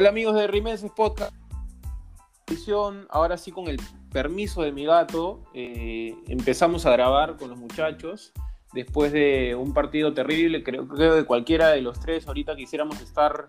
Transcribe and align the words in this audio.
Hola 0.00 0.08
amigos 0.08 0.34
de 0.34 0.46
Rimenses 0.46 0.90
Podcast. 0.92 1.30
Ahora 3.10 3.36
sí 3.36 3.52
con 3.52 3.68
el 3.68 3.78
permiso 4.10 4.62
de 4.62 4.72
mi 4.72 4.86
gato, 4.86 5.42
eh, 5.52 6.14
empezamos 6.26 6.86
a 6.86 6.92
grabar 6.92 7.36
con 7.36 7.50
los 7.50 7.58
muchachos. 7.58 8.32
Después 8.72 9.12
de 9.12 9.54
un 9.54 9.74
partido 9.74 10.14
terrible, 10.14 10.62
creo, 10.62 10.88
creo 10.88 11.16
que 11.16 11.24
cualquiera 11.26 11.68
de 11.68 11.82
los 11.82 12.00
tres 12.00 12.26
ahorita 12.26 12.56
quisiéramos 12.56 12.98
estar 13.02 13.48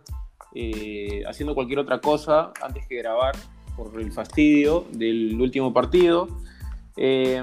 eh, 0.53 1.23
haciendo 1.25 1.55
cualquier 1.55 1.79
otra 1.79 2.01
cosa 2.01 2.51
antes 2.61 2.85
que 2.85 2.97
grabar 2.97 3.33
por 3.77 3.97
el 4.01 4.11
fastidio 4.11 4.85
del 4.91 5.39
último 5.39 5.71
partido. 5.71 6.27
Eh, 6.97 7.41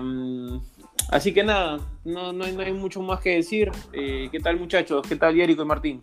así 1.08 1.32
que 1.32 1.44
nada, 1.44 1.80
no, 2.04 2.34
no, 2.34 2.44
hay, 2.44 2.52
no, 2.52 2.60
hay, 2.60 2.74
mucho 2.74 3.00
más 3.00 3.20
que 3.20 3.36
decir. 3.36 3.70
¿Qué 3.90 4.40
tal 4.42 4.58
muchachos? 4.58 5.06
¿Qué 5.08 5.16
tal 5.16 5.34
Yerico 5.34 5.62
y 5.62 5.64
Martín? 5.64 6.02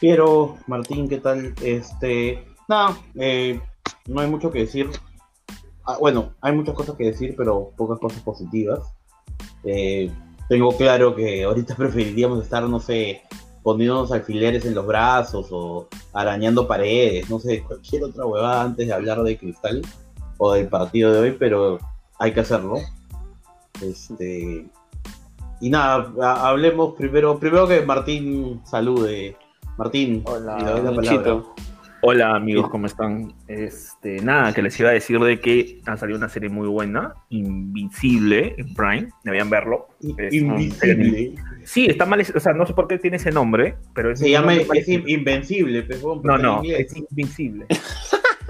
Piero, 0.00 0.56
Martín, 0.66 1.10
¿qué 1.10 1.18
tal? 1.18 1.54
Este, 1.62 2.42
nada, 2.66 2.96
eh, 3.16 3.60
no 4.06 4.22
hay 4.22 4.30
mucho 4.30 4.50
que 4.50 4.60
decir. 4.60 4.88
Ah, 5.84 5.98
bueno, 6.00 6.32
hay 6.40 6.54
muchas 6.54 6.74
cosas 6.74 6.96
que 6.96 7.04
decir, 7.04 7.34
pero 7.36 7.70
pocas 7.76 7.98
cosas 7.98 8.22
positivas. 8.22 8.80
Eh, 9.62 10.10
tengo 10.48 10.74
claro 10.74 11.14
que 11.14 11.44
ahorita 11.44 11.74
preferiríamos 11.76 12.42
estar, 12.42 12.62
no 12.62 12.80
sé, 12.80 13.20
poniéndonos 13.62 14.10
alfileres 14.10 14.64
en 14.64 14.74
los 14.74 14.86
brazos 14.86 15.48
o 15.50 15.88
arañando 16.14 16.66
paredes, 16.66 17.28
no 17.28 17.38
sé, 17.38 17.62
cualquier 17.62 18.04
otra 18.04 18.24
huevada 18.24 18.62
antes 18.62 18.86
de 18.86 18.94
hablar 18.94 19.22
de 19.22 19.36
cristal 19.36 19.82
o 20.38 20.54
del 20.54 20.68
partido 20.68 21.12
de 21.12 21.20
hoy, 21.20 21.36
pero 21.38 21.78
hay 22.18 22.32
que 22.32 22.40
hacerlo. 22.40 22.78
Este, 23.82 24.66
y 25.60 25.68
nada, 25.68 26.10
hablemos 26.48 26.94
primero, 26.94 27.38
primero 27.38 27.68
que 27.68 27.82
Martín 27.82 28.62
salude 28.64 29.36
Martín, 29.80 30.22
hola, 30.26 31.42
Hola 32.02 32.34
amigos, 32.36 32.68
¿cómo 32.68 32.84
están? 32.84 33.32
Este, 33.48 34.20
nada, 34.20 34.52
que 34.52 34.60
les 34.60 34.78
iba 34.78 34.90
a 34.90 34.92
decir 34.92 35.18
de 35.18 35.40
que 35.40 35.80
ha 35.86 35.96
salido 35.96 36.18
una 36.18 36.28
serie 36.28 36.50
muy 36.50 36.68
buena, 36.68 37.14
Invincible, 37.30 38.56
en 38.58 38.74
Prime, 38.74 39.08
deberían 39.24 39.48
verlo. 39.48 39.88
Invincible. 40.02 41.34
Sí, 41.64 41.86
está 41.86 42.04
mal, 42.04 42.20
o 42.20 42.40
sea, 42.40 42.52
no 42.52 42.66
sé 42.66 42.74
por 42.74 42.88
qué 42.88 42.98
tiene 42.98 43.16
ese 43.16 43.30
nombre, 43.30 43.76
pero 43.94 44.14
Se 44.14 44.28
llama 44.28 44.54
es 44.54 44.86
Invencible, 44.86 45.82
pejón, 45.84 46.20
No, 46.24 46.36
no, 46.36 46.60
es 46.62 46.94
Invincible. 46.94 47.64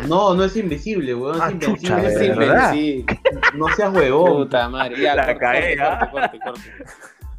No, 0.08 0.34
no 0.34 0.45
es 0.45 0.56
invisible, 0.56 1.14
weón. 1.14 1.36
Es 1.36 1.42
ah, 1.42 1.51
invencible. 1.53 1.78
Chucha, 1.78 2.08
es 2.08 2.23
invencible. 2.23 3.20
No 3.55 3.69
seas 3.77 3.95
huevón. 3.95 4.45
Puta 4.45 4.69
madre. 4.69 4.98
Ya, 4.98 5.14
la 5.14 5.27
corte, 5.27 5.39
cae, 5.39 5.77
corte, 5.77 6.11
corte, 6.11 6.39
corte, 6.42 6.61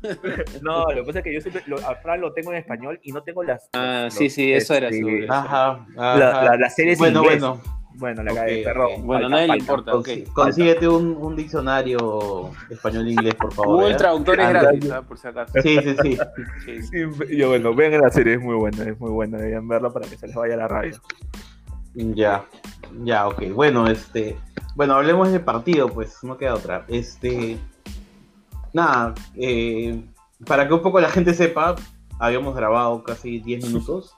No, 0.61 0.85
lo 0.91 1.01
que 1.01 1.03
pasa 1.07 1.19
es 1.19 1.23
que 1.25 1.33
yo 1.33 1.41
siempre 1.41 1.63
lo, 1.67 1.77
a 1.77 1.95
Fran 1.95 2.21
lo 2.21 2.33
tengo 2.33 2.51
en 2.51 2.57
español 2.57 2.99
y 3.03 3.11
no 3.11 3.21
tengo 3.23 3.43
las. 3.43 3.69
Ah, 3.73 4.03
los, 4.05 4.13
sí, 4.13 4.29
sí, 4.29 4.51
eso 4.51 4.73
era 4.73 4.87
este, 4.89 5.25
su. 5.25 5.31
Ajá, 5.31 5.85
ajá. 5.97 6.17
La, 6.17 6.43
la, 6.43 6.57
la 6.57 6.69
serie 6.69 6.93
es 6.93 6.99
Bueno, 6.99 7.21
inglés. 7.23 7.39
bueno. 7.41 7.61
Bueno, 7.93 8.23
la 8.23 8.31
Ok, 8.31 8.37
cagué, 8.37 8.63
perdón. 8.63 8.85
ok. 8.93 9.03
Bueno, 9.03 9.21
Falta, 9.23 9.29
nadie 9.35 9.41
le 9.41 9.47
falta. 9.47 9.61
importa, 9.63 9.95
ok. 9.95 10.07
Consi- 10.07 10.33
Consíguete 10.33 10.87
un, 10.87 11.17
un 11.19 11.35
diccionario 11.35 12.51
español-inglés, 12.69 13.35
por 13.35 13.53
favor. 13.53 13.75
Google 13.75 13.91
¿ya? 13.91 13.97
Traductor 13.97 14.39
es 14.39 14.45
Ah, 14.45 14.49
gratis. 14.51 14.87
¿sabes? 14.87 15.05
Por 15.07 15.17
si 15.19 15.27
acaso. 15.27 15.53
Sí, 15.61 15.77
sí, 15.83 15.95
sí. 16.01 16.17
Sí, 16.65 16.81
sí. 16.81 16.87
Sí, 17.27 17.37
yo, 17.37 17.49
bueno, 17.49 17.75
vean 17.75 18.01
la 18.01 18.09
serie, 18.09 18.35
es 18.35 18.39
muy 18.41 18.55
buena, 18.55 18.83
es 18.85 18.97
muy 18.99 19.11
buena, 19.11 19.37
deberían 19.37 19.67
verla 19.67 19.89
para 19.91 20.07
que 20.09 20.17
se 20.17 20.25
les 20.27 20.35
vaya 20.35 20.55
la 20.55 20.67
radio. 20.69 20.95
Ya, 21.93 22.45
ya, 23.03 23.27
ok. 23.27 23.43
Bueno, 23.53 23.85
este. 23.87 24.37
Bueno, 24.75 24.95
hablemos 24.95 25.29
del 25.31 25.41
partido, 25.41 25.89
pues, 25.89 26.23
no 26.23 26.37
queda 26.37 26.55
otra. 26.55 26.85
Este. 26.87 27.57
Nada, 28.73 29.13
eh, 29.35 30.03
para 30.45 30.67
que 30.67 30.73
un 30.73 30.81
poco 30.81 30.99
la 30.99 31.09
gente 31.09 31.33
sepa, 31.33 31.75
habíamos 32.19 32.55
grabado 32.55 33.03
casi 33.03 33.39
10 33.39 33.65
minutos 33.67 34.15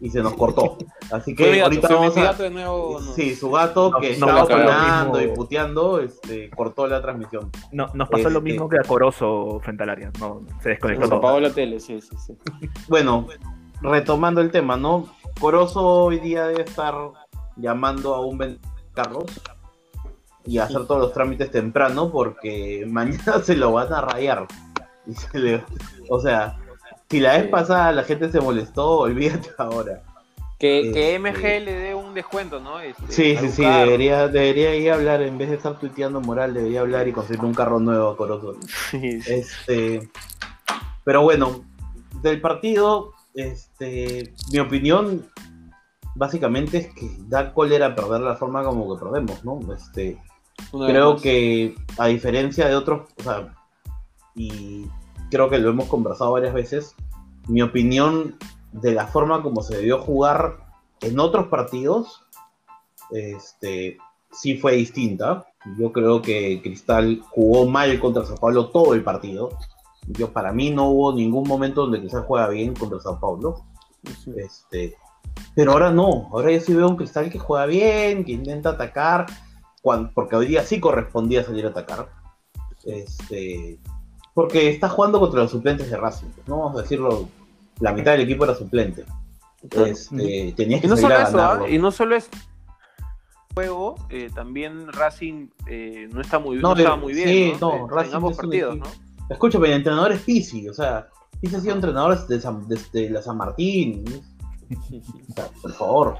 y 0.00 0.10
se 0.10 0.22
nos 0.22 0.34
cortó. 0.34 0.76
Así 1.10 1.34
que 1.34 1.50
gato, 1.56 1.64
ahorita 1.64 1.88
vamos 1.88 2.16
a. 2.16 2.22
gato 2.22 2.42
de 2.42 2.50
nuevo. 2.50 3.00
no. 3.00 3.12
Sí, 3.12 3.34
su 3.34 3.50
gato 3.50 3.90
No, 3.90 4.00
que 4.00 4.16
no 4.18 4.26
estaba 4.26 4.42
opinando 4.44 5.22
y 5.22 5.28
puteando, 5.28 6.00
este, 6.00 6.50
cortó 6.50 6.86
la 6.86 7.00
transmisión. 7.00 7.50
No, 7.72 7.88
nos 7.94 8.08
pasó 8.08 8.28
lo 8.30 8.38
Este- 8.40 8.50
mismo 8.50 8.68
que 8.68 8.78
a 8.78 8.82
Corozo 8.82 9.60
frente 9.62 9.82
al 9.84 9.90
área, 9.90 10.12
no, 10.20 10.42
se 10.62 10.70
desconectó 10.70 11.06
Se 11.08 11.14
apagó 11.14 11.40
la 11.40 11.50
tele, 11.50 11.80
sí, 11.80 12.00
sí, 12.00 12.16
sí. 12.26 12.36
Bueno, 12.88 13.26
retomando 13.80 14.40
el 14.40 14.50
tema, 14.50 14.76
¿no? 14.76 15.06
Corozo 15.40 15.80
hoy 15.86 16.18
día 16.20 16.46
debe 16.46 16.62
estar 16.62 16.94
llamando 17.56 18.14
a 18.14 18.20
un 18.24 18.58
carros 18.92 19.24
y 20.46 20.58
hacer 20.58 20.86
todos 20.86 21.00
los 21.00 21.12
trámites 21.12 21.50
temprano 21.50 22.10
porque 22.10 22.84
mañana 22.88 23.40
se 23.42 23.56
lo 23.56 23.72
van 23.72 23.92
a 23.92 24.00
rayar. 24.00 24.46
Y 25.06 25.14
se 25.14 25.38
le- 25.38 25.64
o 26.08 26.20
sea, 26.20 26.58
si 27.10 27.20
la 27.20 27.36
vez 27.38 27.48
pasada 27.48 27.92
la 27.92 28.04
gente 28.04 28.30
se 28.30 28.40
molestó, 28.40 28.98
olvídate 29.00 29.50
ahora. 29.58 30.02
Que, 30.58 30.92
que 30.94 31.16
Este- 31.16 31.18
MG 31.18 31.64
le 31.64 31.72
dé 31.74 31.94
un 31.94 32.14
descuento, 32.14 32.60
¿no? 32.60 32.80
Este, 32.80 33.02
Sí, 33.08 33.36
sí, 33.36 33.48
sí, 33.50 33.64
debería, 33.64 34.28
debería 34.28 34.74
ir 34.76 34.90
a 34.90 34.94
hablar, 34.94 35.20
en 35.20 35.36
vez 35.36 35.50
de 35.50 35.56
estar 35.56 35.78
tuiteando 35.78 36.20
moral, 36.20 36.54
debería 36.54 36.80
hablar 36.80 37.06
y 37.08 37.12
conseguir 37.12 37.44
un 37.44 37.52
carro 37.54 37.80
nuevo 37.80 38.10
a 38.10 38.16
Corozo. 38.16 38.54
Sí. 38.90 39.20
Este, 39.26 40.08
pero 41.04 41.22
bueno, 41.22 41.64
del 42.22 42.40
partido, 42.40 43.12
este, 43.34 44.32
mi 44.52 44.60
opinión 44.60 45.26
básicamente 46.14 46.78
es 46.78 46.86
que 46.94 47.10
da 47.28 47.52
cólera 47.52 47.94
perder 47.94 48.20
la 48.20 48.36
forma 48.36 48.62
como 48.64 48.94
que 48.94 49.04
perdemos, 49.04 49.44
¿no? 49.44 49.58
Este, 49.74 50.16
creo 50.70 51.16
que 51.16 51.74
a 51.98 52.06
diferencia 52.06 52.68
de 52.68 52.76
otros, 52.76 53.08
o 53.18 53.22
sea, 53.22 53.54
y 54.34 54.86
creo 55.30 55.48
que 55.48 55.58
lo 55.58 55.70
hemos 55.70 55.86
conversado 55.86 56.32
varias 56.32 56.54
veces, 56.54 56.94
mi 57.48 57.62
opinión 57.62 58.36
de 58.72 58.92
la 58.92 59.06
forma 59.06 59.42
como 59.42 59.62
se 59.62 59.76
debió 59.76 60.00
jugar 60.00 60.56
en 61.00 61.18
otros 61.18 61.48
partidos, 61.48 62.22
este, 63.10 63.98
sí 64.32 64.56
fue 64.56 64.72
distinta. 64.72 65.46
Yo 65.78 65.92
creo 65.92 66.20
que 66.22 66.60
Cristal 66.62 67.22
jugó 67.30 67.66
mal 67.66 67.98
contra 68.00 68.24
Sao 68.24 68.36
Paulo 68.36 68.70
todo 68.70 68.94
el 68.94 69.04
partido. 69.04 69.50
Yo, 70.08 70.32
para 70.32 70.52
mí 70.52 70.70
no 70.70 70.88
hubo 70.88 71.14
ningún 71.14 71.48
momento 71.48 71.82
donde 71.82 72.00
Cristal 72.00 72.24
juega 72.26 72.48
bien 72.48 72.74
contra 72.74 73.00
Sao 73.00 73.20
Paulo. 73.20 73.64
Sí. 74.22 74.32
Este, 74.36 74.96
pero 75.54 75.72
ahora 75.72 75.90
no, 75.90 76.28
ahora 76.32 76.50
yo 76.50 76.60
sí 76.60 76.74
veo 76.74 76.88
un 76.88 76.96
cristal 76.96 77.30
que 77.30 77.38
juega 77.38 77.66
bien, 77.66 78.24
que 78.24 78.32
intenta 78.32 78.70
atacar, 78.70 79.26
porque 80.14 80.36
hoy 80.36 80.46
día 80.46 80.64
sí 80.64 80.80
correspondía 80.80 81.44
salir 81.44 81.66
a 81.66 81.70
atacar. 81.70 82.08
Este, 82.84 83.78
porque 84.34 84.70
está 84.70 84.88
jugando 84.88 85.20
contra 85.20 85.42
los 85.42 85.50
suplentes 85.50 85.90
de 85.90 85.96
Racing, 85.96 86.28
pues, 86.34 86.48
no 86.48 86.58
vamos 86.58 86.78
a 86.78 86.82
decirlo, 86.82 87.28
la 87.80 87.92
mitad 87.92 88.12
del 88.12 88.22
equipo 88.22 88.44
era 88.44 88.54
suplente. 88.54 89.04
Este, 89.70 90.52
tenías 90.56 90.78
Y 90.78 90.82
que 90.82 90.88
no 90.88 90.96
salir 90.96 91.16
solo 91.26 91.42
a 91.42 91.54
eso, 91.54 91.64
¿ah? 91.64 91.68
y 91.70 91.78
no 91.78 91.90
solo 91.90 92.16
es 92.16 92.28
juego, 93.54 93.94
eh, 94.10 94.30
también 94.34 94.92
Racing 94.92 95.48
eh, 95.66 96.08
no 96.12 96.20
está 96.20 96.38
muy, 96.38 96.56
No, 96.56 96.74
no, 96.74 96.76
estaba 96.76 96.96
eh, 96.96 97.00
muy 97.00 97.14
bien, 97.14 97.28
sí, 97.28 97.52
¿no? 97.60 97.78
no, 97.78 97.88
Racing 97.88 98.10
en 98.10 98.16
ambos 98.16 98.32
es 98.32 98.36
partidos, 98.38 98.76
¿no? 98.76 98.84
Escúchame, 99.30 99.68
el 99.68 99.74
entrenador 99.74 100.12
es 100.12 100.20
Pizzi, 100.20 100.68
o 100.68 100.74
sea, 100.74 101.08
Pizzi 101.40 101.56
ha 101.56 101.60
sido 101.60 101.74
entrenador 101.74 102.18
desde, 102.18 102.42
San- 102.42 102.68
desde 102.68 103.08
la 103.10 103.22
San 103.22 103.36
Martín, 103.36 104.04
O 105.30 105.32
sea, 105.34 105.48
por 105.62 105.72
favor. 105.72 106.18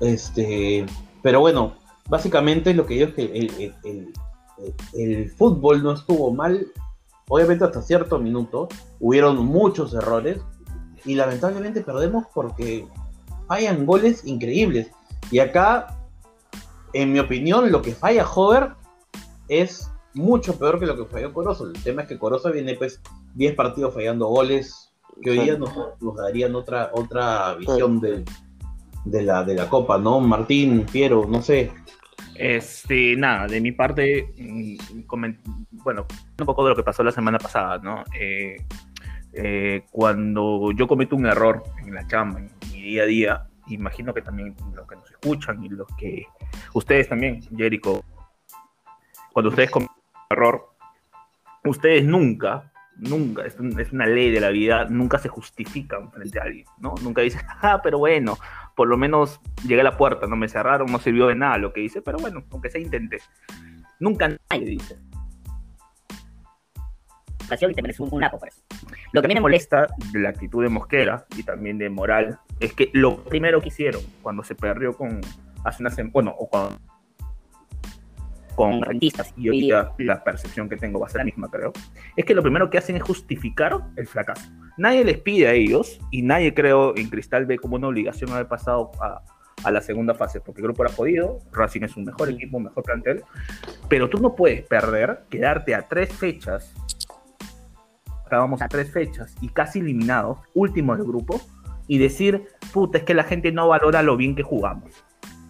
Este, 0.00 0.84
pero 1.22 1.40
bueno, 1.40 1.74
básicamente 2.08 2.74
lo 2.74 2.86
que 2.86 2.94
digo 2.94 3.08
es 3.08 3.14
que 3.14 3.24
el, 3.24 3.50
el- 3.60 3.74
el- 3.84 4.12
el- 4.58 5.00
el 5.00 5.30
fútbol 5.30 5.82
no 5.82 5.92
estuvo 5.92 6.32
mal. 6.32 6.66
Obviamente 7.28 7.64
hasta 7.64 7.82
cierto 7.82 8.18
minuto 8.18 8.68
hubieron 9.00 9.44
muchos 9.44 9.94
errores 9.94 10.38
y 11.04 11.14
lamentablemente 11.14 11.80
perdemos 11.80 12.26
porque 12.34 12.86
fallan 13.48 13.86
goles 13.86 14.24
increíbles. 14.24 14.90
Y 15.30 15.38
acá, 15.38 15.98
en 16.92 17.12
mi 17.12 17.18
opinión, 17.18 17.72
lo 17.72 17.82
que 17.82 17.94
falla 17.94 18.26
Hover 18.28 18.72
es 19.48 19.90
mucho 20.12 20.56
peor 20.58 20.78
que 20.78 20.86
lo 20.86 20.96
que 20.96 21.06
falló 21.06 21.32
Corozo. 21.32 21.64
El 21.66 21.72
tema 21.82 22.02
es 22.02 22.08
que 22.08 22.18
Corozo 22.18 22.52
viene 22.52 22.74
pues 22.74 23.00
10 23.34 23.54
partidos 23.54 23.94
fallando 23.94 24.28
goles 24.28 24.92
que 25.22 25.30
hoy 25.30 25.38
día 25.40 25.56
nos, 25.58 25.70
nos 26.00 26.16
darían 26.16 26.54
otra, 26.54 26.90
otra 26.92 27.54
visión 27.54 28.00
de, 28.00 28.24
de, 29.04 29.22
la, 29.22 29.44
de 29.44 29.54
la 29.54 29.68
Copa, 29.68 29.98
¿no? 29.98 30.20
Martín, 30.20 30.86
Piero, 30.90 31.26
no 31.28 31.42
sé. 31.42 31.72
Este, 32.34 33.16
nada, 33.16 33.46
de 33.46 33.60
mi 33.60 33.72
parte, 33.72 34.32
mm, 34.36 35.06
bueno, 35.82 36.06
un 36.38 36.46
poco 36.46 36.64
de 36.64 36.70
lo 36.70 36.76
que 36.76 36.82
pasó 36.82 37.02
la 37.04 37.12
semana 37.12 37.38
pasada, 37.38 37.78
¿no? 37.78 38.04
Eh, 38.18 38.56
eh, 39.32 39.84
cuando 39.90 40.72
yo 40.72 40.86
cometo 40.86 41.16
un 41.16 41.26
error 41.26 41.62
en 41.84 41.94
la 41.94 42.06
chamba, 42.06 42.40
en 42.40 42.50
mi 42.72 42.82
día 42.82 43.02
a 43.02 43.06
día, 43.06 43.46
imagino 43.68 44.12
que 44.12 44.22
también 44.22 44.54
los 44.74 44.86
que 44.86 44.96
nos 44.96 45.10
escuchan 45.10 45.62
y 45.64 45.68
los 45.68 45.86
que 45.98 46.26
ustedes 46.72 47.08
también, 47.08 47.40
Jericho, 47.56 48.04
cuando 49.32 49.50
ustedes 49.50 49.70
cometen 49.70 49.96
un 49.96 50.36
error, 50.36 50.74
ustedes 51.64 52.04
nunca, 52.04 52.72
nunca, 52.96 53.44
es, 53.44 53.56
es 53.78 53.92
una 53.92 54.06
ley 54.06 54.30
de 54.30 54.40
la 54.40 54.50
vida, 54.50 54.84
nunca 54.86 55.18
se 55.18 55.28
justifican 55.28 56.10
frente 56.12 56.38
a 56.38 56.44
alguien, 56.44 56.66
¿no? 56.78 56.94
Nunca 57.02 57.22
dicen, 57.22 57.42
ah, 57.62 57.80
pero 57.82 57.98
bueno, 57.98 58.36
por 58.74 58.88
lo 58.88 58.96
menos 58.96 59.40
llegué 59.66 59.80
a 59.80 59.84
la 59.84 59.96
puerta, 59.96 60.26
no 60.26 60.36
me 60.36 60.48
cerraron, 60.48 60.90
no 60.90 60.98
sirvió 60.98 61.26
de 61.28 61.34
nada 61.34 61.58
lo 61.58 61.72
que 61.72 61.82
hice, 61.82 62.02
pero 62.02 62.18
bueno, 62.18 62.44
aunque 62.50 62.70
sea 62.70 62.80
intenté. 62.80 63.18
Nunca 64.00 64.28
nadie 64.50 64.66
dice. 64.66 64.98
y 67.50 67.74
te 67.74 67.82
mereces 67.82 68.00
un, 68.00 68.08
un 68.12 68.24
apo 68.24 68.38
por 68.38 68.48
eso. 68.48 68.62
Lo 69.12 69.20
que 69.20 69.26
a 69.26 69.28
mí 69.28 69.34
me 69.34 69.40
molesta 69.40 69.86
de 70.12 70.18
la 70.20 70.30
actitud 70.30 70.62
de 70.62 70.68
Mosquera 70.68 71.26
y 71.36 71.44
también 71.44 71.78
de 71.78 71.88
Moral 71.88 72.40
es 72.60 72.72
que 72.72 72.90
lo 72.92 73.22
primero 73.24 73.60
que 73.60 73.68
hicieron 73.68 74.02
cuando 74.22 74.42
se 74.42 74.54
perdió 74.54 74.96
con 74.96 75.20
hace 75.64 75.82
una 75.82 75.90
semana, 75.90 76.12
bueno, 76.12 76.34
o 76.36 76.48
cuando 76.48 76.78
con 78.54 78.82
rentistas 78.82 79.32
y 79.36 79.48
hoy 79.48 79.72
la 79.98 80.24
percepción 80.24 80.68
que 80.68 80.76
tengo 80.76 81.00
va 81.00 81.06
a 81.06 81.10
ser 81.10 81.20
la 81.20 81.24
misma, 81.24 81.50
creo, 81.50 81.72
es 82.16 82.24
que 82.24 82.34
lo 82.34 82.42
primero 82.42 82.70
que 82.70 82.78
hacen 82.78 82.96
es 82.96 83.02
justificar 83.02 83.78
el 83.96 84.06
fracaso. 84.06 84.50
Nadie 84.76 85.04
les 85.04 85.18
pide 85.18 85.48
a 85.48 85.52
ellos 85.52 86.00
y 86.10 86.22
nadie 86.22 86.54
creo 86.54 86.96
en 86.96 87.08
Cristal 87.08 87.46
ve 87.46 87.58
como 87.58 87.76
una 87.76 87.88
obligación 87.88 88.30
haber 88.30 88.48
pasado 88.48 88.90
a, 89.00 89.22
a 89.62 89.70
la 89.70 89.80
segunda 89.80 90.14
fase, 90.14 90.40
porque 90.40 90.60
el 90.60 90.66
grupo 90.66 90.84
era 90.84 90.92
jodido, 90.92 91.38
Racing 91.52 91.82
es 91.82 91.96
un 91.96 92.04
mejor 92.04 92.28
equipo, 92.28 92.56
un 92.56 92.64
mejor 92.64 92.84
plantel, 92.84 93.22
pero 93.88 94.08
tú 94.08 94.18
no 94.18 94.34
puedes 94.34 94.62
perder, 94.62 95.24
quedarte 95.30 95.74
a 95.74 95.82
tres 95.82 96.12
fechas, 96.12 96.74
acabamos 98.26 98.62
a 98.62 98.68
tres 98.68 98.90
fechas 98.90 99.34
y 99.40 99.48
casi 99.48 99.78
eliminados, 99.80 100.38
último 100.54 100.96
del 100.96 101.04
grupo, 101.04 101.40
y 101.86 101.98
decir, 101.98 102.48
puta, 102.72 102.98
es 102.98 103.04
que 103.04 103.14
la 103.14 103.24
gente 103.24 103.52
no 103.52 103.68
valora 103.68 104.02
lo 104.02 104.16
bien 104.16 104.34
que 104.34 104.42
jugamos. 104.42 105.04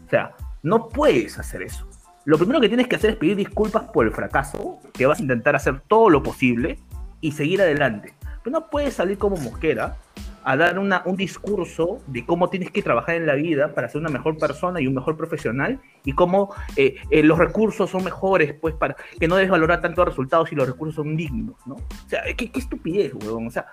O 0.06 0.10
sea, 0.10 0.34
no 0.62 0.88
puedes 0.88 1.38
hacer 1.38 1.62
eso. 1.62 1.88
Lo 2.25 2.38
primero 2.38 2.61
que 2.61 2.69
tienes 2.69 2.88
que 2.88 2.97
hacer 2.97 3.11
es 3.11 3.17
pedir 3.17 3.37
disculpas 3.37 3.85
por 3.85 4.06
el 4.06 4.12
fracaso, 4.12 4.79
que 4.93 5.06
vas 5.06 5.19
a 5.19 5.23
intentar 5.23 5.55
hacer 5.56 5.81
todo 5.87 6.09
lo 6.09 6.23
posible 6.23 6.79
y 7.21 7.32
seguir 7.32 7.61
adelante. 7.61 8.15
Pero 8.43 8.59
no 8.59 8.71
puedes 8.71 8.94
salir 8.94 9.19
como 9.19 9.37
mosquera 9.37 9.97
a 10.43 10.56
dar 10.56 10.79
una, 10.79 11.03
un 11.06 11.17
discurso 11.17 12.00
de 12.06 12.25
cómo 12.25 12.50
tienes 12.50 12.71
que 12.71 12.82
trabajar 12.82 13.15
en 13.15 13.26
la 13.26 13.35
vida 13.35 13.75
para 13.75 13.88
ser 13.88 14.00
una 14.00 14.11
mejor 14.11 14.37
persona 14.38 14.81
y 14.81 14.87
un 14.87 14.94
mejor 14.94 15.17
profesional 15.17 15.81
y 16.05 16.12
cómo 16.12 16.55
eh, 16.76 16.97
eh, 17.11 17.23
los 17.23 17.38
recursos 17.38 17.88
son 17.91 18.05
mejores, 18.05 18.55
pues, 18.55 18.75
para 18.75 18.94
que 19.19 19.26
no 19.26 19.37
debes 19.37 19.50
valorar 19.50 19.81
tanto 19.81 20.03
los 20.03 20.11
resultados 20.11 20.50
si 20.50 20.55
los 20.55 20.67
recursos 20.67 20.97
son 20.97 21.17
dignos, 21.17 21.56
¿no? 21.67 21.75
O 21.75 22.09
sea, 22.09 22.23
qué, 22.37 22.50
qué 22.50 22.59
estupidez, 22.59 23.15
weón. 23.15 23.47
O 23.47 23.50
sea, 23.50 23.67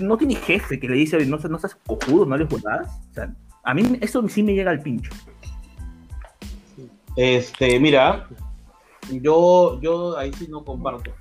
no 0.00 0.16
tiene 0.16 0.36
jefe 0.36 0.78
que 0.78 0.88
le 0.88 0.94
dice, 0.94 1.24
no, 1.26 1.36
no 1.36 1.58
seas 1.58 1.76
cojudo, 1.86 2.26
no 2.26 2.36
les 2.36 2.48
juegas. 2.48 2.88
O 3.10 3.14
sea, 3.14 3.34
a 3.64 3.74
mí 3.74 3.98
eso 4.00 4.26
sí 4.28 4.42
me 4.42 4.54
llega 4.54 4.70
al 4.70 4.80
pincho. 4.80 5.10
Este, 7.16 7.78
mira, 7.78 8.28
yo, 9.10 9.80
yo 9.80 10.16
ahí 10.16 10.32
sí 10.32 10.46
no 10.48 10.64
comparto, 10.64 11.12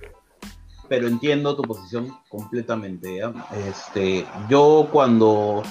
pero 0.87 1.07
entiendo 1.07 1.55
tu 1.55 1.63
posición 1.63 2.17
completamente. 2.29 3.21
Este, 3.67 4.25
yo 4.49 4.87
cuando, 4.91 5.63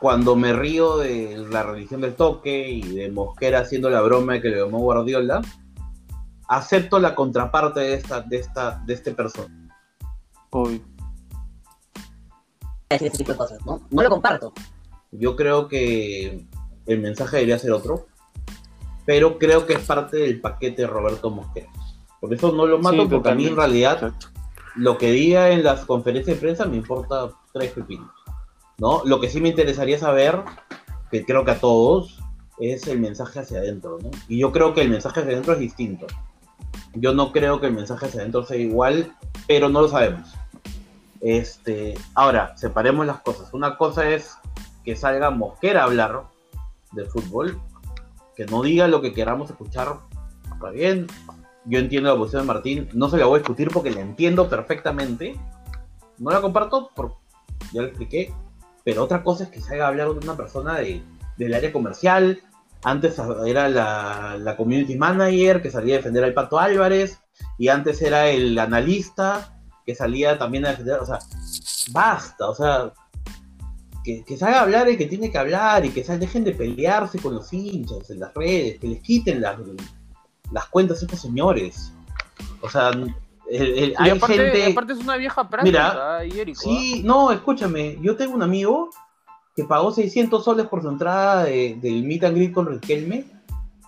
cuando 0.00 0.36
me 0.36 0.52
río 0.52 0.98
de 0.98 1.38
la 1.50 1.64
religión 1.64 2.00
del 2.00 2.14
toque 2.14 2.68
y 2.68 2.82
de 2.94 3.10
Mosquera 3.10 3.60
haciendo 3.60 3.90
la 3.90 4.02
broma 4.02 4.34
de 4.34 4.42
que 4.42 4.48
le 4.50 4.60
llamó 4.60 4.78
Guardiola, 4.78 5.42
acepto 6.48 6.98
la 7.00 7.14
contraparte 7.14 7.80
de 7.80 7.94
esta, 7.94 8.20
de 8.20 8.38
esta, 8.38 8.82
de 8.86 8.94
este 8.94 9.12
personaje. 9.12 9.52
Hoy. 10.50 10.82
¿no? 13.66 13.82
No 13.90 14.02
lo 14.02 14.10
comparto. 14.10 14.52
Yo 15.10 15.36
creo 15.36 15.68
que 15.68 16.46
el 16.86 17.00
mensaje 17.00 17.36
debería 17.36 17.58
ser 17.58 17.72
otro 17.72 18.06
pero 19.08 19.38
creo 19.38 19.64
que 19.64 19.72
es 19.72 19.78
parte 19.78 20.18
del 20.18 20.38
paquete 20.38 20.82
de 20.82 20.86
Roberto 20.86 21.30
Mosquera. 21.30 21.70
Por 22.20 22.34
eso 22.34 22.52
no 22.52 22.66
lo 22.66 22.78
mato, 22.78 23.08
porque 23.08 23.30
a 23.30 23.34
mí 23.34 23.46
en 23.46 23.56
realidad 23.56 24.12
lo 24.74 24.98
que 24.98 25.10
diga 25.12 25.48
en 25.48 25.64
las 25.64 25.86
conferencias 25.86 26.36
de 26.36 26.40
prensa 26.42 26.66
me 26.66 26.76
importa 26.76 27.30
tres 27.54 27.72
pepinos. 27.72 28.10
¿no? 28.76 29.00
Lo 29.06 29.18
que 29.18 29.30
sí 29.30 29.40
me 29.40 29.48
interesaría 29.48 29.98
saber, 29.98 30.42
que 31.10 31.24
creo 31.24 31.42
que 31.46 31.52
a 31.52 31.58
todos, 31.58 32.18
es 32.60 32.86
el 32.86 33.00
mensaje 33.00 33.38
hacia 33.38 33.60
adentro. 33.60 33.96
¿no? 33.98 34.10
Y 34.28 34.40
yo 34.40 34.52
creo 34.52 34.74
que 34.74 34.82
el 34.82 34.90
mensaje 34.90 35.20
hacia 35.20 35.32
adentro 35.32 35.54
es 35.54 35.60
distinto. 35.60 36.06
Yo 36.92 37.14
no 37.14 37.32
creo 37.32 37.62
que 37.62 37.68
el 37.68 37.72
mensaje 37.72 38.04
hacia 38.04 38.20
adentro 38.20 38.44
sea 38.44 38.58
igual, 38.58 39.16
pero 39.46 39.70
no 39.70 39.80
lo 39.80 39.88
sabemos. 39.88 40.34
Este, 41.22 41.94
ahora, 42.14 42.54
separemos 42.58 43.06
las 43.06 43.20
cosas. 43.20 43.48
Una 43.54 43.78
cosa 43.78 44.06
es 44.10 44.36
que 44.84 44.96
salga 44.96 45.30
Mosquera 45.30 45.80
a 45.80 45.84
hablar 45.84 46.24
de 46.92 47.06
fútbol 47.06 47.58
que 48.38 48.46
no 48.46 48.62
diga 48.62 48.86
lo 48.86 49.02
que 49.02 49.12
queramos 49.12 49.50
escuchar, 49.50 49.96
está 50.44 50.70
bien. 50.70 51.08
Yo 51.64 51.80
entiendo 51.80 52.12
la 52.12 52.16
posición 52.16 52.42
de 52.42 52.46
Martín, 52.46 52.88
no 52.92 53.08
se 53.08 53.16
la 53.16 53.26
voy 53.26 53.34
a 53.34 53.38
discutir 53.40 53.68
porque 53.72 53.90
la 53.90 54.00
entiendo 54.00 54.48
perfectamente. 54.48 55.34
No 56.18 56.30
la 56.30 56.40
comparto, 56.40 56.90
por, 56.94 57.16
ya 57.72 57.82
lo 57.82 57.88
expliqué, 57.88 58.32
pero 58.84 59.02
otra 59.02 59.24
cosa 59.24 59.42
es 59.42 59.50
que 59.50 59.60
se 59.60 59.74
haga 59.74 59.88
hablar 59.88 60.10
de 60.10 60.20
una 60.20 60.36
persona 60.36 60.76
de, 60.76 61.02
del 61.36 61.52
área 61.52 61.72
comercial. 61.72 62.40
Antes 62.84 63.20
era 63.44 63.68
la, 63.68 64.36
la 64.38 64.56
community 64.56 64.94
manager 64.94 65.60
que 65.60 65.72
salía 65.72 65.94
a 65.94 65.98
defender 65.98 66.22
al 66.22 66.32
Pato 66.32 66.60
Álvarez, 66.60 67.18
y 67.58 67.66
antes 67.68 68.00
era 68.02 68.28
el 68.28 68.56
analista 68.56 69.58
que 69.84 69.96
salía 69.96 70.38
también 70.38 70.64
a 70.64 70.70
defender. 70.70 71.00
O 71.00 71.06
sea, 71.06 71.18
basta, 71.90 72.48
o 72.48 72.54
sea, 72.54 72.92
que, 74.04 74.24
que 74.24 74.36
salga 74.36 74.58
a 74.58 74.62
hablar 74.62 74.88
el 74.88 74.96
que 74.96 75.06
tiene 75.06 75.30
que 75.30 75.38
hablar 75.38 75.84
y 75.84 75.90
que 75.90 76.02
dejen 76.02 76.44
de 76.44 76.52
pelearse 76.52 77.18
con 77.18 77.34
los 77.34 77.52
hinchas 77.52 78.10
en 78.10 78.20
las 78.20 78.34
redes, 78.34 78.78
que 78.78 78.88
les 78.88 79.00
quiten 79.00 79.40
las, 79.40 79.58
las 80.52 80.66
cuentas 80.66 81.02
a 81.02 81.06
estos 81.06 81.20
señores. 81.20 81.92
O 82.60 82.68
sea, 82.68 82.90
hay 82.90 84.10
aparte, 84.10 84.36
gente... 84.36 84.72
aparte 84.72 84.92
es 84.92 84.98
una 84.98 85.16
vieja 85.16 85.48
práctica, 85.48 86.20
Mira, 86.22 86.54
sí, 86.54 87.02
no, 87.04 87.32
escúchame, 87.32 87.98
yo 88.02 88.16
tengo 88.16 88.34
un 88.34 88.42
amigo 88.42 88.90
que 89.56 89.64
pagó 89.64 89.90
600 89.90 90.44
soles 90.44 90.66
por 90.66 90.82
su 90.82 90.88
entrada 90.88 91.44
del 91.44 92.04
meet 92.04 92.24
and 92.24 92.36
greet 92.36 92.52
con 92.52 92.66
Riquelme 92.66 93.24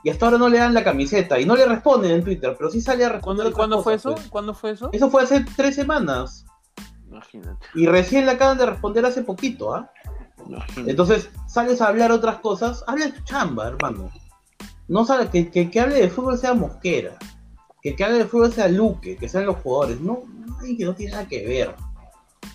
y 0.02 0.10
hasta 0.10 0.26
ahora 0.26 0.38
no 0.38 0.48
le 0.48 0.58
dan 0.58 0.74
la 0.74 0.82
camiseta 0.82 1.38
y 1.38 1.44
no 1.44 1.54
le 1.54 1.66
responden 1.66 2.12
en 2.12 2.24
Twitter, 2.24 2.54
pero 2.56 2.70
sí 2.70 2.80
sale 2.80 3.04
a 3.04 3.10
responder. 3.10 3.52
¿Cuándo, 3.52 3.82
fue 3.82 3.94
eso? 3.94 4.14
Pues. 4.14 4.28
¿Cuándo 4.28 4.54
fue 4.54 4.70
eso? 4.70 4.90
Eso 4.92 5.10
fue 5.10 5.22
hace 5.22 5.44
tres 5.56 5.74
semanas. 5.74 6.46
Imagínate. 7.08 7.66
Y 7.74 7.86
recién 7.86 8.24
le 8.24 8.32
acaban 8.32 8.56
de 8.56 8.66
responder 8.66 9.04
hace 9.04 9.22
poquito, 9.22 9.74
¿ah? 9.74 9.90
Entonces, 10.76 11.30
sales 11.46 11.80
a 11.80 11.88
hablar 11.88 12.12
otras 12.12 12.38
cosas, 12.40 12.84
habla 12.86 13.06
de 13.06 13.12
tu 13.12 13.22
chamba, 13.24 13.68
hermano. 13.68 14.10
No 14.88 15.04
sabe 15.04 15.28
que, 15.28 15.70
que, 15.70 15.80
hable 15.80 15.94
de 15.96 16.08
fútbol 16.08 16.38
sea 16.38 16.54
Mosquera, 16.54 17.16
que, 17.82 17.94
que 17.94 18.04
hable 18.04 18.18
de 18.18 18.24
fútbol 18.24 18.52
sea 18.52 18.68
Luque, 18.68 19.16
que 19.16 19.28
sean 19.28 19.46
los 19.46 19.56
jugadores. 19.56 20.00
No, 20.00 20.24
que 20.76 20.84
no 20.84 20.94
tiene 20.94 21.12
nada 21.12 21.28
que 21.28 21.46
ver. 21.46 21.74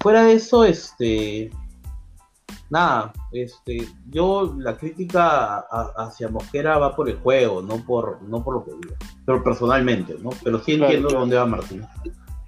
Fuera 0.02 0.24
de 0.24 0.34
eso, 0.34 0.64
este. 0.64 1.52
Nada, 2.70 3.14
este, 3.32 3.88
yo 4.10 4.56
la 4.58 4.76
crítica 4.76 5.60
hacia 5.98 6.30
Mosquera 6.30 6.80
va 6.80 6.96
por 6.96 7.08
el 7.08 7.18
juego, 7.18 7.62
no 7.62 7.78
por, 7.86 8.22
no 8.24 8.44
por 8.44 8.56
lo 8.56 8.66
que 8.66 8.72
diga. 8.72 8.96
Pero 9.24 9.44
personalmente, 9.44 10.16
¿no? 10.22 10.32
Pero 10.44 10.60
sí 10.60 10.74
entiendo 10.74 11.10
dónde 11.10 11.36
va 11.36 11.46
Martín. 11.46 11.86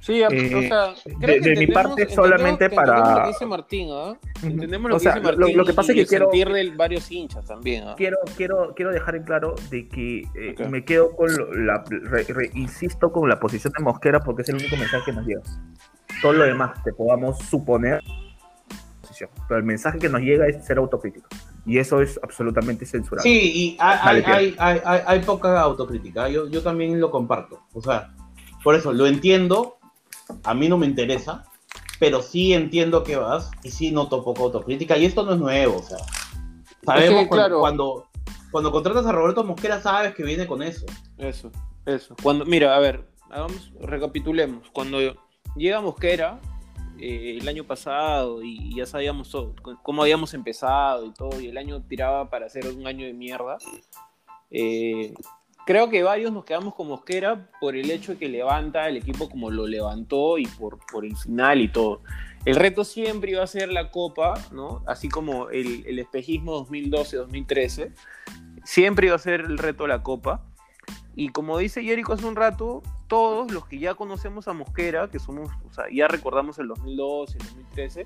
Sí, 0.08 0.24
o 0.24 0.30
eh, 0.32 0.70
sea, 0.70 0.94
de, 1.20 1.56
mi 1.58 1.68
parte 1.68 2.08
solamente 2.08 2.70
para... 2.70 2.98
Entendemos 2.98 3.18
lo 3.18 3.24
que 3.24 3.28
dice 3.28 3.46
Martín, 3.46 3.90
¿ah? 3.92 4.18
Entendemos 4.42 4.90
lo 4.90 5.00
que 5.00 5.06
dice 5.06 5.20
Martín 5.20 5.58
lo, 5.58 5.66
que 5.66 5.74
pasa 5.74 5.92
es 5.92 5.98
que 5.98 6.06
quiero... 6.06 6.30
de 6.32 6.72
varios 6.78 7.12
hinchas 7.12 7.44
también, 7.44 7.84
¿ah? 7.86 7.96
Quiero, 7.98 8.16
quiero, 8.38 8.74
quiero 8.74 8.94
dejar 8.94 9.18
en 9.18 9.24
claro 9.24 9.56
de 9.70 9.90
que 9.90 10.20
eh, 10.36 10.56
me 10.70 10.86
quedo 10.86 11.14
con 11.14 11.30
la... 11.68 11.84
insisto 12.54 13.12
con 13.12 13.28
la 13.28 13.38
posición 13.38 13.74
de 13.78 13.84
Mosquera 13.84 14.22
porque 14.22 14.44
es 14.44 14.50
el 14.50 14.56
único 14.56 14.78
mensaje 14.78 15.04
que 15.08 15.12
nos 15.12 15.28
llega. 15.28 15.42
Todo 16.22 16.32
lo 16.32 16.46
demás 16.46 16.82
te 16.86 16.94
podamos 16.94 17.38
suponer 17.40 18.02
pero 19.48 19.60
el 19.60 19.66
mensaje 19.66 20.00
que 20.00 20.10
nos 20.10 20.22
llega 20.22 20.48
es 20.48 20.64
ser 20.64 20.78
autocrítico. 20.78 21.28
Y 21.66 21.80
eso 21.80 22.02
es 22.02 22.20
absolutamente 22.22 22.86
censurado. 22.86 23.24
Sí, 23.24 23.52
y 23.54 23.78
hay, 23.80 24.24
hay, 24.26 24.56
hay, 24.58 24.82
hay, 25.06 25.20
poca 25.22 25.60
autocrítica. 25.60 26.30
Yo, 26.30 26.48
yo 26.48 26.62
también 26.62 27.00
lo 27.02 27.10
comparto. 27.10 27.64
O 27.74 27.82
sea, 27.82 28.14
por 28.64 28.76
eso 28.76 28.94
lo 28.94 29.08
entiendo, 29.08 29.77
a 30.44 30.54
mí 30.54 30.70
no 30.70 30.78
me 30.78 30.86
interesa, 30.86 31.46
pero 32.00 32.22
sí 32.22 32.54
entiendo 32.54 33.04
que 33.04 33.16
vas 33.16 33.52
y 33.64 33.72
sí 33.72 33.92
noto 33.92 34.24
poco 34.24 34.46
autocrítica. 34.46 34.98
Y 34.98 35.06
esto 35.06 35.24
no 35.24 35.34
es 35.34 35.40
nuevo, 35.40 35.78
o 35.78 35.84
sea, 35.84 35.98
sabemos 36.84 37.28
cuando, 37.28 38.08
cuando, 38.52 38.72
contratas 38.72 39.06
a 39.06 39.12
Roberto 39.12 39.44
Mosquera 39.44 39.82
sabes 39.82 40.16
que 40.16 40.24
viene 40.24 40.48
con 40.48 40.62
eso. 40.62 40.86
Eso, 41.18 41.52
eso. 41.86 42.16
Cuando, 42.22 42.46
mira, 42.46 42.76
a 42.76 42.80
ver, 42.80 43.08
hagamos, 43.30 43.72
recapitulemos. 43.82 44.70
Cuando 44.72 45.00
llega 45.56 45.82
Mosquera 45.82 46.40
eh, 47.00 47.38
el 47.40 47.48
año 47.48 47.64
pasado 47.64 48.42
y 48.44 48.76
ya 48.76 48.86
sabíamos 48.86 49.36
cómo 49.84 50.02
habíamos 50.02 50.34
empezado 50.34 51.06
y 51.06 51.14
todo, 51.14 51.40
y 51.40 51.48
el 51.48 51.58
año 51.58 51.82
tiraba 51.84 52.30
para 52.30 52.46
hacer 52.46 52.68
un 52.68 52.88
año 52.88 53.06
de 53.06 53.14
mierda. 53.14 53.58
Eh, 54.50 55.14
creo 55.68 55.90
que 55.90 56.02
varios 56.02 56.32
nos 56.32 56.46
quedamos 56.46 56.74
con 56.74 56.88
Mosquera 56.88 57.52
por 57.60 57.76
el 57.76 57.92
hecho 57.92 58.14
de 58.14 58.18
que 58.18 58.30
levanta 58.30 58.88
el 58.88 58.96
equipo 58.96 59.30
como 59.30 59.52
lo 59.52 59.68
levantó 59.68 60.38
y 60.38 60.48
por, 60.48 60.80
por 60.90 61.04
el 61.04 61.16
final 61.18 61.60
y 61.60 61.68
todo. 61.68 62.02
El 62.46 62.56
reto 62.56 62.86
siempre 62.86 63.32
iba 63.32 63.44
a 63.44 63.48
ser 63.48 63.70
la 63.70 63.92
Copa, 63.92 64.36
¿no? 64.54 64.82
Así 64.88 65.10
como 65.10 65.50
el, 65.50 65.86
el 65.86 66.00
espejismo 66.00 66.66
2012-2013. 66.66 67.92
Siempre 68.64 69.08
iba 69.08 69.18
a 69.18 69.20
ser 69.20 69.42
el 69.42 69.58
reto 69.58 69.88
la 69.88 70.04
Copa. 70.04 70.46
Y 71.16 71.30
como 71.30 71.58
dice 71.58 71.84
Jericho 71.84 72.14
hace 72.14 72.26
un 72.26 72.38
rato, 72.38 72.82
todos 73.10 73.52
los 73.52 73.68
que 73.68 73.78
ya 73.78 73.94
conocemos 73.96 74.48
a 74.48 74.54
Mosquera, 74.54 75.10
que 75.10 75.20
somos, 75.20 75.50
o 75.70 75.74
sea, 75.74 75.86
ya 75.94 76.08
recordamos 76.08 76.60
el 76.60 76.70
2012, 76.70 77.40
el 77.40 77.44
2013, 77.44 78.06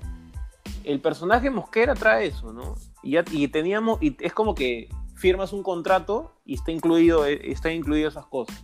el 0.82 1.00
personaje 1.00 1.48
Mosquera 1.48 1.94
trae 1.94 2.26
eso, 2.26 2.52
¿no? 2.52 2.74
Y, 3.04 3.12
ya, 3.12 3.24
y 3.30 3.46
teníamos, 3.46 4.02
y 4.02 4.16
es 4.18 4.32
como 4.32 4.56
que 4.56 4.88
firmas 5.22 5.52
un 5.52 5.62
contrato 5.62 6.32
y 6.44 6.54
está 6.54 6.72
incluido, 6.72 7.24
eh, 7.24 7.40
está 7.52 7.70
incluido 7.72 8.08
esas 8.08 8.26
cosas. 8.26 8.56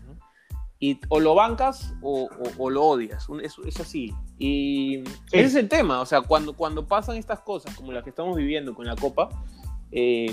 y 0.81 1.01
o 1.09 1.19
lo 1.19 1.35
bancas 1.35 1.93
o, 2.03 2.25
o- 2.45 2.53
o 2.65 2.71
lo 2.71 2.85
odias. 2.85 3.27
Es, 3.43 3.57
es 3.67 3.81
así. 3.81 4.13
Y 4.39 4.99
ese 5.33 5.45
es 5.51 5.55
el 5.57 5.69
tema. 5.69 6.01
O 6.01 6.07
sea, 6.07 6.21
cuando, 6.21 6.53
cuando 6.55 6.87
pasan 6.87 7.17
estas 7.17 7.41
cosas, 7.41 7.75
como 7.77 7.91
las 7.93 8.05
que 8.05 8.11
estamos 8.11 8.37
viviendo 8.37 8.73
con 8.75 8.87
la 8.87 8.95
Copa, 8.95 9.29
eh, 9.91 10.33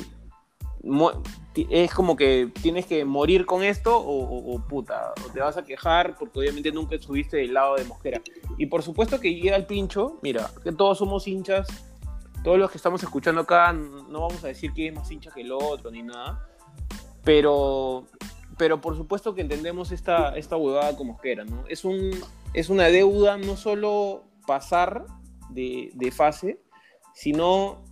es 1.70 1.92
como 1.94 2.16
que 2.16 2.52
tienes 2.62 2.86
que 2.86 3.06
morir 3.06 3.46
con 3.48 3.64
esto 3.64 3.98
o, 3.98 4.24
o- 4.24 4.56
o 4.56 4.60
puta, 4.68 5.14
o 5.26 5.32
te 5.32 5.40
vas 5.40 5.58
a 5.58 5.64
quejar 5.64 6.16
porque 6.16 6.40
obviamente 6.40 6.72
nunca 6.72 6.96
estuviste 6.96 7.38
del 7.38 7.54
lado 7.54 7.76
de 7.76 7.86
Mosquera. 7.86 8.22
Y 8.60 8.68
por 8.68 8.84
supuesto 8.84 9.20
que 9.20 9.34
llega 9.34 9.56
el 9.56 9.66
pincho, 9.66 10.20
mira, 10.22 10.52
que 10.64 10.72
todos 10.72 10.98
somos 11.00 11.28
hinchas, 11.28 11.68
todos 12.46 12.60
los 12.60 12.70
que 12.70 12.78
estamos 12.78 13.02
escuchando 13.02 13.42
acá, 13.42 13.74
no 13.74 14.22
vamos 14.22 14.44
a 14.44 14.48
decir 14.48 14.72
quién 14.72 14.94
es 14.94 15.00
más 15.00 15.12
hincha 15.12 15.32
que 15.32 15.42
el 15.42 15.52
otro 15.52 15.90
ni 15.90 16.04
nada, 16.04 16.48
pero, 17.24 18.06
pero 18.56 18.80
por 18.80 18.96
supuesto 18.96 19.34
que 19.34 19.42
entendemos 19.42 19.92
esta, 19.92 20.38
esta 20.38 20.56
huevada 20.56 20.96
con 20.96 21.08
Mosquera, 21.08 21.44
¿no? 21.44 21.64
Es, 21.68 21.84
un, 21.84 22.12
es 22.54 22.70
una 22.70 22.84
deuda 22.84 23.38
no 23.38 23.58
solo 23.58 24.26
pasar 24.46 25.08
de, 25.50 25.90
de 25.96 26.12
fase, 26.12 26.62
sino 27.16 27.84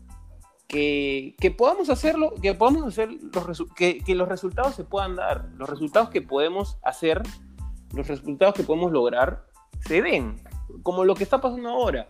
que, 0.68 1.36
que 1.40 1.50
podamos 1.50 1.90
hacerlo, 1.90 2.36
que 2.40 2.54
podamos 2.54 2.84
hacer 2.86 3.10
los 3.12 3.64
que, 3.76 4.04
que 4.04 4.14
los 4.14 4.30
resultados 4.30 4.76
se 4.76 4.84
puedan 4.84 5.16
dar, 5.16 5.50
los 5.56 5.68
resultados 5.68 6.12
que 6.12 6.22
podemos 6.22 6.78
hacer, 6.84 7.24
los 7.92 8.08
resultados 8.08 8.54
que 8.54 8.64
podemos 8.64 8.92
lograr, 8.92 9.48
se 9.80 10.04
den, 10.04 10.44
como 10.84 11.06
lo 11.06 11.16
que 11.16 11.24
está 11.24 11.42
pasando 11.42 11.70
ahora. 11.70 12.08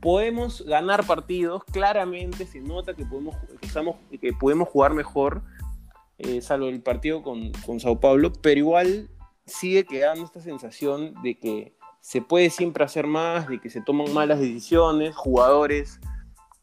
Podemos 0.00 0.64
ganar 0.64 1.04
partidos, 1.06 1.64
claramente 1.64 2.46
se 2.46 2.60
nota 2.60 2.94
que 2.94 3.04
podemos, 3.04 3.36
estamos, 3.60 3.96
que 4.20 4.32
podemos 4.32 4.68
jugar 4.68 4.94
mejor, 4.94 5.42
eh, 6.18 6.40
salvo 6.40 6.68
el 6.68 6.82
partido 6.82 7.22
con, 7.22 7.52
con 7.66 7.80
Sao 7.80 7.98
Paulo, 8.00 8.32
pero 8.40 8.58
igual 8.58 9.10
sigue 9.46 9.84
quedando 9.84 10.24
esta 10.24 10.40
sensación 10.40 11.14
de 11.22 11.38
que 11.38 11.74
se 12.00 12.22
puede 12.22 12.50
siempre 12.50 12.84
hacer 12.84 13.06
más, 13.06 13.48
de 13.48 13.60
que 13.60 13.70
se 13.70 13.80
toman 13.80 14.12
malas 14.12 14.38
decisiones, 14.40 15.16
jugadores 15.16 16.00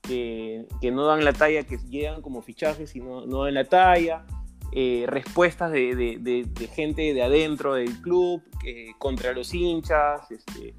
que, 0.02 0.66
que 0.82 0.92
no 0.92 1.06
dan 1.06 1.26
la 1.26 1.34
talla, 1.34 1.64
que 1.64 1.78
llegan 1.90 2.22
como 2.22 2.42
fichajes 2.42 2.96
y 2.96 3.00
no, 3.02 3.26
no 3.26 3.44
dan 3.44 3.54
la 3.56 3.66
talla, 3.66 4.26
eh, 4.72 5.06
respuestas 5.08 5.72
de- 5.72 5.96
de 5.96 6.68
gente 6.68 7.14
de 7.14 7.24
adentro 7.24 7.76
del 7.76 8.02
club 8.02 8.42
eh, 8.66 8.88
contra 8.98 9.34
los 9.34 9.54
hinchas, 9.54 10.30
este, 10.32 10.76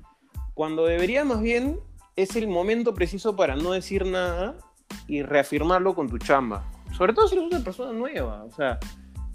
cuando 0.55 0.87
debería 0.87 1.25
más 1.25 1.41
bien 1.43 1.81
es 2.17 2.35
el 2.37 2.49
momento 2.49 2.95
preciso 2.95 3.37
para 3.37 3.57
no 3.57 3.73
decir 3.73 4.07
nada 4.07 4.57
y 5.07 5.23
reafirmarlo 5.23 5.95
con 5.95 6.09
tu 6.09 6.19
chamba. 6.19 6.71
Sobre 6.97 7.13
todo 7.13 7.29
si 7.29 7.37
eres 7.37 7.53
una 7.53 7.63
persona 7.63 7.93
nueva, 7.93 8.45
o 8.45 8.51
sea, 8.51 8.79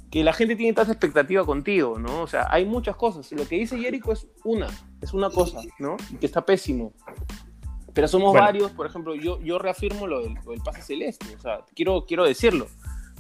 que 0.10 0.24
la 0.24 0.34
gente 0.34 0.56
tiene 0.56 0.74
tanta 0.74 0.92
expectativa 0.92 1.46
contigo, 1.46 1.98
¿no? 2.00 2.22
O 2.24 2.28
sea, 2.28 2.48
hay 2.50 2.66
muchas 2.66 2.96
cosas. 2.96 3.32
Lo 3.32 3.48
que 3.48 3.56
dice 3.58 3.78
Jericho 3.78 4.12
es 4.12 4.28
una, 4.44 4.68
es 5.00 5.14
una 5.14 5.30
cosa, 5.30 5.62
¿no? 5.80 5.96
Que 6.20 6.26
está 6.26 6.44
pésimo. 6.46 6.94
Pero 7.94 8.08
somos 8.08 8.32
Bueno. 8.32 8.46
varios, 8.46 8.72
por 8.72 8.86
ejemplo, 8.88 9.16
yo, 9.16 9.40
yo 9.42 9.60
reafirmo 9.60 10.08
lo 10.08 10.22
del, 10.22 10.34
lo 10.46 10.52
del 10.52 10.62
pase 10.62 10.82
celeste, 10.82 11.36
o 11.36 11.40
sea, 11.40 11.60
quiero, 11.76 12.06
quiero 12.06 12.24
decirlo. 12.26 12.68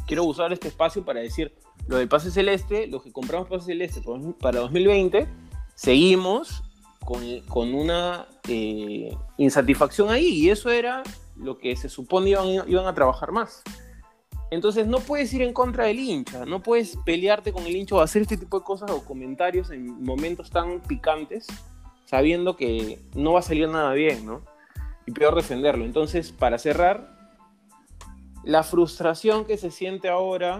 Quiero 0.07 0.23
usar 0.23 0.51
este 0.51 0.67
espacio 0.67 1.05
para 1.05 1.19
decir 1.19 1.55
lo 1.87 1.97
del 1.97 2.07
pase 2.07 2.31
celeste, 2.31 2.87
los 2.87 3.03
que 3.03 3.11
compramos 3.11 3.47
pase 3.47 3.65
celeste 3.67 4.01
para 4.39 4.59
2020, 4.59 5.27
seguimos 5.75 6.63
con, 7.05 7.73
una 7.73 8.27
eh, 8.47 9.15
insatisfacción 9.37 10.09
ahí 10.09 10.27
y 10.27 10.49
eso 10.49 10.69
era 10.69 11.03
lo 11.35 11.57
que 11.57 11.75
se 11.75 11.89
supone 11.89 12.31
iban, 12.31 12.47
iban 12.67 12.85
a 12.85 12.93
trabajar 12.93 13.31
más. 13.31 13.63
Entonces 14.51 14.85
no 14.85 14.99
puedes 14.99 15.33
ir 15.33 15.41
en 15.41 15.53
contra 15.53 15.85
del 15.85 15.99
hincha, 15.99 16.45
no 16.45 16.61
puedes 16.61 16.97
pelearte 17.05 17.53
con 17.53 17.65
el 17.65 17.75
hincha 17.75 17.95
o 17.95 18.01
hacer 18.01 18.23
este 18.23 18.37
tipo 18.37 18.59
de 18.59 18.65
cosas 18.65 18.91
o 18.91 19.03
comentarios 19.05 19.71
en 19.71 20.03
momentos 20.03 20.49
tan 20.51 20.81
picantes, 20.81 21.47
sabiendo 22.05 22.57
que 22.57 22.99
no 23.15 23.33
va 23.33 23.39
a 23.39 23.43
salir 23.43 23.69
nada 23.69 23.93
bien, 23.93 24.25
¿no? 24.25 24.41
Y 25.05 25.11
peor 25.11 25.35
defenderlo. 25.35 25.85
Entonces, 25.85 26.33
para 26.33 26.57
cerrar, 26.57 27.17
la 28.43 28.63
frustración 28.63 29.45
que 29.45 29.57
se 29.57 29.71
siente 29.71 30.09
ahora, 30.09 30.59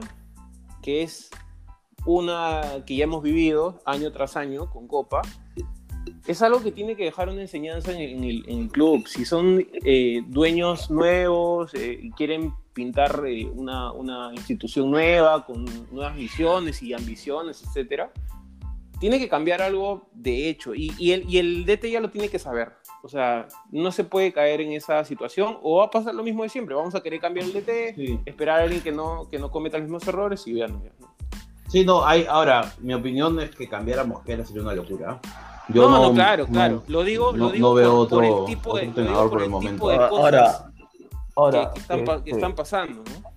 que 0.81 1.03
es 1.03 1.29
una 2.05 2.62
que 2.86 2.95
ya 2.95 3.03
hemos 3.03 3.21
vivido 3.21 3.81
año 3.86 4.12
tras 4.13 4.38
año 4.38 4.69
con 4.69 4.88
Copa, 4.88 5.21
es 6.27 6.41
algo 6.41 6.62
que 6.62 6.72
tiene 6.72 6.96
que 6.96 7.03
dejar 7.05 7.29
una 7.29 7.41
enseñanza 7.41 7.91
en 7.91 8.00
el, 8.01 8.10
en 8.15 8.24
el- 8.24 8.43
en 8.50 8.60
el 8.63 8.67
club. 8.70 9.08
Si 9.08 9.25
son 9.25 9.65
eh, 9.86 10.22
dueños 10.27 10.89
nuevos 10.91 11.74
eh, 11.74 12.00
y 12.01 12.12
quieren 12.12 12.53
pintar 12.74 13.24
eh, 13.27 13.46
una, 13.53 13.91
una 13.91 14.31
institución 14.34 14.89
nueva, 14.91 15.46
con 15.46 15.65
nuevas 15.91 16.15
visiones 16.15 16.81
y 16.84 16.93
ambiciones, 16.93 17.63
etcétera, 17.63 18.12
tiene 19.00 19.17
que 19.20 19.27
cambiar 19.27 19.62
algo 19.62 20.08
de 20.13 20.48
hecho. 20.50 20.75
Y, 20.75 20.93
y 20.98 21.12
el, 21.12 21.27
y 21.29 21.38
el 21.39 21.65
DT 21.65 21.89
ya 21.91 22.00
lo 22.00 22.10
tiene 22.12 22.29
que 22.29 22.38
saber. 22.39 22.74
O 23.03 23.10
sea, 23.10 23.48
no 23.72 23.91
se 23.91 24.03
puede 24.03 24.31
caer 24.31 24.62
en 24.62 24.74
esa 24.74 25.03
situación 25.03 25.58
o 25.63 25.77
va 25.79 25.86
a 25.86 25.89
pasar 25.89 26.13
lo 26.13 26.22
mismo 26.24 26.43
de 26.43 26.50
siempre. 26.50 26.75
Vamos 26.75 26.93
a 26.93 27.01
querer 27.01 27.20
cambiar 27.20 27.48
el 27.48 27.53
DT, 27.53 27.96
Sí. 27.96 28.20
esperar 28.25 28.60
a 28.60 28.63
alguien 28.63 28.81
que 28.81 28.91
no, 28.91 29.27
que 29.29 29.39
no 29.39 29.50
cometa 29.50 29.77
los 29.79 29.86
mismos 29.86 30.08
errores 30.08 30.46
y 30.46 30.53
vean. 30.53 30.81
Sí, 31.67 31.84
no, 31.84 32.05
hay, 32.05 32.25
ahora, 32.29 32.74
mi 32.79 32.93
opinión 32.93 33.39
es 33.39 33.55
que 33.55 33.67
cambiar 33.67 34.00
a 34.00 34.03
Mosquera 34.03 34.46
sería 34.46 34.62
una 34.62 34.75
locura. 34.75 35.20
No, 35.70 35.89
no, 35.89 36.13
claro, 36.13 36.48
claro. 36.48 36.84
Lo 36.88 37.03
digo, 37.03 37.32
no- 37.32 37.38
lo 37.46 37.51
digo 37.51 37.68
no 37.70 37.74
veo 37.74 37.91
por, 37.91 38.10
por 38.10 38.24
otro- 38.24 38.39
el 38.48 38.56
tipo 38.56 38.75
de, 38.77 38.84
entrenador 38.84 39.24
por 39.24 39.30
por 39.32 39.39
el 39.39 39.46
el 39.46 39.50
momento. 39.51 39.74
tipo 39.75 39.89
de 39.89 39.96
Ahora- 39.98 40.39
cosas 40.41 40.65
Ahora, 41.36 41.72
que, 41.74 41.74
que 41.74 41.80
están, 41.80 42.06
que 42.06 42.13
este, 42.30 42.32
están 42.32 42.56
pasando, 42.56 43.03
¿no? 43.03 43.32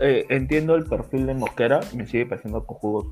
eh, 0.00 0.26
entiendo 0.30 0.74
el 0.74 0.84
perfil 0.84 1.26
de 1.26 1.34
Mosquera, 1.34 1.80
me 1.94 2.06
sigue 2.06 2.26
pareciendo 2.26 2.64
cojudo. 2.64 3.08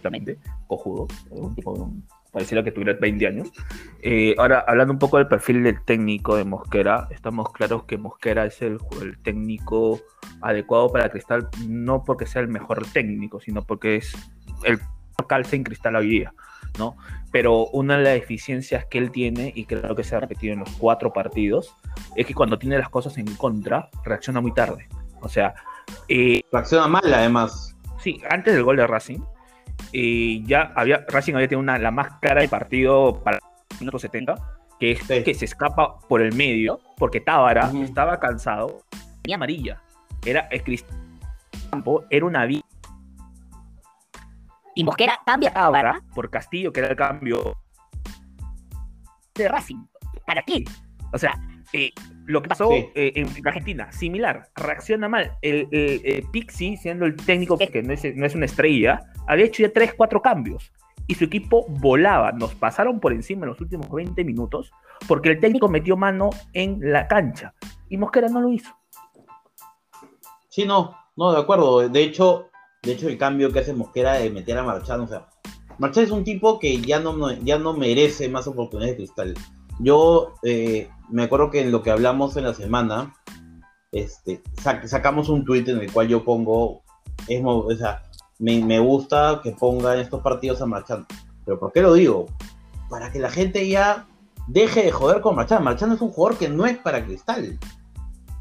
Claramente, 0.00 0.38
cojudo. 0.66 1.06
Un 1.30 1.54
tipo, 1.54 1.70
un- 1.72 2.04
pareciera 2.32 2.64
que 2.64 2.72
tuviera 2.72 2.94
20 2.98 3.26
años. 3.26 3.52
Eh, 4.02 4.34
ahora, 4.38 4.64
hablando 4.66 4.92
un 4.94 4.98
poco 4.98 5.18
del 5.18 5.28
perfil 5.28 5.62
del 5.62 5.82
técnico 5.84 6.34
de 6.34 6.44
Mosquera, 6.44 7.06
estamos 7.10 7.52
claros 7.52 7.84
que 7.84 7.98
Mosquera 7.98 8.46
es 8.46 8.60
el, 8.62 8.78
el 9.00 9.18
técnico 9.22 10.00
adecuado 10.40 10.90
para 10.90 11.08
Cristal, 11.10 11.48
no 11.68 12.02
porque 12.04 12.26
sea 12.26 12.42
el 12.42 12.48
mejor 12.48 12.84
técnico, 12.92 13.38
sino 13.40 13.62
porque 13.62 13.96
es 13.96 14.12
el 14.64 14.80
calce 15.28 15.56
en 15.56 15.64
Cristal 15.64 15.96
hoy 15.96 16.08
día, 16.08 16.32
¿no? 16.78 16.96
Pero 17.30 17.66
una 17.68 17.96
de 17.96 18.04
las 18.04 18.12
deficiencias 18.14 18.84
que 18.86 18.98
él 18.98 19.10
tiene, 19.10 19.52
y 19.54 19.64
creo 19.64 19.94
que 19.94 20.04
se 20.04 20.14
ha 20.16 20.20
repetido 20.20 20.52
en 20.52 20.60
los 20.60 20.70
cuatro 20.72 21.12
partidos, 21.12 21.74
es 22.16 22.26
que 22.26 22.34
cuando 22.34 22.58
tiene 22.58 22.78
las 22.78 22.88
cosas 22.88 23.16
en 23.18 23.26
contra, 23.36 23.88
reacciona 24.04 24.40
muy 24.40 24.52
tarde. 24.52 24.88
O 25.20 25.28
sea, 25.28 25.54
eh, 26.08 26.42
Reacciona 26.52 26.86
mal, 26.88 27.12
además. 27.12 27.74
sí, 28.00 28.20
antes 28.28 28.54
del 28.54 28.64
gol 28.64 28.76
de 28.76 28.86
Racing, 28.86 29.20
eh, 29.92 30.42
ya 30.44 30.72
había, 30.76 31.04
Racing 31.08 31.34
había 31.34 31.48
tenido 31.48 31.60
una, 31.60 31.78
la 31.78 31.90
más 31.90 32.18
clara 32.20 32.40
del 32.40 32.50
partido 32.50 33.20
para 33.22 33.36
el 33.38 33.78
minuto 33.80 33.98
70, 33.98 34.34
que 34.78 34.92
es 34.92 35.00
Sí. 35.00 35.22
que 35.22 35.34
se 35.34 35.44
escapa 35.44 35.98
por 36.08 36.20
el 36.22 36.34
medio, 36.34 36.80
porque 36.96 37.20
Tábara 37.20 37.70
estaba 37.82 38.18
cansado, 38.18 38.82
y 39.24 39.32
amarilla. 39.32 39.80
Era 40.24 40.48
el 40.50 40.62
campo, 41.70 42.04
era 42.10 42.26
una 42.26 42.44
vía 42.46 42.61
Y 44.74 44.84
Mosquera 44.84 45.18
cambia 45.26 45.52
Tábara 45.52 46.02
por 46.14 46.30
Castillo, 46.30 46.72
que 46.72 46.80
era 46.80 46.88
el 46.90 46.96
cambio 46.96 47.56
de 49.34 49.48
Racing. 49.48 49.84
¿Para 50.26 50.42
qué? 50.42 50.64
O 51.12 51.18
sea, 51.18 51.34
eh, 51.72 51.90
lo 52.26 52.40
que 52.42 52.48
pasó 52.48 52.70
Sí. 52.70 52.86
eh, 52.94 53.12
en 53.16 53.46
Argentina, 53.46 53.90
similar, 53.92 54.48
reacciona 54.54 55.08
mal. 55.08 55.36
El, 55.42 55.68
el- 55.72 56.00
el 56.04 56.22
Pixie, 56.30 56.76
siendo 56.76 57.04
el 57.06 57.16
técnico 57.16 57.58
que 57.58 57.82
no 57.82 57.92
es, 57.92 58.04
no 58.16 58.24
es 58.26 58.34
una 58.34 58.44
estrella, 58.46 59.00
había 59.26 59.46
hecho 59.46 59.62
ya 59.62 59.72
3, 59.72 59.94
4 59.96 60.22
cambios. 60.22 60.72
Y 61.08 61.14
su 61.16 61.24
equipo 61.24 61.66
volaba. 61.68 62.30
Nos 62.32 62.54
pasaron 62.54 63.00
por 63.00 63.12
encima 63.12 63.42
en 63.44 63.50
los 63.50 63.60
últimos 63.60 63.90
20 63.90 64.24
minutos 64.24 64.70
porque 65.08 65.30
el 65.30 65.40
técnico 65.40 65.68
metió 65.68 65.96
mano 65.96 66.30
en 66.52 66.78
la 66.92 67.08
cancha. 67.08 67.54
Y 67.88 67.96
Mosquera 67.98 68.28
no 68.28 68.40
lo 68.40 68.50
hizo. 68.52 68.72
Sí, 70.48 70.64
no, 70.64 70.96
no, 71.16 71.32
de 71.32 71.40
acuerdo. 71.40 71.88
De 71.88 72.02
hecho, 72.02 72.50
de 72.82 72.92
hecho 72.92 73.08
el 73.08 73.18
cambio 73.18 73.52
que 73.52 73.60
hace 73.60 73.72
Mosquera 73.72 74.14
de 74.14 74.30
meter 74.30 74.58
a 74.58 74.64
Marchán, 74.64 75.00
o 75.00 75.06
sea, 75.06 75.28
Marchán 75.78 76.04
es 76.04 76.10
un 76.10 76.24
tipo 76.24 76.58
que 76.58 76.80
ya 76.80 77.00
no, 77.00 77.32
ya 77.40 77.58
no 77.58 77.72
merece 77.72 78.28
más 78.28 78.46
oportunidades 78.46 78.94
de 78.94 79.04
cristal. 79.04 79.34
Yo 79.80 80.34
eh, 80.42 80.88
me 81.08 81.22
acuerdo 81.24 81.50
que 81.50 81.60
en 81.60 81.72
lo 81.72 81.82
que 81.82 81.90
hablamos 81.90 82.36
en 82.36 82.44
la 82.44 82.54
semana, 82.54 83.14
este, 83.90 84.42
sac- 84.62 84.86
sacamos 84.86 85.28
un 85.28 85.44
tweet 85.44 85.64
en 85.68 85.78
el 85.78 85.92
cual 85.92 86.08
yo 86.08 86.24
pongo, 86.24 86.82
es, 87.26 87.42
o 87.44 87.74
sea, 87.76 88.02
me, 88.38 88.62
me 88.64 88.78
gusta 88.78 89.40
que 89.42 89.52
pongan 89.52 89.98
estos 89.98 90.20
partidos 90.20 90.60
a 90.60 90.66
Marchán. 90.66 91.06
Pero 91.44 91.58
¿por 91.58 91.72
qué 91.72 91.82
lo 91.82 91.94
digo? 91.94 92.26
Para 92.88 93.10
que 93.10 93.18
la 93.18 93.30
gente 93.30 93.66
ya 93.68 94.06
deje 94.48 94.84
de 94.84 94.92
joder 94.92 95.20
con 95.20 95.34
Marchán. 95.34 95.64
Marchán 95.64 95.92
es 95.92 96.00
un 96.00 96.10
jugador 96.10 96.38
que 96.38 96.48
no 96.48 96.66
es 96.66 96.76
para 96.78 97.04
cristal. 97.04 97.58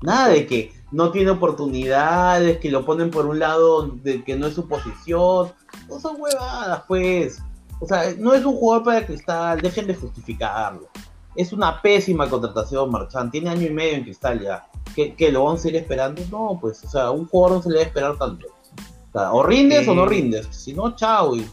Nada 0.01 0.29
de 0.29 0.45
que 0.47 0.73
no 0.91 1.11
tiene 1.11 1.31
oportunidades, 1.31 2.57
que 2.59 2.71
lo 2.71 2.85
ponen 2.85 3.11
por 3.11 3.25
un 3.25 3.39
lado 3.39 3.87
de 4.03 4.23
que 4.23 4.35
no 4.35 4.47
es 4.47 4.55
su 4.55 4.67
posición. 4.67 5.51
No 5.87 5.99
son 5.99 6.19
huevadas, 6.19 6.83
pues. 6.87 7.39
O 7.79 7.87
sea, 7.87 8.13
no 8.17 8.33
es 8.33 8.43
un 8.45 8.55
jugador 8.55 8.83
para 8.85 9.05
cristal, 9.05 9.59
dejen 9.61 9.87
de 9.87 9.95
justificarlo. 9.95 10.87
Es 11.35 11.53
una 11.53 11.81
pésima 11.81 12.29
contratación, 12.29 12.91
Marchán. 12.91 13.31
Tiene 13.31 13.49
año 13.49 13.67
y 13.67 13.69
medio 13.71 13.93
en 13.95 14.03
cristal 14.03 14.39
ya. 14.41 14.67
¿Que, 14.95 15.13
que 15.15 15.31
lo 15.31 15.45
vamos 15.45 15.63
a 15.63 15.67
ir 15.69 15.75
esperando? 15.77 16.21
No, 16.29 16.57
pues, 16.59 16.83
o 16.83 16.89
sea, 16.89 17.09
un 17.11 17.25
jugador 17.27 17.57
no 17.57 17.63
se 17.63 17.69
le 17.69 17.75
debe 17.75 17.87
esperar 17.87 18.17
tanto. 18.17 18.47
O, 18.47 19.11
sea, 19.19 19.31
o 19.31 19.41
rindes 19.43 19.87
o 19.87 19.95
no 19.95 20.05
rindes. 20.05 20.47
Si 20.51 20.73
no, 20.73 20.95
chao. 20.95 21.35
y- 21.35 21.47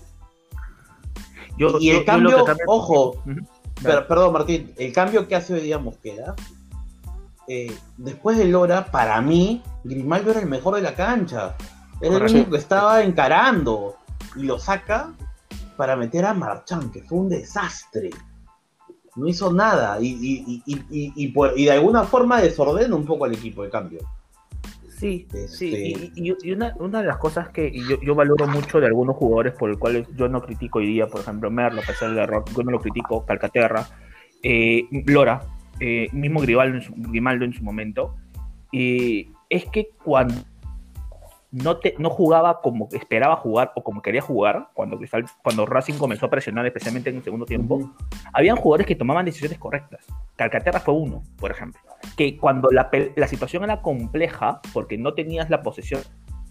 Yo- 1.57 1.79
y 1.81 1.87
yo- 1.89 1.93
el 1.95 1.99
yo 2.01 2.05
cambio, 2.05 2.37
que 2.39 2.43
también- 2.45 2.67
ojo, 2.69 3.11
Ujú. 3.11 3.35
pero, 3.83 4.07
perdón 4.07 4.33
Martín, 4.33 4.73
el 4.77 4.93
cambio 4.93 5.27
que 5.27 5.35
hace 5.37 5.55
hoy 5.55 5.61
día 5.61 5.79
Mosquera, 5.79 6.35
eh, 7.49 7.75
después 7.97 8.37
de 8.39 8.45
Lora, 8.47 8.87
para 8.87 9.21
mí, 9.21 9.63
Grimaldo 9.85 10.31
era 10.33 10.41
el 10.41 10.47
mejor 10.47 10.75
de 10.77 10.83
la 10.83 10.95
cancha. 10.95 11.57
Era 12.01 12.17
el 12.17 12.23
único 12.23 12.51
que 12.51 12.59
estaba 12.59 13.03
encarando. 13.03 13.97
Y 14.37 14.43
lo 14.45 14.59
saca 14.59 15.13
para 15.77 15.97
meter 15.97 16.25
a 16.27 16.35
Marchán, 16.35 16.91
que 16.91 17.03
fue 17.03 17.19
un 17.19 17.29
desastre. 17.29 18.11
No 19.17 19.27
hizo 19.27 19.53
nada. 19.53 20.01
Y, 20.01 20.07
y- 20.09 20.63
y- 20.67 20.85
y- 20.91 21.13
y 21.17 21.29
por- 21.29 21.59
y 21.59 21.65
de 21.65 21.73
alguna 21.73 22.05
forma 22.05 22.41
desordena 22.41 22.95
un 22.95 23.05
poco 23.07 23.25
al 23.25 23.33
equipo 23.35 23.63
de 23.65 23.71
cambio. 23.71 24.01
Sí, 24.97 25.27
Este- 25.29 25.49
sí, 25.49 26.11
y, 26.15 26.31
y- 26.31 26.37
y 26.43 26.53
una, 26.53 26.75
una 26.79 27.01
de 27.01 27.07
las 27.07 27.19
cosas 27.19 27.49
que 27.51 27.71
yo, 27.89 28.01
yo 28.01 28.15
valoro 28.17 28.49
mucho 28.49 28.81
de 28.81 28.87
algunos 28.87 29.17
jugadores 29.17 29.55
por 29.55 29.71
el 29.71 29.79
cual 29.79 30.07
yo 30.17 30.29
no 30.29 30.43
critico 30.43 30.81
hoy 30.81 30.87
día, 30.89 31.07
por 31.07 31.21
ejemplo, 31.21 31.51
Merlo, 31.53 31.81
a 31.83 31.85
pesar 31.85 32.11
del 32.11 32.19
error, 32.19 32.45
yo 32.55 32.63
no 32.65 32.73
lo 32.73 32.81
critico, 32.81 33.25
Calcaterra, 33.25 33.87
eh, 34.43 34.89
Lora, 35.07 35.41
eh, 35.81 36.09
mismo 36.13 36.41
Grimaldo 36.41 36.77
en 36.77 36.83
su, 36.83 36.93
Grimaldo 36.97 37.45
en 37.45 37.53
su 37.53 37.63
momento, 37.63 38.17
eh, 38.73 39.29
es 39.49 39.65
que 39.67 39.91
cuando 40.05 40.35
no, 41.51 41.79
te, 41.79 41.95
no 41.99 42.11
jugaba 42.11 42.61
como 42.61 42.89
esperaba 42.93 43.37
jugar 43.37 43.73
o 43.75 43.83
como 43.83 44.03
quería 44.03 44.21
jugar, 44.21 44.69
cuando, 44.75 44.99
Cristal- 44.99 45.25
cuando 45.43 45.65
Racing 45.65 45.95
comenzó 45.95 46.27
a 46.27 46.31
presionar, 46.31 46.67
especialmente 46.67 47.09
en 47.09 47.17
el 47.17 47.23
segundo 47.23 47.47
tiempo, 47.47 47.95
habían 48.33 48.57
jugadores 48.57 48.87
que 48.87 48.95
tomaban 48.95 49.25
decisiones 49.25 49.59
correctas. 49.59 50.05
Calcaterra 50.37 50.81
fue 50.81 50.95
uno, 50.95 51.23
por 51.39 51.51
ejemplo. 51.51 51.81
Que 52.17 52.37
cuando 52.37 52.71
la, 52.71 52.91
la 53.17 53.27
situación 53.29 53.65
era 53.65 53.81
compleja, 53.81 54.61
porque 54.75 54.99
no 54.99 55.15
tenías 55.15 55.49
la 55.49 55.63
posesión 55.63 56.03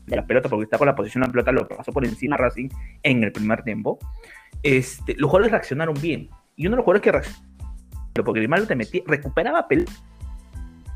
de 0.07 0.15
la 0.15 0.25
pelota, 0.25 0.50
porque 0.50 0.63
estaba 0.63 0.79
con 0.79 0.88
la 0.88 0.96
posesión 0.96 1.22
de 1.22 1.27
la 1.27 1.31
pelota, 1.31 1.51
lo 1.51 1.67
pasó 1.67 1.91
por 1.91 2.03
encima 2.03 2.36
a 2.36 2.39
Racing 2.39 2.69
en 3.03 3.24
el 3.24 3.31
primer 3.31 3.63
tiempo, 3.63 4.00
este, 4.63 5.13
los 5.15 5.29
jugadores 5.29 5.51
reaccionaron 5.51 5.93
bien. 6.01 6.29
Y 6.55 6.65
uno 6.65 6.72
de 6.72 6.77
los 6.77 6.86
jugadores 6.86 7.03
que 7.03 7.12
reaccionó, 7.12 7.47
porque 8.24 8.40
Grimaldo 8.40 8.68
te 8.68 8.76
metía, 8.76 9.02
recuperaba 9.06 9.68
pelota, 9.68 9.92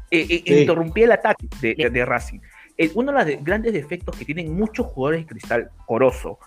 eh, 0.10 0.26
eh, 0.30 0.44
Sí. 0.46 0.60
interrumpía 0.62 1.06
el 1.06 1.12
ataque 1.14 1.48
de, 1.62 1.76
de- 1.76 1.90
de 1.90 2.06
Racing. 2.06 2.40
Eh, 2.78 2.92
uno 2.96 3.12
de 3.12 3.18
los 3.18 3.26
de- 3.28 3.38
grandes 3.42 3.74
defectos 3.74 4.16
que 4.18 4.26
tienen 4.26 4.54
muchos 4.56 4.88
jugadores 4.88 5.22
de 5.22 5.28
cristal, 5.28 5.70
Corozo, 5.86 6.40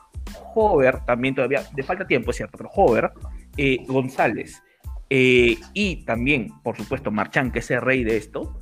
Hover, 0.54 1.00
también 1.04 1.34
todavía, 1.34 1.62
de 1.74 1.82
falta 1.82 2.06
tiempo, 2.06 2.30
es 2.30 2.36
cierto, 2.38 2.56
pero 2.58 2.70
Hover, 2.74 3.10
eh, 3.56 3.78
González, 3.86 4.62
eh, 5.10 5.58
y 5.74 6.04
también, 6.04 6.48
por 6.62 6.76
supuesto, 6.76 7.10
Marchán, 7.10 7.52
que 7.52 7.58
es 7.60 7.70
el 7.70 7.80
rey 7.82 8.04
de 8.04 8.16
esto, 8.16 8.58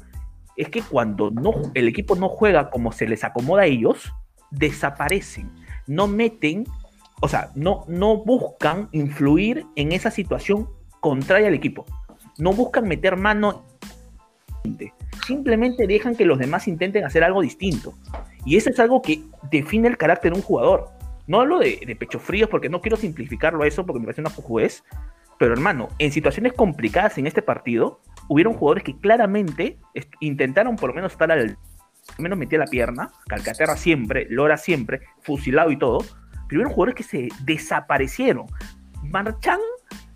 es 0.56 0.68
que 0.68 0.82
cuando 0.82 1.30
no, 1.30 1.52
el 1.74 1.88
equipo 1.88 2.14
no 2.16 2.28
juega 2.28 2.68
como 2.68 2.92
se 2.92 3.08
les 3.08 3.24
acomoda 3.24 3.62
a 3.62 3.66
ellos, 3.66 4.12
desaparecen, 4.50 5.50
no 5.86 6.06
meten, 6.08 6.64
o 7.20 7.28
sea, 7.28 7.50
no, 7.54 7.84
no 7.88 8.18
buscan 8.18 8.88
influir 8.92 9.64
en 9.76 9.92
esa 9.92 10.10
situación 10.10 10.68
contraria 11.00 11.48
al 11.48 11.54
equipo, 11.54 11.86
no 12.38 12.52
buscan 12.52 12.88
meter 12.88 13.16
mano, 13.16 13.64
simplemente 15.26 15.86
dejan 15.86 16.16
que 16.16 16.24
los 16.24 16.38
demás 16.38 16.68
intenten 16.68 17.04
hacer 17.04 17.24
algo 17.24 17.42
distinto. 17.42 17.94
Y 18.44 18.56
eso 18.56 18.70
es 18.70 18.80
algo 18.80 19.02
que 19.02 19.22
define 19.50 19.88
el 19.88 19.96
carácter 19.96 20.32
de 20.32 20.38
un 20.38 20.44
jugador. 20.44 20.90
No 21.26 21.40
hablo 21.40 21.58
de, 21.58 21.96
pecho 21.98 22.18
fríos 22.18 22.48
porque 22.48 22.68
no 22.68 22.80
quiero 22.80 22.96
simplificarlo 22.96 23.62
a 23.62 23.66
eso 23.66 23.86
porque 23.86 24.00
me 24.00 24.06
parece 24.06 24.22
una 24.22 24.30
juez, 24.30 24.84
pero 25.38 25.52
hermano, 25.52 25.88
en 25.98 26.12
situaciones 26.12 26.52
complicadas 26.52 27.18
en 27.18 27.26
este 27.26 27.42
partido, 27.42 28.00
hubieron 28.28 28.54
jugadores 28.54 28.84
que 28.84 28.98
claramente 28.98 29.78
intentaron 30.20 30.76
por 30.76 30.90
lo 30.90 30.94
menos 30.96 31.12
estar 31.12 31.30
al, 31.30 31.40
al 31.40 31.56
menos 32.18 32.38
metía 32.38 32.58
la 32.58 32.66
pierna, 32.66 33.10
Calcaterra 33.28 33.76
siempre, 33.76 34.26
Lora 34.28 34.56
siempre, 34.56 35.02
fusilado 35.22 35.70
y 35.70 35.78
todo, 35.78 35.98
pero 36.48 36.60
hubieron 36.60 36.72
jugadores 36.72 36.94
que 36.96 37.02
se 37.04 37.28
desaparecieron. 37.44 38.46
Marchán, 39.02 39.60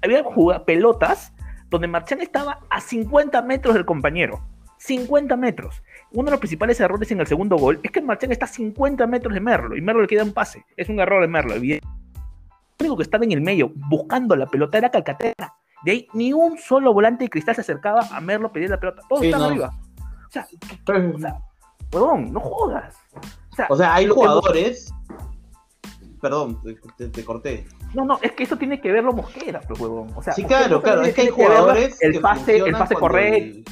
había 0.02 0.22
jugado 0.24 0.64
pelotas 0.64 1.32
donde 1.70 1.88
Marchán 1.88 2.20
estaba 2.20 2.60
a 2.70 2.80
50 2.80 3.42
metros 3.42 3.74
del 3.74 3.84
compañero. 3.84 4.40
50 4.78 5.36
metros. 5.36 5.82
Uno 6.12 6.26
de 6.26 6.30
los 6.32 6.40
principales 6.40 6.78
errores 6.80 7.10
en 7.10 7.20
el 7.20 7.26
segundo 7.26 7.56
gol 7.56 7.80
es 7.82 7.90
que 7.90 8.00
Marchán 8.02 8.30
está 8.32 8.44
a 8.44 8.48
50 8.48 9.06
metros 9.06 9.34
de 9.34 9.40
Merlo 9.40 9.76
y 9.76 9.80
Merlo 9.80 10.02
le 10.02 10.08
queda 10.08 10.22
un 10.22 10.32
pase. 10.32 10.64
Es 10.76 10.88
un 10.88 11.00
error 11.00 11.22
de 11.22 11.28
Merlo, 11.28 11.54
evidente. 11.54 11.86
El 12.78 12.86
único 12.86 12.96
que 12.98 13.02
estaba 13.04 13.24
en 13.24 13.32
el 13.32 13.40
medio 13.40 13.72
buscando 13.74 14.36
la 14.36 14.46
pelota 14.46 14.78
era 14.78 14.90
Calcaterra. 14.90 15.54
De 15.82 15.90
ahí 15.92 16.08
ni 16.12 16.32
un 16.32 16.58
solo 16.58 16.92
volante 16.92 17.24
de 17.24 17.30
cristal 17.30 17.54
se 17.54 17.62
acercaba 17.62 18.00
a 18.12 18.20
Merlo 18.20 18.52
pedir 18.52 18.68
la 18.70 18.78
pelota. 18.78 19.02
Todos 19.08 19.22
Sí, 19.22 19.28
estaban 19.28 19.48
no. 19.48 19.64
arriba. 19.64 19.70
O 20.28 20.30
sea, 20.30 20.46
o 21.14 21.18
sea, 21.18 21.38
huevón, 21.92 22.32
no 22.32 22.40
jodas. 22.40 22.96
O 23.52 23.56
sea, 23.56 23.66
O 23.70 23.76
sea, 23.76 23.94
hay 23.94 24.06
jugadores. 24.08 24.92
Perdón, 26.20 26.60
te, 26.62 26.74
te- 26.96 27.08
te 27.08 27.24
corté. 27.24 27.66
No, 27.94 28.04
no, 28.04 28.18
es 28.20 28.32
que 28.32 28.42
eso 28.42 28.56
tiene 28.56 28.80
que 28.80 28.92
verlo 28.92 29.12
Mosquera, 29.12 29.60
pues, 29.60 29.80
huevón. 29.80 30.10
O 30.14 30.22
sea, 30.22 30.32
Sí, 30.32 30.44
claro, 30.44 30.82
claro. 30.82 31.02
Es 31.02 31.14
que 31.14 31.22
hay 31.22 31.28
jugadores. 31.28 31.96
El 32.02 32.20
pase, 32.20 32.58
el 32.58 32.72
pase 32.72 32.94
correcto. 32.94 33.58
el- 33.58 33.64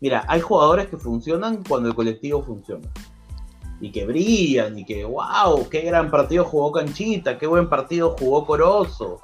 Mira, 0.00 0.24
hay 0.28 0.40
jugadores 0.40 0.88
que 0.88 0.96
funcionan 0.98 1.64
cuando 1.66 1.88
el 1.88 1.94
colectivo 1.94 2.42
funciona. 2.42 2.86
Y 3.80 3.90
que 3.90 4.04
brillan, 4.06 4.78
y 4.78 4.84
que, 4.84 5.04
wow, 5.04 5.68
qué 5.68 5.80
gran 5.80 6.10
partido 6.10 6.44
jugó 6.44 6.72
Canchita, 6.72 7.38
qué 7.38 7.46
buen 7.46 7.68
partido 7.68 8.14
jugó 8.18 8.46
Corozo. 8.46 9.20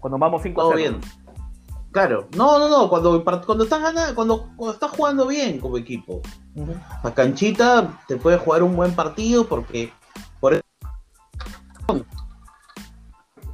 Cuando 0.00 0.18
vamos 0.18 0.42
5 0.42 0.60
Todo 0.60 0.74
bien. 0.74 1.00
Claro, 1.90 2.28
no, 2.36 2.58
no, 2.58 2.68
no, 2.68 2.88
cuando, 2.90 3.24
cuando 3.24 3.64
estás 3.64 3.80
ganando, 3.82 4.14
cuando, 4.14 4.50
cuando 4.56 4.74
estás 4.74 4.90
jugando 4.90 5.26
bien 5.26 5.58
como 5.58 5.78
equipo. 5.78 6.20
A 7.02 7.12
Canchita 7.12 7.98
te 8.06 8.16
puede 8.16 8.36
jugar 8.36 8.62
un 8.62 8.76
buen 8.76 8.94
partido 8.94 9.46
porque 9.46 9.90
por 10.40 10.54
eso 10.54 10.62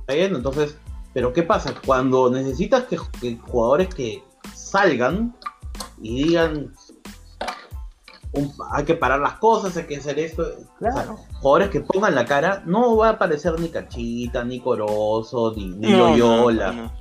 Entonces, 0.09 0.77
pero 1.12 1.33
¿qué 1.33 1.43
pasa? 1.43 1.75
Cuando 1.87 2.31
necesitas 2.31 2.85
que, 2.85 2.99
que 3.21 3.37
jugadores 3.38 3.88
que 3.95 4.23
salgan 4.55 5.35
y 6.01 6.25
digan 6.25 6.73
un- 8.33 8.53
hay 8.73 8.85
que 8.85 8.95
parar 8.97 9.21
las 9.21 9.35
cosas, 9.38 9.77
hay 9.77 9.85
que 9.87 9.97
hacer 9.97 10.19
esto, 10.19 10.45
Claro. 10.79 11.17
jugadores 11.40 11.71
que 11.71 11.81
pongan 11.81 12.14
la 12.17 12.25
cara, 12.25 12.62
no 12.67 12.97
va 12.97 13.09
a 13.09 13.12
aparecer 13.12 13.59
ni 13.61 13.69
Cachita, 13.69 14.43
ni 14.45 14.61
Corozo, 14.61 15.53
ni, 15.57 15.69
ni 15.69 15.93
No, 15.93 15.99
no, 15.99 16.09
Loyola. 16.11 16.73
no, 16.73 16.83
no, 16.85 16.93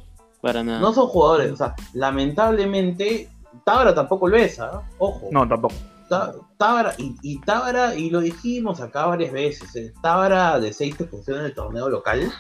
para 0.42 0.64
nada. 0.64 0.80
No 0.80 0.94
son 0.94 1.08
jugadores, 1.08 1.52
o 1.52 1.56
sea, 1.58 1.76
lamentablemente, 1.94 3.30
Tábara 3.66 3.94
tampoco 3.96 4.28
lo 4.28 4.38
es, 4.38 4.60
¿ah? 4.60 4.82
Ojo. 5.00 5.30
No, 5.32 5.48
tampoco. 5.48 5.76
Tá- 6.10 6.34
Tábara, 6.58 6.94
y, 7.00 7.16
y 7.24 7.40
Tábara, 7.42 7.96
y 7.96 8.10
lo 8.12 8.20
dijimos 8.20 8.80
acá 8.82 9.08
varias 9.08 9.32
veces, 9.32 9.76
eh, 9.76 9.92
Tábara 10.04 10.60
de 10.60 10.72
6 10.72 10.98
te 10.98 11.06
funciona 11.06 11.40
en 11.42 11.46
el 11.48 11.56
torneo 11.56 11.90
local, 11.90 12.32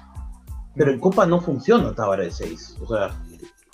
pero 0.76 0.92
en 0.92 1.00
Copa 1.00 1.26
no 1.26 1.40
funciona 1.42 1.94
Tábara 1.94 2.24
de 2.24 2.32
6. 2.32 2.78
O 2.82 2.88
sea, 2.88 3.10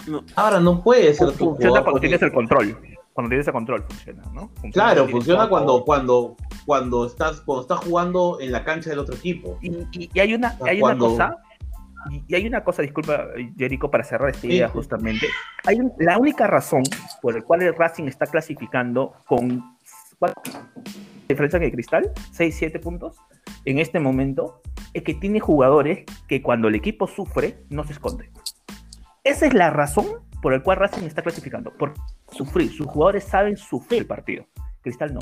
No. 0.07 0.23
Tábara 0.23 0.59
no 0.59 0.81
puede 0.81 1.13
ser 1.13 1.31
tu 1.33 1.45
Funciona 1.51 1.81
cuando 1.81 1.99
tienes 1.99 2.21
el 2.21 2.31
control. 2.31 2.77
Cuando 3.13 3.29
tienes 3.29 3.47
el 3.47 3.53
control 3.53 3.83
funciona, 3.83 4.23
¿no? 4.33 4.47
Funciona 4.47 4.71
Claro, 4.71 5.07
funciona 5.09 5.49
cuando, 5.49 5.83
cuando, 5.83 6.35
cuando 6.65 7.05
estás, 7.05 7.41
cuando 7.41 7.63
estás 7.63 7.79
jugando 7.79 8.37
en 8.39 8.51
la 8.51 8.63
cancha 8.63 8.89
del 8.91 8.99
otro 8.99 9.15
equipo. 9.15 9.57
Y, 9.61 9.71
y- 9.91 10.09
y 10.13 10.19
hay 10.19 10.33
una, 10.35 10.57
sea, 10.57 10.67
hay 10.71 10.79
cuando- 10.79 11.07
una 11.13 11.27
cosa, 11.27 11.43
y, 12.29 12.33
hay 12.33 12.47
una 12.47 12.63
cosa, 12.63 12.81
disculpa, 12.81 13.25
Jerico, 13.57 13.91
para 13.91 14.05
cerrar 14.05 14.29
esta 14.29 14.47
idea 14.47 14.67
sí. 14.67 14.73
justamente. 14.73 15.27
Hay 15.65 15.81
un- 15.81 15.91
la 15.99 16.17
única 16.17 16.47
razón 16.47 16.83
por 17.21 17.35
la 17.35 17.41
cual 17.41 17.61
el 17.63 17.75
Racing 17.75 18.05
está 18.05 18.25
clasificando 18.25 19.13
con. 19.27 19.63
Diferencia 21.29 21.59
que 21.59 21.71
Cristal, 21.71 22.11
6, 22.31 22.55
7 22.57 22.79
puntos, 22.79 23.17
en 23.65 23.79
este 23.79 23.99
momento, 23.99 24.61
es 24.93 25.03
que 25.03 25.13
tiene 25.13 25.39
jugadores 25.39 26.05
que 26.27 26.41
cuando 26.41 26.67
el 26.67 26.75
equipo 26.75 27.07
sufre, 27.07 27.63
no 27.69 27.83
se 27.83 27.93
esconde. 27.93 28.31
Esa 29.23 29.45
es 29.45 29.53
la 29.53 29.69
razón 29.69 30.05
por 30.41 30.53
la 30.53 30.63
cual 30.63 30.77
Racing 30.77 31.03
está 31.03 31.21
clasificando, 31.21 31.71
por 31.73 31.93
sufrir. 32.31 32.71
Sus 32.71 32.87
jugadores 32.87 33.25
saben 33.25 33.57
sufrir 33.57 34.01
el 34.01 34.07
partido. 34.07 34.47
Cristal 34.81 35.13
no. 35.13 35.19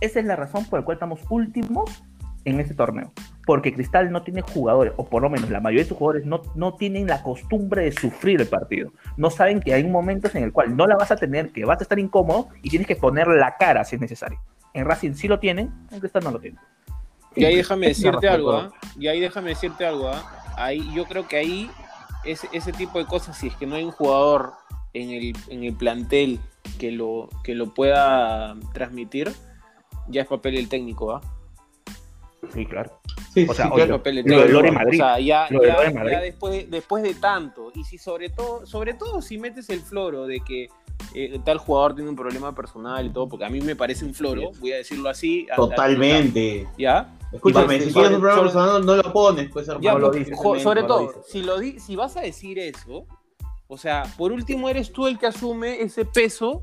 Esa 0.00 0.20
es 0.20 0.26
la 0.26 0.36
razón 0.36 0.66
por 0.66 0.78
la 0.78 0.84
cual 0.84 0.96
estamos 0.96 1.20
últimos 1.30 2.04
en 2.44 2.60
este 2.60 2.74
torneo. 2.74 3.12
Porque 3.46 3.72
Cristal 3.72 4.12
no 4.12 4.22
tiene 4.22 4.42
jugadores, 4.42 4.92
o 4.96 5.08
por 5.08 5.22
lo 5.22 5.30
menos 5.30 5.50
la 5.50 5.60
mayoría 5.60 5.82
de 5.82 5.88
sus 5.88 5.98
jugadores 5.98 6.26
no, 6.26 6.42
no 6.54 6.74
tienen 6.76 7.06
la 7.06 7.22
costumbre 7.22 7.84
de 7.84 7.92
sufrir 7.92 8.40
el 8.40 8.46
partido. 8.46 8.92
No 9.16 9.30
saben 9.30 9.60
que 9.60 9.74
hay 9.74 9.84
momentos 9.84 10.34
en 10.34 10.44
el 10.44 10.52
cual 10.52 10.76
no 10.76 10.86
la 10.86 10.96
vas 10.96 11.10
a 11.10 11.16
tener, 11.16 11.50
que 11.50 11.64
vas 11.64 11.80
a 11.80 11.82
estar 11.82 11.98
incómodo 11.98 12.48
y 12.62 12.70
tienes 12.70 12.86
que 12.86 12.96
poner 12.96 13.26
la 13.26 13.56
cara 13.56 13.84
si 13.84 13.96
es 13.96 14.00
necesario. 14.00 14.38
En 14.74 14.84
Racing 14.84 15.14
sí 15.14 15.28
lo 15.28 15.38
tienen, 15.38 15.72
en 15.90 16.00
Cristal 16.00 16.24
no 16.24 16.30
lo 16.32 16.40
tienen. 16.40 16.60
Y 17.36 17.44
ahí 17.44 17.56
déjame 17.56 17.88
decirte 17.88 18.28
algo, 18.28 18.52
¿ah? 18.52 18.72
Y 18.98 19.06
ahí 19.08 19.18
déjame 19.20 19.50
decirte 19.50 19.86
algo, 19.86 20.08
¿ah? 20.08 20.22
Ahí, 20.56 20.88
yo 20.94 21.04
creo 21.06 21.26
que 21.26 21.36
ahí, 21.36 21.70
ese, 22.24 22.48
ese 22.52 22.72
tipo 22.72 22.98
de 22.98 23.06
cosas, 23.06 23.36
si 23.36 23.48
es 23.48 23.56
que 23.56 23.66
no 23.66 23.74
hay 23.76 23.84
un 23.84 23.90
jugador 23.90 24.52
en 24.92 25.10
el, 25.10 25.36
en 25.48 25.64
el 25.64 25.74
plantel 25.74 26.38
que 26.78 26.92
lo, 26.92 27.28
que 27.42 27.54
lo 27.54 27.74
pueda 27.74 28.54
transmitir, 28.72 29.32
ya 30.08 30.22
es 30.22 30.28
papel 30.28 30.54
del 30.54 30.68
técnico, 30.68 31.12
¿ah? 31.12 31.20
Sí, 32.52 32.66
claro. 32.66 33.00
Sí, 33.32 33.46
O 33.48 33.54
sea, 33.54 33.66
sí, 33.66 33.70
oye, 33.72 33.78
Ya 33.78 33.82
es 33.84 33.86
claro. 33.88 33.98
papel 33.98 34.14
del 34.16 34.26
lo 34.26 34.38
de 34.40 34.46
técnico. 34.46 34.72
Madrid, 34.74 35.00
O 35.00 35.04
sea, 35.04 35.18
ya, 35.20 35.46
lo 35.50 35.60
de 35.60 35.66
ya- 35.68 35.74
Lore 35.74 35.92
ya 35.92 35.98
Madrid. 36.00 36.16
después, 36.20 36.70
después 36.70 37.02
de 37.02 37.14
tanto, 37.14 37.72
y 37.74 37.84
si 37.84 37.98
sobre 37.98 38.28
todo, 38.30 38.64
sobre 38.66 38.94
todo 38.94 39.22
si 39.22 39.38
metes 39.38 39.70
el 39.70 39.80
floro 39.80 40.26
de 40.26 40.40
que 40.40 40.68
eh, 41.14 41.38
tal 41.44 41.58
jugador 41.58 41.94
tiene 41.94 42.10
un 42.10 42.16
problema 42.16 42.54
personal 42.54 43.06
y 43.06 43.10
todo, 43.10 43.28
porque 43.28 43.44
a 43.44 43.50
mí 43.50 43.60
me 43.60 43.76
parece 43.76 44.04
un 44.04 44.14
floro, 44.14 44.50
voy 44.60 44.72
a 44.72 44.76
decirlo 44.76 45.08
así. 45.08 45.46
Totalmente. 45.54 46.68
¿Ya? 46.78 47.16
Escúchame, 47.32 47.80
si 47.80 47.92
quieres 47.92 48.12
un 48.12 48.20
sobre- 48.20 48.40
personal, 48.42 48.84
no 48.86 48.96
lo 48.96 49.12
pones, 49.12 49.50
pues 49.52 49.66
hermano. 49.68 49.82
Ya, 49.84 49.94
lo 49.94 50.60
sobre 50.60 50.82
lo 50.82 50.86
todo, 50.86 51.22
si, 51.26 51.42
lo 51.42 51.58
di- 51.58 51.78
si 51.80 51.96
vas 51.96 52.16
a 52.16 52.20
decir 52.20 52.58
eso, 52.58 53.06
o 53.66 53.76
sea, 53.76 54.04
por 54.16 54.30
último 54.32 54.68
eres 54.68 54.92
tú 54.92 55.06
el 55.06 55.18
que 55.18 55.26
asume 55.26 55.80
ese 55.82 56.04
peso 56.04 56.62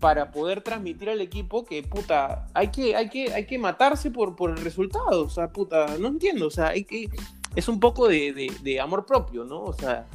para 0.00 0.30
poder 0.30 0.60
transmitir 0.60 1.08
al 1.08 1.22
equipo 1.22 1.64
que, 1.64 1.82
puta, 1.82 2.46
hay 2.52 2.68
que, 2.68 2.94
hay 2.94 3.08
que, 3.08 3.32
hay 3.32 3.46
que 3.46 3.58
matarse 3.58 4.10
por, 4.10 4.36
por 4.36 4.50
el 4.50 4.58
resultado. 4.58 5.24
O 5.24 5.30
sea, 5.30 5.50
puta, 5.50 5.96
no 5.98 6.08
entiendo. 6.08 6.46
O 6.48 6.50
sea, 6.50 6.68
hay 6.68 6.84
que, 6.84 7.08
es 7.56 7.68
un 7.68 7.80
poco 7.80 8.06
de, 8.08 8.32
de- 8.34 8.52
de 8.62 8.80
amor 8.80 9.06
propio, 9.06 9.44
¿no? 9.44 9.62
O 9.62 9.72
sea, 9.72 10.06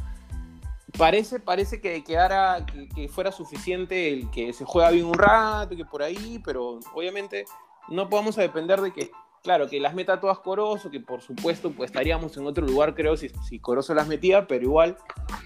parece, 0.98 1.40
parece 1.40 1.82
que 1.82 2.04
quedara, 2.04 2.66
que, 2.66 2.88
que 2.90 3.08
fuera 3.08 3.32
suficiente 3.32 4.12
el 4.12 4.30
que 4.32 4.54
se 4.54 4.66
juega 4.66 4.92
bien 4.92 5.06
un 5.06 5.14
rato, 5.14 5.76
que 5.76 5.86
por 5.86 6.04
ahí, 6.04 6.42
pero 6.44 6.80
obviamente 6.94 7.46
no 7.90 8.10
podemos 8.10 8.36
depender 8.36 8.82
de 8.82 8.92
que, 8.94 9.12
claro, 9.44 9.68
que 9.70 9.80
las 9.80 9.94
meta 9.96 10.20
todas 10.20 10.40
Corozo, 10.40 10.90
que 10.92 11.00
por 11.00 11.22
supuesto 11.22 11.72
pues 11.72 11.90
estaríamos 11.90 12.36
en 12.38 12.46
otro 12.46 12.66
lugar, 12.66 12.96
creo, 12.96 13.18
si, 13.18 13.30
si 13.48 13.60
Corozo 13.60 13.94
las 13.94 14.08
metía, 14.08 14.48
pero 14.48 14.64
igual 14.64 14.98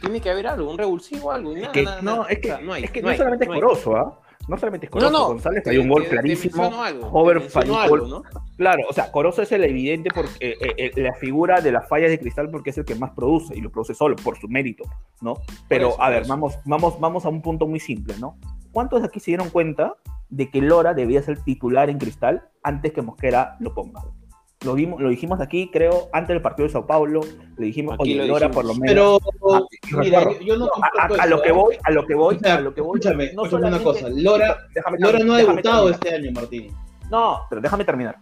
tiene 0.01 0.19
que 0.21 0.29
haber 0.29 0.47
algo, 0.47 0.69
un 0.69 0.77
revulsivo, 0.77 1.32
algo. 1.32 1.53
nada, 1.53 1.71
Que- 1.71 1.84
nada, 1.84 2.01
no, 2.01 2.15
nada. 2.17 2.27
es 2.29 2.39
que 2.39 2.51
O 2.51 2.56
sea, 2.56 2.62
no 2.65 2.73
hay, 2.73 2.84
es 2.84 2.91
que 2.91 3.01
no 3.01 3.06
no, 3.08 3.12
hay, 3.12 3.17
solamente 3.17 3.45
no 3.45 3.53
es. 3.53 3.60
Corozo, 3.62 3.95
¿ah? 3.95 4.19
No 4.47 4.58
solamente 4.58 4.88
es 4.88 4.91
No, 4.91 4.99
Corozo. 4.99 5.12
no, 5.13 5.27
González 5.27 5.63
te- 5.63 5.69
falló 5.69 5.82
un 5.84 5.89
gol 5.89 6.03
te- 6.03 6.10
clarísimo. 6.10 6.63
algo, 6.84 7.10
menciono 7.43 7.49
falló 7.49 7.79
algo, 7.79 7.97
gol. 7.97 8.10
¿no? 8.10 8.23
Claro, 8.58 8.84
o 8.89 8.93
sea, 8.93 9.12
Corozo 9.12 9.41
es 9.41 9.51
el 9.53 9.63
evidente 9.63 10.10
porque 10.13 10.32
eh, 10.39 10.58
eh, 10.77 10.91
eh, 10.95 11.01
la 11.01 11.13
figura 11.13 11.62
de 11.62 11.71
las 11.71 11.88
fallas 11.88 12.10
de 12.10 12.19
cristal 12.19 12.49
porque 12.49 12.71
es 12.71 12.77
el 12.77 12.86
que 12.86 12.95
más 12.95 13.12
produce 13.12 13.56
y 13.58 13.62
lo 13.62 13.71
produce 13.71 13.93
solo 13.93 14.15
por 14.17 14.38
su 14.38 14.47
mérito, 14.47 14.84
¿no? 15.21 15.36
Pero 15.69 15.89
eso, 15.89 16.01
a 16.01 16.10
ver, 16.10 16.25
vamos, 16.27 16.58
vamos, 16.65 16.99
vamos 16.99 17.25
a 17.25 17.29
un 17.29 17.41
punto 17.41 17.67
muy 17.67 17.79
simple, 17.79 18.15
¿no? 18.19 18.38
¿Cuántos 18.71 19.01
de 19.01 19.08
aquí 19.08 19.19
se 19.19 19.32
dieron 19.32 19.49
cuenta 19.49 19.95
de 20.29 20.49
que 20.49 20.62
Lora 20.62 20.93
debía 20.93 21.21
ser 21.21 21.39
titular 21.43 21.89
en 21.89 21.97
cristal 21.99 22.49
antes 22.63 22.91
que 22.91 23.01
Mosquera 23.01 23.56
lo 23.60 23.73
ponga? 23.73 24.01
Lo, 24.63 24.76
dimos, 24.76 25.02
lo 25.02 25.10
dijimos 25.10 25.41
aquí, 25.41 25.69
creo, 25.71 26.08
antes 26.13 26.30
del 26.30 26.41
partido 26.41 26.67
de 26.67 26.71
Sao 26.73 26.88
Paulo, 26.88 27.21
le 27.58 27.65
dijimos, 27.65 27.95
Aquí 27.95 28.04
oye, 28.04 28.15
lo 28.15 28.26
Lora 28.28 28.47
dijimos. 28.47 28.56
por 28.56 28.65
lo 28.65 28.73
menos. 28.76 29.19
Pero, 29.41 29.56
Ah, 29.56 29.62
mira, 29.99 30.23
yo, 30.23 30.39
yo 30.39 30.58
no 30.58 30.65
a, 30.65 31.04
a- 31.04 31.23
a 31.23 31.26
lo 31.28 31.41
que 31.41 31.49
¿eh? 31.49 31.52
voy, 31.52 31.76
a 31.84 31.91
lo 31.91 32.06
que 32.06 32.15
voy, 32.15 32.36
O 32.36 32.39
sea, 32.39 32.56
a 32.56 32.62
lo 32.62 32.73
que 32.73 32.82
voy. 32.82 32.99
escúchame, 32.99 33.34
no 33.34 33.43
escúchame 33.43 33.67
una 33.67 33.80
cosa. 33.84 34.08
Lora, 34.10 34.58
Déjame 34.73 34.97
Lora 34.99 35.19
no 35.19 35.34
ha 35.34 35.38
debutado 35.38 35.86
terminar. 35.91 35.91
este 35.93 36.15
año, 36.15 36.32
Martín. 36.32 36.71
No, 37.12 37.39
pero 37.49 37.62
déjame 37.62 37.84
terminar. 37.84 38.17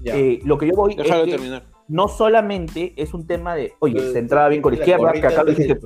Ya. 0.00 0.14
Eh, 0.16 0.40
lo 0.44 0.56
que 0.58 0.66
yo 0.68 0.74
voy 0.74 0.94
Déjalo 0.94 1.20
es 1.22 1.24
que 1.26 1.30
terminar. 1.32 1.64
no 1.88 2.08
solamente 2.08 2.92
es 2.96 3.12
un 3.14 3.26
tema 3.26 3.54
de, 3.56 3.72
oye, 3.80 4.12
se 4.12 4.18
entraba 4.18 4.48
bien 4.48 4.62
con 4.62 4.72
la 4.74 4.78
izquierda, 4.78 5.12
que 5.12 5.26
acá 5.26 5.42
lo 5.42 5.50
dijiste, 5.50 5.78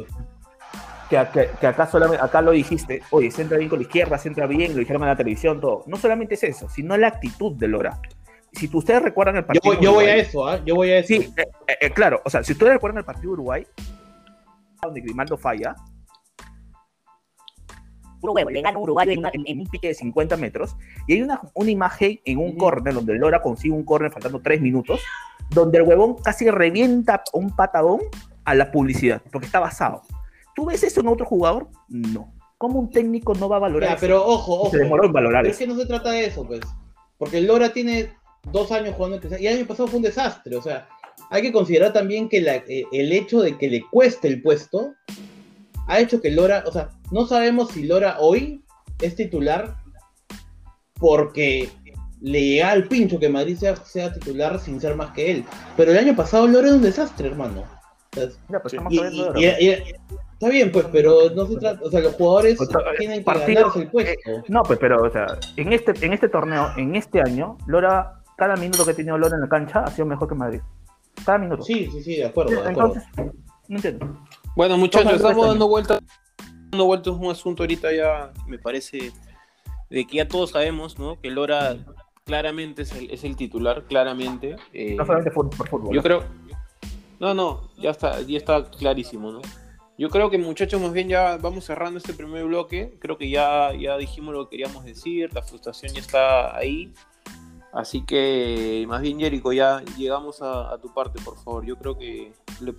que, 1.09 1.27
que- 1.33 1.49
que 1.61 1.67
acá, 1.67 1.87
solamente, 1.87 2.23
acá 2.23 2.43
lo 2.43 2.51
dijiste, 2.51 3.01
oye, 3.11 3.31
se 3.31 3.41
entra 3.43 3.57
bien 3.57 3.71
con 3.71 3.79
la 3.79 3.85
izquierda, 3.85 4.19
se 4.19 4.29
entra 4.29 4.47
bien, 4.47 4.73
lo 4.73 4.79
dijeron 4.81 5.03
en 5.03 5.09
la 5.09 5.17
televisión, 5.17 5.61
todo. 5.61 5.85
No 5.87 5.97
solamente 5.97 6.35
es 6.35 6.43
eso, 6.45 6.69
sino 6.69 6.97
la 6.97 7.09
actitud 7.09 7.53
de 7.57 7.69
Lora. 7.69 7.99
Si 8.53 8.69
tú- 8.69 8.79
ustedes 8.79 9.03
recuerdan 9.03 9.37
el 9.37 9.45
partido. 9.45 9.75
yo 9.75 9.93
voy 9.93 10.05
a 10.05 10.09
Uruguay- 10.09 10.21
eso, 10.21 10.47
¿ah? 10.49 10.61
Yo 10.65 10.75
voy 10.75 10.91
a 10.91 10.99
eso. 10.99 11.09
Sí, 11.09 11.33
eh, 11.37 11.45
eh, 11.69 11.77
eh, 11.83 11.91
claro, 11.91 12.21
o 12.25 12.31
sea, 12.31 12.43
si 12.43 12.53
ustedes 12.53 12.73
recuerdan 12.75 12.99
el 12.99 13.05
partido 13.05 13.29
de 13.31 13.35
Uruguay, 13.35 13.67
donde 14.83 15.01
Grimaldo 15.01 15.37
falla, 15.37 15.75
Puro 18.21 18.33
huevo, 18.33 18.51
le 18.51 18.63
gana 18.63 18.77
un 18.79 18.83
uruguayo 18.83 19.13
en, 19.13 19.19
en, 19.19 19.21
una- 19.21 19.31
en- 19.33 19.45
en 19.47 19.61
un 19.61 19.67
pique 19.69 19.87
de 19.89 19.95
50 19.95 20.37
metros, 20.37 20.77
y 21.07 21.13
hay 21.15 21.23
una, 21.23 21.41
una 21.55 21.71
imagen 21.71 22.19
en 22.25 22.39
un 22.39 22.57
córner 22.57 22.93
donde 22.95 23.15
Lora 23.15 23.41
consigue 23.41 23.73
un 23.75 23.85
córner 23.85 24.11
faltando 24.11 24.41
3 24.41 24.61
minutos, 24.61 25.01
donde 25.51 25.79
el 25.79 25.85
huevón 25.85 26.17
casi 26.17 26.51
revienta 26.51 27.23
un 27.33 27.55
patadón 27.55 28.01
a 28.45 28.55
la 28.57 28.73
publicidad, 28.73 29.23
porque 29.31 29.47
está 29.47 29.61
basado. 29.61 30.03
¿Tú 30.57 30.67
ves 30.67 30.83
eso 30.83 31.01
en 31.01 31.07
otro 31.07 31.27
jugador? 31.27 31.69
No. 31.89 32.35
¿Cómo 32.59 32.81
un 32.81 32.91
técnico 32.91 33.35
no 33.35 33.49
va 33.49 33.57
a 33.57 33.61
valorar 33.61 33.91
Ya, 33.91 33.95
eso? 33.95 34.01
pero 34.01 34.27
ojo, 34.27 34.63
ojo. 34.63 34.71
Se 34.73 34.79
demoró 34.79 35.05
en 35.05 35.13
valorar 35.13 35.43
Pero 35.43 35.53
es 35.53 35.61
eso. 35.61 35.65
que 35.71 35.73
no 35.77 35.81
se 35.81 35.87
trata 35.87 36.11
de 36.11 36.27
eso, 36.27 36.45
pues. 36.45 36.61
Porque 37.19 37.41
Lora 37.41 37.73
tiene 37.73 38.17
dos 38.53 38.73
años 38.73 38.95
jugando 38.97 39.17
en 39.17 39.21
Cristal, 39.21 39.43
y 39.43 39.47
el 39.47 39.57
año 39.59 39.67
pasado 39.67 39.89
fue 39.89 39.97
un 39.99 40.03
desastre. 40.05 40.57
O 40.57 40.63
sea, 40.63 40.89
hay 41.31 41.43
que 41.43 41.53
considerar 41.53 41.93
también 41.93 42.29
que 42.29 42.41
la- 42.41 42.57
eh, 42.57 42.85
el 42.93 43.13
hecho 43.13 43.41
de 43.41 43.57
que 43.59 43.69
le 43.69 43.83
cueste 43.91 44.29
el 44.29 44.43
puesto 44.43 44.95
ha 45.87 46.01
hecho 46.01 46.21
que 46.21 46.31
Lora, 46.31 46.65
o 46.67 46.73
sea, 46.73 46.91
no 47.13 47.27
sabemos 47.27 47.71
si 47.73 47.85
Lora 47.87 48.17
hoy 48.21 48.63
es 49.01 49.15
titular 49.17 49.75
porque 50.99 51.69
le 52.21 52.41
llega 52.43 52.71
al 52.73 52.85
pincho 52.89 53.19
que 53.19 53.29
Madrid 53.29 53.57
sea, 53.57 53.77
sea 53.77 54.13
titular 54.13 54.59
sin 54.59 54.81
ser 54.81 54.97
más 54.97 55.13
que 55.13 55.31
él. 55.31 55.45
Pero 55.77 55.93
el 55.93 55.99
año 55.99 56.17
pasado 56.17 56.47
Lora 56.49 56.67
era 56.69 56.77
un 56.77 56.83
desastre, 56.83 57.29
hermano. 57.29 57.65
Pues, 58.11 58.37
y- 58.91 59.45
y- 59.45 59.69
y- 59.69 59.95
está 60.33 60.49
bien, 60.49 60.73
pues, 60.73 60.87
pero 60.91 61.31
no 61.35 61.47
se 61.47 61.57
trata, 61.59 61.81
o 61.85 61.91
sea, 61.91 62.01
los 62.01 62.15
jugadores 62.15 62.61
O 62.61 62.65
sea, 62.65 62.81
tienen 62.99 63.19
que 63.21 63.25
partido- 63.25 63.61
ganarse 63.61 63.81
el 63.83 63.91
puesto. 63.91 64.31
No, 64.49 64.63
pues, 64.63 64.79
pero, 64.81 65.03
o 65.03 65.11
sea, 65.11 65.27
en 65.57 65.73
este, 65.73 65.93
en 66.05 66.13
este 66.13 66.29
torneo, 66.29 66.71
en 66.77 66.97
este 66.97 67.21
año, 67.21 67.57
Lora, 67.67 68.18
cada 68.39 68.55
minuto 68.57 68.85
que 68.85 68.93
ha 68.93 68.95
tenido 68.95 69.19
Lora 69.19 69.35
en 69.35 69.41
la 69.43 69.49
cancha 69.49 69.81
ha 69.81 69.91
sido 69.91 70.07
mejor 70.07 70.29
que 70.29 70.35
Madrid. 70.37 70.61
Cada 71.27 71.39
minuto. 71.39 71.65
Sí, 71.65 71.89
sí, 71.91 72.03
sí, 72.05 72.17
de 72.17 72.27
acuerdo, 72.27 72.53
de 72.53 72.71
acuerdo. 72.71 72.95
Entonces, 72.95 73.35
no 73.67 73.77
entiendo. 73.77 74.17
Bueno, 74.55 74.79
muchachos, 74.79 75.13
estamos 75.15 75.23
préstamo. 75.35 75.47
dando 75.49 75.69
vueltas. 75.69 76.01
Dando 76.71 76.85
vueltas 76.87 77.15
un 77.15 77.31
asunto 77.31 77.65
ahorita 77.65 77.93
ya, 77.93 78.33
me 78.47 78.59
parece, 78.59 79.13
de 79.91 80.07
que 80.07 80.19
ya 80.19 80.29
todos 80.29 80.51
sabemos, 80.53 81.01
¿no? 81.01 81.21
Que 81.21 81.31
Lora 81.31 81.77
claramente 82.25 82.83
es 82.83 82.93
el, 82.93 83.11
es 83.11 83.25
el 83.25 83.35
titular, 83.35 83.85
claramente. 83.89 84.55
Eh, 84.73 84.95
No 84.95 85.05
solamente 85.05 85.33
por, 85.33 85.51
por 85.51 85.69
fútbol. 85.69 85.95
yo 85.95 86.03
creo. 86.03 86.23
No, 87.19 87.35
no, 87.35 87.69
ya 87.77 87.91
está, 87.91 88.21
ya 88.21 88.39
está 88.39 88.71
clarísimo, 88.71 89.33
¿no? 89.33 89.41
Yo 89.99 90.11
creo 90.11 90.31
que 90.31 90.39
muchachos, 90.39 90.81
más 90.81 90.93
bien 90.93 91.09
ya 91.09 91.39
vamos 91.39 91.65
cerrando 91.65 91.99
este 91.99 92.15
primer 92.15 92.45
bloque. 92.45 92.97
Creo 93.01 93.19
que 93.19 93.29
ya, 93.29 93.73
ya 93.75 93.97
dijimos 93.97 94.33
lo 94.33 94.45
que 94.49 94.57
queríamos 94.57 94.85
decir, 94.85 95.35
la 95.35 95.43
frustración 95.43 95.93
ya 95.93 96.01
está 96.01 96.57
ahí. 96.57 96.95
Así 97.79 98.05
que, 98.05 98.85
más 98.89 99.01
bien, 99.03 99.21
Jerico, 99.21 99.53
ya 99.53 99.85
llegamos 99.97 100.43
a, 100.43 100.73
a 100.75 100.79
tu 100.79 100.93
parte, 100.93 101.21
por 101.25 101.37
favor. 101.37 101.65
Yo 101.65 101.77
creo 101.77 101.97
que 101.97 102.33
le 102.61 102.75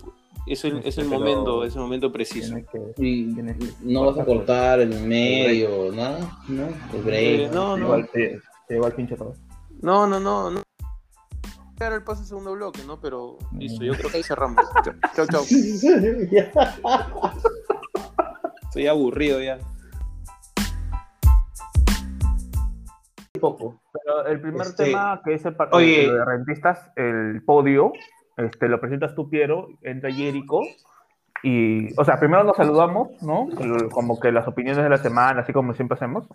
es 0.46 0.62
el, 0.66 0.82
es 0.84 0.98
el 0.98 1.06
Pero- 1.06 1.18
momento, 1.18 1.64
es 1.64 1.74
el 1.74 1.80
momento 1.80 2.12
preciso. 2.12 2.54
Que 2.96 3.72
no 3.80 4.04
vas 4.04 4.18
a 4.18 4.26
cortar, 4.26 4.78
el 4.80 4.90
medio, 5.00 5.90
nada, 5.90 6.18
¿no? 6.48 6.66
El 6.92 7.02
break. 7.02 7.40
Eh, 7.40 7.50
no, 7.50 7.78
no. 7.78 7.84
Igual 7.86 8.10
te, 8.12 8.40
te 8.68 8.74
llegó 8.74 8.84
al 8.84 8.92
pinche 8.94 9.16
todo. 9.16 9.32
No, 9.80 10.06
no, 10.06 10.20
no, 10.20 10.50
no. 10.50 10.60
Era 11.80 11.94
el 11.94 12.04
paso 12.04 12.22
segundo 12.22 12.52
bloque, 12.52 12.82
¿no? 12.86 13.00
Pero 13.00 13.38
listo, 13.58 13.82
yo 13.82 13.94
creo 13.94 14.10
que 14.10 14.18
ahí 14.18 14.22
cerramos. 14.22 14.62
Chau, 15.16 15.26
chau. 15.28 15.44
Estoy 18.64 18.86
aburrido 18.86 19.40
ya. 19.40 19.58
Poco. 23.40 23.80
Pero 23.92 24.26
el 24.26 24.40
primer 24.40 24.62
Este, 24.66 24.84
tema, 24.84 25.20
que 25.24 25.34
es 25.34 25.44
el, 25.44 25.56
oye. 25.72 26.12
de 26.12 26.24
rentistas, 26.24 26.90
el 26.96 27.42
podio, 27.44 27.92
este, 28.36 28.68
lo 28.68 28.80
presentas 28.80 29.14
tú, 29.14 29.28
Piero, 29.28 29.68
entra 29.82 30.12
Jerico. 30.12 30.62
Y, 31.42 31.98
o 31.98 32.04
sea, 32.04 32.18
primero 32.20 32.44
nos 32.44 32.56
saludamos, 32.56 33.10
¿no? 33.22 33.48
Como 33.90 34.20
que 34.20 34.30
las 34.30 34.46
opiniones 34.46 34.82
de 34.84 34.90
la 34.90 34.98
semana, 34.98 35.40
así 35.40 35.52
como 35.52 35.72
siempre 35.74 35.94
hacemos. 35.96 36.26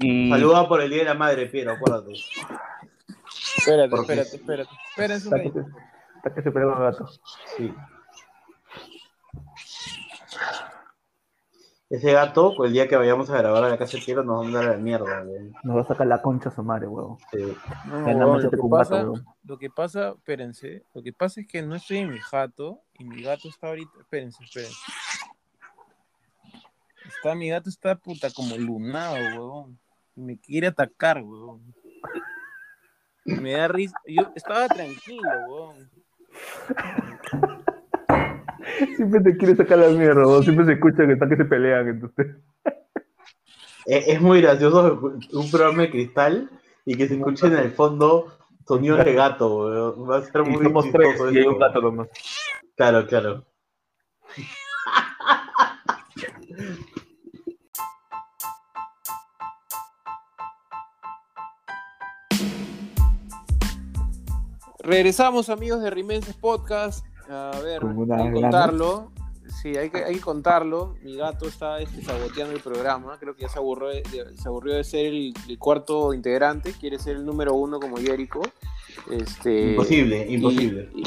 Y 0.00 0.30
Saluda 0.30 0.66
por 0.68 0.80
el 0.80 0.88
Día 0.90 1.00
de 1.00 1.04
la 1.04 1.14
Madre, 1.14 1.46
Piero, 1.46 1.72
acuérdate. 1.72 2.12
Espérate, 3.58 3.90
Porque- 3.90 4.12
espérate, 4.14 4.36
espérate. 4.36 4.70
Espérense 4.90 5.28
un 5.28 5.34
Está 5.36 5.42
que, 5.42 5.48
momento. 5.58 5.78
se- 5.78 6.16
está 6.16 6.34
que 6.34 6.42
se 6.42 6.50
pega 6.52 6.66
el 6.72 6.78
gato. 6.78 7.06
Sí. 7.56 7.74
Ese 11.90 12.12
gato, 12.12 12.52
pues, 12.54 12.68
el 12.68 12.74
día 12.74 12.86
que 12.86 12.96
vayamos 12.96 13.30
a 13.30 13.38
grabar 13.38 13.64
a 13.64 13.70
la 13.70 13.78
casa 13.78 13.96
de 13.96 14.04
Piero, 14.04 14.22
nos 14.22 14.36
va 14.36 14.40
a 14.40 14.44
mandar 14.44 14.64
a 14.64 14.72
la 14.72 14.76
mierda, 14.76 15.22
güey. 15.22 15.50
Nos 15.62 15.76
va 15.76 15.80
a 15.80 15.86
sacar 15.86 16.06
la 16.06 16.20
concha 16.20 16.50
a 16.50 16.54
su 16.54 16.62
madre, 16.62 16.86
huevo. 16.86 17.18
Sí. 17.30 17.38
No, 17.86 18.36
lo, 18.36 18.50
que 18.50 18.56
gato, 18.56 18.68
pasa, 18.68 18.94
huevón. 18.96 19.24
lo 19.44 19.58
que 19.58 19.70
pasa, 19.70 20.10
espérense, 20.10 20.82
lo 20.92 21.02
que 21.02 21.14
pasa 21.14 21.40
es 21.40 21.46
que 21.46 21.62
no 21.62 21.76
estoy 21.76 21.98
en 21.98 22.10
mi 22.10 22.18
jato 22.18 22.82
y 22.98 23.04
mi 23.04 23.22
gato 23.22 23.48
está 23.48 23.68
ahorita, 23.68 23.90
espérense, 24.00 24.44
espérense. 24.44 24.76
Está, 27.06 27.34
mi 27.34 27.48
gato 27.48 27.70
está 27.70 27.94
puta 27.94 28.28
como 28.30 28.54
lunado, 28.58 29.14
huevón. 29.14 29.78
Y 30.14 30.20
me 30.20 30.38
quiere 30.38 30.66
atacar, 30.66 31.22
huevón. 31.22 31.74
Me 33.24 33.52
da 33.52 33.68
risa. 33.68 33.96
Yo 34.06 34.30
estaba 34.34 34.68
tranquilo, 34.68 35.22
huevón. 35.48 35.90
Siempre 38.96 39.20
te 39.20 39.36
quiere 39.36 39.56
sacar 39.56 39.78
la 39.78 39.88
mierda. 39.88 40.42
Siempre 40.42 40.64
se 40.66 40.72
escucha 40.72 41.06
que 41.06 41.12
están 41.12 41.28
que 41.28 41.36
se 41.36 41.44
pelean 41.44 42.02
ustedes. 42.04 42.36
Es, 43.86 44.06
es 44.06 44.20
muy 44.20 44.42
gracioso 44.42 45.00
un 45.32 45.50
programa 45.50 45.80
de 45.82 45.90
cristal 45.90 46.50
y 46.84 46.94
que 46.94 47.08
se 47.08 47.14
escuchen 47.14 47.52
en 47.54 47.58
el 47.60 47.72
fondo 47.72 48.26
sonidos 48.66 49.02
de 49.02 49.14
gato. 49.14 50.04
Va 50.06 50.18
a 50.18 50.22
ser 50.22 50.42
Y 50.46 50.50
muy 50.50 50.62
somos 50.64 50.90
tres 50.92 51.08
chistoso 51.08 51.30
y 51.32 51.36
hay 51.36 51.40
eso. 51.40 51.52
un 51.52 51.58
gato 51.58 51.80
nomás. 51.80 52.08
Claro, 52.76 53.06
claro. 53.06 53.46
Regresamos, 64.80 65.48
amigos 65.48 65.82
de 65.82 65.90
Rimenses 65.90 66.36
Podcast. 66.36 67.04
A 67.28 67.60
ver, 67.62 67.82
a 67.84 67.86
ganas. 67.86 68.32
contarlo. 68.32 69.12
Sí, 69.62 69.76
hay 69.76 69.88
que, 69.90 70.04
hay 70.04 70.14
que 70.16 70.20
contarlo. 70.20 70.96
Mi 71.02 71.16
gato 71.16 71.48
está 71.48 71.80
este, 71.80 72.02
saboteando 72.02 72.54
el 72.54 72.60
programa. 72.60 73.16
Creo 73.18 73.34
que 73.34 73.42
ya 73.42 73.48
se 73.48 73.58
aburrió 73.58 73.88
de, 73.88 74.02
se 74.36 74.46
aburrió 74.48 74.74
de 74.74 74.84
ser 74.84 75.06
el, 75.06 75.32
el 75.48 75.58
cuarto 75.58 76.12
integrante. 76.12 76.72
Quiere 76.78 76.98
ser 76.98 77.16
el 77.16 77.24
número 77.24 77.54
uno 77.54 77.80
como 77.80 77.96
Jericho. 77.96 78.40
Este, 79.10 79.70
Imposible, 79.70 80.26
imposible. 80.28 80.90
y- 80.94 81.04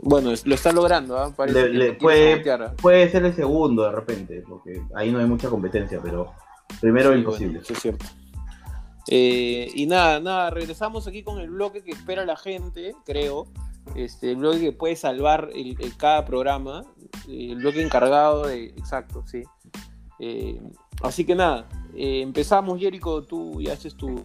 bueno, 0.00 0.32
lo 0.44 0.54
está 0.54 0.70
logrando, 0.72 1.18
¿ah? 1.18 1.32
Parece 1.36 1.68
Le- 1.70 1.92
que 1.92 2.00
puede-. 2.00 2.42
Puede 2.80 3.08
ser 3.10 3.24
el 3.24 3.34
segundo 3.34 3.82
de 3.84 3.92
repente, 3.92 4.44
porque 4.48 4.80
ahí 4.94 5.10
no 5.10 5.18
hay 5.18 5.26
mucha 5.26 5.48
competencia, 5.48 6.00
pero 6.02 6.32
primero 6.80 7.12
Sí, 7.12 7.18
imposible. 7.18 7.52
bueno, 7.54 7.64
sí, 7.66 7.72
es 7.72 7.80
cierto. 7.80 8.06
Eh, 9.08 9.70
y 9.74 9.86
nada, 9.86 10.20
nada, 10.20 10.50
regresamos 10.50 11.06
aquí 11.06 11.22
con 11.22 11.38
el 11.40 11.50
bloque 11.50 11.82
que 11.82 11.90
espera 11.92 12.24
la 12.24 12.36
gente, 12.36 12.94
creo. 13.06 13.46
Este, 13.94 14.30
el 14.30 14.36
bloque 14.36 14.60
que 14.60 14.72
puede 14.72 14.96
salvar 14.96 15.50
el, 15.54 15.76
el- 15.80 15.96
cada 15.96 16.24
programa. 16.24 16.84
eh, 17.28 17.48
El 17.52 17.56
bloque 17.56 17.82
encargado 17.82 18.46
de. 18.46 18.66
Exacto, 18.76 19.22
sí. 19.26 19.42
Eh, 20.20 20.60
así 21.02 21.24
que 21.24 21.34
nada, 21.34 21.68
eh, 21.94 22.20
empezamos, 22.22 22.78
Jericho, 22.80 23.22
tú 23.22 23.60
ya 23.60 23.72
haces 23.74 23.94
tu. 23.96 24.24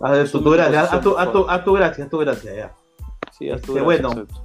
Haz 0.00 0.30
tu, 0.30 0.42
tu 0.42 0.50
gracia, 0.50 0.82
haz 0.82 1.00
tu, 1.00 1.16
haz 1.16 1.26
tu- 1.26 1.32
favor. 1.32 1.46
haz 1.50 1.64
tu 1.64 1.72
gracia, 1.72 2.04
haz 2.04 2.10
tu 2.10 2.18
gracia, 2.18 2.54
ya. 2.54 2.74
Sí, 3.32 3.50
haz 3.50 3.60
tu 3.62 3.76
Este, 3.76 3.84
gracia, 3.84 3.84
bueno. 3.84 4.08
exacto. 4.12 4.44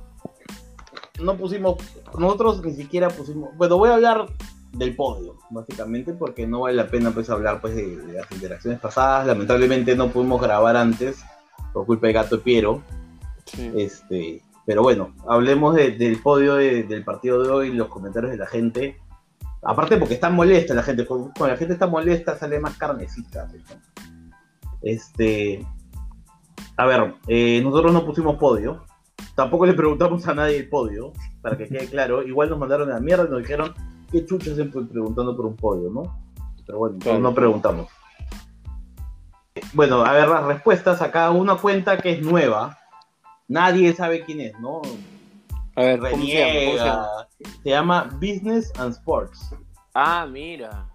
no 1.22 1.36
pusimos, 1.36 1.76
nosotros 2.18 2.64
ni 2.64 2.74
siquiera 2.74 3.10
pusimos, 3.10 3.50
bueno, 3.58 3.78
voy 3.78 3.90
a 3.90 3.96
hablar 3.96 4.26
del 4.72 4.96
podio, 4.96 5.36
básicamente, 5.50 6.14
porque 6.14 6.48
no 6.48 6.62
vale 6.62 6.76
la 6.78 6.88
pena 6.88 7.12
pues 7.12 7.30
hablar 7.30 7.60
pues 7.60 7.76
de, 7.76 7.98
de 7.98 8.14
las 8.14 8.32
interacciones 8.32 8.80
pasadas, 8.80 9.28
lamentablemente 9.28 9.96
no 9.96 10.10
pudimos 10.10 10.40
grabar 10.42 10.78
antes 10.78 11.22
por 11.74 11.86
culpa 11.86 12.08
de 12.08 12.14
Gato 12.14 12.42
Piero, 12.42 12.82
Sí. 13.52 13.72
este, 13.76 14.42
pero 14.66 14.82
bueno, 14.84 15.14
hablemos 15.28 15.76
de- 15.76 15.92
del 15.92 16.22
podio 16.22 16.56
de- 16.56 16.84
del 16.84 17.04
partido 17.04 17.42
de 17.44 17.50
hoy, 17.50 17.72
los 17.74 17.88
comentarios 17.88 18.32
de 18.32 18.38
la 18.38 18.46
gente, 18.46 19.00
aparte 19.64 19.98
porque 19.98 20.14
está 20.14 20.30
molesta 20.30 20.74
la 20.74 20.84
gente, 20.84 21.06
cuando 21.06 21.32
la 21.48 21.58
gente 21.58 21.74
está 21.74 21.88
molesta 21.88 22.38
sale 22.38 22.60
más 22.60 22.78
carnecita, 22.78 23.48
este, 24.82 25.66
a 26.78 26.86
ver, 26.86 27.16
eh, 27.28 27.62
nosotros 27.64 27.92
no 27.94 28.06
pusimos 28.06 28.38
podio, 28.38 28.86
Tampoco 29.36 29.66
le 29.66 29.74
preguntamos 29.74 30.28
a 30.28 30.34
nadie 30.34 30.58
el 30.58 30.68
podio, 30.70 31.14
para 31.42 31.56
que 31.58 31.66
quede 31.70 31.88
claro. 31.88 32.24
Igual 32.24 32.50
nos 32.50 32.60
mandaron 32.60 32.92
a 32.92 32.96
la 32.96 33.00
mierda 33.00 33.24
y 33.26 33.30
nos 33.30 33.40
dijeron 33.40 33.74
qué 34.12 34.26
chuchas 34.26 34.56
siempre 34.56 34.82
preguntando 34.82 35.34
por 35.34 35.46
un 35.46 35.56
podio, 35.56 35.90
¿no? 35.90 36.20
Pero 36.66 36.78
bueno, 36.80 36.98
Claro. 37.00 37.20
no 37.20 37.34
preguntamos. 37.34 37.88
Bueno, 39.74 40.04
a 40.04 40.12
ver, 40.12 40.28
las 40.28 40.44
respuestas 40.44 41.02
acá, 41.02 41.32
una 41.32 41.56
cuenta 41.56 41.98
que 41.98 42.12
es 42.14 42.22
nueva. 42.22 42.79
Nadie 43.50 43.94
sabe 43.94 44.24
quién 44.24 44.40
es, 44.42 44.58
¿no? 44.60 44.82
A 45.76 45.82
ver, 45.82 46.00
¿cómo 46.00 46.12
se 46.12 46.16
llama? 46.16 46.20
¿Cómo 46.20 46.24
se 46.24 46.38
Reniega. 46.38 46.86
llama? 46.86 47.08
Se 47.64 47.70
llama 47.70 48.10
Business 48.14 48.72
and 48.78 48.94
Sports. 48.94 49.54
Ah, 49.94 50.26
mira. 50.30 50.88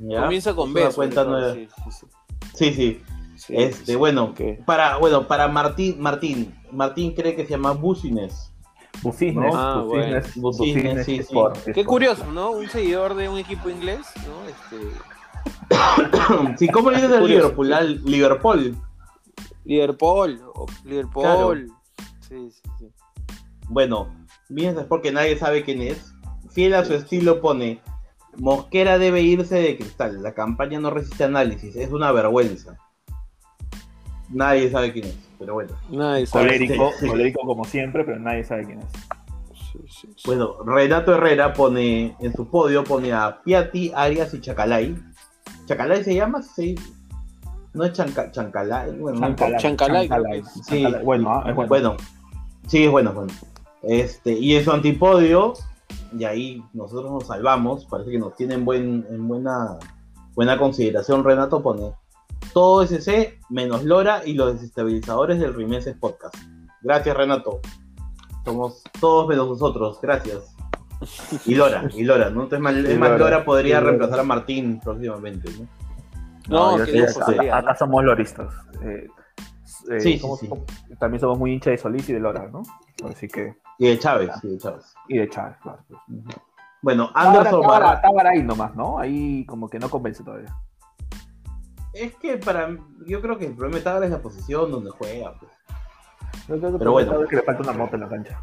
¿ya? 0.00 0.22
Comienza 0.22 0.54
con 0.54 0.72
B. 0.74 0.88
cuenta 0.94 1.24
nueva. 1.24 1.54
Sí, 1.54 1.68
sí, 1.84 1.90
sí. 1.90 2.06
Sí, 2.54 2.74
sí. 2.74 3.02
Sí, 3.36 3.54
Este, 3.56 3.86
sí. 3.92 3.94
bueno, 3.96 4.32
para, 4.64 4.96
bueno, 4.96 5.26
para 5.26 5.48
Martín, 5.48 6.00
Martín, 6.00 6.54
Martín 6.70 7.14
cree 7.14 7.34
que 7.34 7.44
se 7.44 7.50
llama 7.50 7.72
Business. 7.72 8.52
Business, 9.02 9.34
¿No? 9.34 9.50
Ah, 9.54 9.82
business, 9.82 10.36
bueno. 10.36 10.58
business, 10.58 10.84
Business, 10.84 11.06
sí, 11.06 11.16
sí. 11.16 11.20
sport, 11.22 11.56
Qué 11.64 11.70
sport. 11.72 11.86
curioso, 11.88 12.26
¿no? 12.32 12.52
Un 12.52 12.68
seguidor 12.68 13.14
de 13.14 13.28
un 13.28 13.38
equipo 13.38 13.68
inglés, 13.68 14.06
¿no? 14.26 14.48
Este, 14.48 14.78
sí, 16.58 16.68
¿cómo 16.68 16.90
viene 16.90 17.08
del 17.08 17.20
Curioso. 17.20 17.42
Liverpool? 17.42 17.72
Al 17.72 18.04
Liverpool. 18.04 18.76
Liverpool, 19.64 20.40
o 20.54 20.66
Liverpool. 20.84 21.72
Sí, 22.28 22.50
sí, 22.50 22.62
sí. 22.78 22.92
Bueno, 23.68 24.14
Business 24.48 24.78
Sport 24.78 25.02
que 25.02 25.12
nadie 25.12 25.36
sabe 25.38 25.64
quién 25.64 25.80
es. 25.82 26.12
Fiel 26.50 26.74
a 26.74 26.84
su 26.84 26.94
estilo 26.94 27.40
pone, 27.40 27.80
Mosquera 28.36 28.98
debe 28.98 29.22
irse 29.22 29.56
de 29.56 29.76
cristal. 29.76 30.22
La 30.22 30.34
campaña 30.34 30.78
no 30.80 30.90
resiste 30.90 31.24
análisis. 31.24 31.74
Es 31.76 31.90
una 31.90 32.12
vergüenza. 32.12 32.76
Nadie 34.30 34.70
sabe 34.70 34.92
quién 34.92 35.06
es, 35.06 35.16
pero 35.38 35.54
bueno. 35.54 35.72
Nadie 35.90 36.26
sabe. 36.26 36.46
Colérico, 36.46 36.90
Sí, 36.92 36.96
sí. 37.00 37.06
colérico 37.08 37.40
como 37.46 37.64
siempre, 37.64 38.04
pero 38.04 38.18
nadie 38.18 38.44
sabe 38.44 38.64
quién 38.66 38.80
es. 38.80 38.86
Sí, 39.72 39.78
sí, 39.88 40.08
sí. 40.16 40.22
Bueno, 40.26 40.56
Renato 40.64 41.14
Herrera 41.14 41.52
pone, 41.52 42.16
en 42.20 42.32
su 42.32 42.48
podio 42.48 42.84
pone 42.84 43.12
a 43.12 43.42
Piatti, 43.42 43.92
Arias 43.94 44.32
y 44.34 44.40
Chacalay. 44.40 44.96
¿Chacalay 45.66 46.04
se 46.04 46.14
llama? 46.14 46.42
Sí. 46.42 46.74
No 47.74 47.84
es 47.84 47.92
Chanca- 47.92 48.30
Chancalay. 48.30 48.92
Bueno. 48.92 49.34
Chancalay, 49.58 50.08
que 50.08 50.38
es. 50.38 50.52
Sí. 50.66 50.82
Chancalay. 50.82 51.04
Bueno, 51.04 51.30
ah, 51.30 51.44
es 51.48 51.54
bueno. 51.54 51.68
Bueno, 51.68 51.96
sí, 52.68 52.84
es 52.84 52.90
bueno, 52.90 53.10
es 53.10 53.16
bueno. 53.16 53.32
Este, 53.82 54.32
y 54.32 54.56
en 54.56 54.64
su 54.64 54.72
antipodio, 54.72 55.54
y 56.16 56.24
ahí 56.24 56.64
nosotros 56.72 57.10
nos 57.10 57.26
salvamos, 57.26 57.84
parece 57.86 58.12
que 58.12 58.18
nos 58.18 58.34
tienen 58.36 58.64
buen, 58.64 59.06
en 59.10 59.28
buena, 59.28 59.78
buena 60.34 60.56
consideración. 60.56 61.24
Renato 61.24 61.62
pone 61.62 61.92
todo 62.52 62.82
SC 62.82 63.40
menos 63.50 63.84
Lora 63.84 64.22
y 64.24 64.34
los 64.34 64.54
desestabilizadores 64.54 65.40
del 65.40 65.54
Rimenses 65.54 65.96
Podcast. 65.96 66.36
Gracias, 66.82 67.16
Renato. 67.16 67.60
Somos 68.44 68.82
todos 69.00 69.28
menos 69.28 69.48
nosotros, 69.48 69.98
gracias. 70.00 70.54
Y 71.44 71.54
Lora, 71.54 71.88
y 71.94 72.04
Lora, 72.04 72.30
¿no? 72.30 72.44
Entonces, 72.44 72.84
es 72.88 72.98
más, 72.98 73.10
Lora, 73.10 73.18
Lora 73.18 73.44
podría 73.44 73.80
reemplazar 73.80 74.20
a 74.20 74.22
Martín 74.22 74.80
próximamente, 74.82 75.50
¿no? 75.58 75.66
No, 76.48 76.78
yo 76.78 76.84
qué 76.84 76.90
sé, 76.92 76.98
lujo 76.98 77.22
acá, 77.22 77.32
sería, 77.32 77.56
acá 77.56 77.70
¿no? 77.72 77.76
somos 77.78 78.04
loristas. 78.04 78.54
Eh, 78.82 79.06
eh, 79.90 80.00
Sí, 80.00 80.12
sí, 80.14 80.18
somos- 80.18 80.40
sí. 80.40 80.48
También 80.98 81.20
somos 81.20 81.38
muy 81.38 81.52
hinchas 81.52 81.72
de 81.72 81.78
Solís 81.78 82.08
y 82.08 82.12
de 82.12 82.20
Lora, 82.20 82.48
¿no? 82.48 82.62
Así 83.08 83.28
que. 83.28 83.56
Y 83.78 83.88
de 83.88 83.98
Chávez, 83.98 84.30
sí, 84.40 84.48
de 84.48 84.58
Chávez. 84.58 84.94
Y 85.08 85.18
de 85.18 85.28
Chávez, 85.28 85.56
claro. 85.62 85.78
pues. 85.88 86.00
Bueno, 86.82 87.10
Anderson 87.14 87.62
Tábara, 87.62 87.86
Barra- 87.86 88.00
Tábara 88.02 88.30
ahí 88.30 88.42
nomás, 88.42 88.74
¿no? 88.76 88.98
Ahí 88.98 89.44
como 89.46 89.68
que 89.68 89.78
no 89.78 89.88
convence 89.90 90.22
todavía. 90.22 90.54
Es 91.94 92.14
que 92.16 92.36
para 92.38 92.68
yo 93.06 93.20
creo 93.22 93.38
que 93.38 93.46
el 93.46 93.54
problema 93.54 93.78
de 93.78 93.84
Tábara 93.84 94.04
es 94.06 94.12
la 94.12 94.18
posición 94.20 94.70
donde 94.70 94.90
juega. 94.90 95.32
pues. 95.38 95.50
Yo 96.48 96.58
creo 96.58 96.72
que 96.72 96.78
Pero 96.78 96.92
bueno. 96.92 97.26
Que 97.26 97.36
le 97.36 97.42
falta 97.42 97.62
una 97.62 97.72
moto 97.72 97.94
en 97.96 98.00
la 98.02 98.08
cancha. 98.08 98.42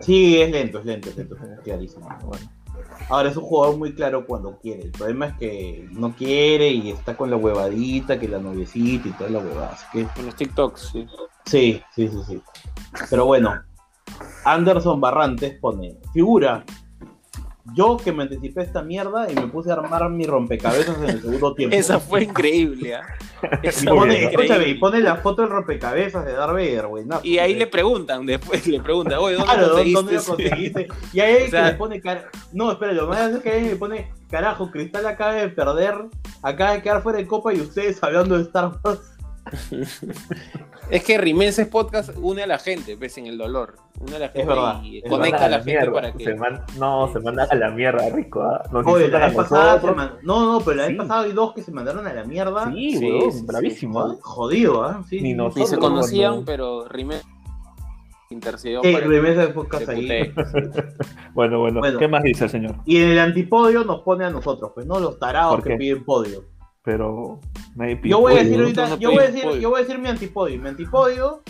Sí, 0.00 0.40
es 0.40 0.50
lento, 0.50 0.78
es 0.78 0.84
lento, 0.84 1.10
es 1.10 1.16
lento, 1.16 1.36
clarísimo. 1.62 2.08
Bueno. 2.24 2.48
Ahora 3.08 3.28
es 3.28 3.36
un 3.36 3.44
jugador 3.44 3.76
muy 3.76 3.94
claro 3.94 4.26
cuando 4.26 4.58
quiere. 4.58 4.84
El 4.84 4.92
problema 4.92 5.26
es 5.26 5.34
que 5.34 5.88
no 5.92 6.14
quiere 6.14 6.68
y 6.68 6.90
está 6.90 7.16
con 7.16 7.30
la 7.30 7.36
huevadita, 7.36 8.18
que 8.18 8.28
la 8.28 8.38
noviecita 8.38 9.08
y 9.08 9.12
toda 9.12 9.30
la 9.30 9.38
huevada. 9.38 9.70
Así 9.72 9.86
que 9.92 10.04
Con 10.04 10.26
los 10.26 10.36
TikToks, 10.36 10.80
sí. 10.92 11.06
sí, 11.44 11.82
sí, 11.94 12.08
sí, 12.08 12.18
sí. 12.26 12.42
Pero 13.10 13.26
bueno, 13.26 13.52
Anderson 14.44 15.00
Barrantes 15.00 15.58
pone, 15.60 15.96
figura, 16.12 16.64
yo 17.74 17.96
que 17.96 18.12
me 18.12 18.24
anticipé 18.24 18.62
esta 18.62 18.82
mierda 18.82 19.30
y 19.30 19.34
me 19.34 19.46
puse 19.48 19.70
a 19.70 19.74
armar 19.74 20.08
mi 20.10 20.24
rompecabezas 20.26 20.96
en 20.98 21.10
el 21.10 21.22
segundo 21.22 21.54
tiempo. 21.54 21.76
Esa 21.76 21.98
fue 22.00 22.24
increíble. 22.24 22.96
Y 23.60 23.66
Esa 23.66 23.88
fue 23.90 23.96
pone, 23.96 24.68
y 24.68 24.74
pone 24.74 25.00
la 25.00 25.16
foto 25.16 25.42
del 25.42 25.50
rompecabezas 25.50 26.24
de 26.24 26.32
Darth 26.32 26.52
Vader, 26.52 26.86
güey. 26.86 27.04
no, 27.04 27.18
Y 27.24 27.38
ahí 27.38 27.54
le 27.56 27.66
preguntan, 27.66 28.24
después 28.24 28.64
le 28.68 28.78
preguntan, 28.80 29.18
oye, 29.18 29.34
¿dónde 29.34 29.52
Claro, 29.52 29.68
¿dónde, 29.68 29.92
conseguiste? 29.92 29.96
dónde 29.96 30.12
lo 30.12 30.20
ese?" 30.20 30.30
conseguiste? 30.30 30.88
Y 31.12 31.18
ahí 31.20 31.42
O 31.46 31.50
sea- 31.50 31.64
que 31.64 31.72
le 31.72 31.78
pone 31.78 32.00
cara... 32.00 32.30
No, 32.52 32.70
espera, 32.70 32.92
lo 32.92 33.08
más 33.08 33.32
es 33.32 33.42
que 33.42 33.50
ahí 33.50 33.64
le 33.64 33.74
pone, 33.74 34.12
carajo, 34.30 34.70
Cristal 34.70 35.04
acaba 35.06 35.34
de 35.34 35.48
perder, 35.48 35.94
acaba 36.40 36.74
de 36.74 36.82
quedar 36.82 37.02
fuera 37.02 37.18
de 37.18 37.26
copa 37.26 37.52
y 37.52 37.60
ustedes 37.60 38.00
hablando 38.00 38.36
de 38.36 38.44
Star 38.44 38.78
Wars. 38.84 39.00
Es 40.90 41.04
que 41.04 41.18
Rimenses 41.18 41.66
Podcast 41.68 42.10
une 42.16 42.42
a 42.42 42.46
la 42.46 42.58
gente, 42.58 42.96
ves, 42.96 43.16
en 43.18 43.26
el 43.26 43.38
dolor. 43.38 43.76
Une 44.00 44.16
a 44.16 44.18
la 44.18 44.28
gente 44.28 44.46
verdad, 44.48 44.82
y 44.82 44.98
es 44.98 45.04
conecta 45.08 45.46
a 45.46 45.48
la 45.48 45.58
mandan 45.58 45.64
gente 45.64 45.72
mierda, 45.80 45.92
para 45.92 46.12
que. 46.12 46.24
se 46.24 46.34
man- 46.34 46.62
no, 46.78 47.12
se 47.12 47.20
mandan 47.20 47.48
a 47.50 47.54
la 47.54 47.70
mierda, 47.70 48.08
rico. 48.10 48.42
¿ah? 48.42 48.62
Nos 48.72 48.86
Oye, 48.86 49.08
la 49.08 49.18
vez 49.26 49.34
pasada 49.34 49.80
se 49.80 49.90
man- 49.92 50.12
No, 50.22 50.52
no, 50.52 50.60
pero 50.64 50.76
la 50.76 50.82
vez 50.84 50.92
Sí. 50.92 50.96
pasada 50.98 51.20
hay 51.22 51.32
dos 51.32 51.54
que 51.54 51.62
se 51.62 51.72
mandaron 51.72 52.06
a 52.06 52.12
la 52.12 52.24
mierda. 52.24 52.70
Sí, 52.72 52.96
Sí, 52.98 53.04
weón, 53.10 53.32
sí, 53.32 53.38
sí. 53.38 53.46
bravísimo. 53.46 54.00
¿ah? 54.00 54.16
Jodido, 54.20 54.84
¿ah? 54.84 55.02
Sí, 55.08 55.20
Ni 55.20 55.34
Ni 55.34 55.66
se 55.66 55.78
conocían, 55.78 56.30
cuando- 56.32 56.44
pero 56.46 56.88
Rimenses 56.88 57.26
intercedió 58.30 58.80
Sí, 58.82 58.92
para 58.94 59.06
remesa 59.06 59.40
de 59.42 59.46
que 59.48 59.52
podcast 59.52 59.88
ahí. 59.90 60.32
Bueno, 61.34 61.58
bueno, 61.60 61.80
Bueno. 61.80 61.98
¿qué 61.98 62.08
más 62.08 62.22
dice 62.22 62.44
el 62.44 62.50
señor? 62.50 62.76
Y 62.86 62.96
en 63.02 63.10
el 63.10 63.18
antipodio 63.18 63.84
nos 63.84 64.00
pone 64.02 64.24
a 64.24 64.30
nosotros, 64.30 64.72
pues, 64.74 64.86
¿no? 64.86 64.98
Los 65.00 65.18
tarados 65.18 65.54
¿Por 65.56 65.64
que 65.64 65.70
qué? 65.70 65.76
piden 65.76 66.04
podio. 66.04 66.44
Pero 66.84 67.38
Yo 68.02 68.20
voy 68.20 68.32
a 68.34 68.36
decir 68.38 68.56
¿no? 68.56 68.62
ahorita, 68.64 68.88
no 68.88 68.96
yo 68.98 69.10
voy 69.10 69.18
a 69.18 69.26
decir, 69.28 69.44
podio. 69.44 69.60
yo 69.60 69.70
voy 69.70 69.78
a 69.80 69.82
decir 69.84 69.98
mi 69.98 70.08
antipodio. 70.08 70.60
Mi 70.60 70.68
antipodio 70.68 71.42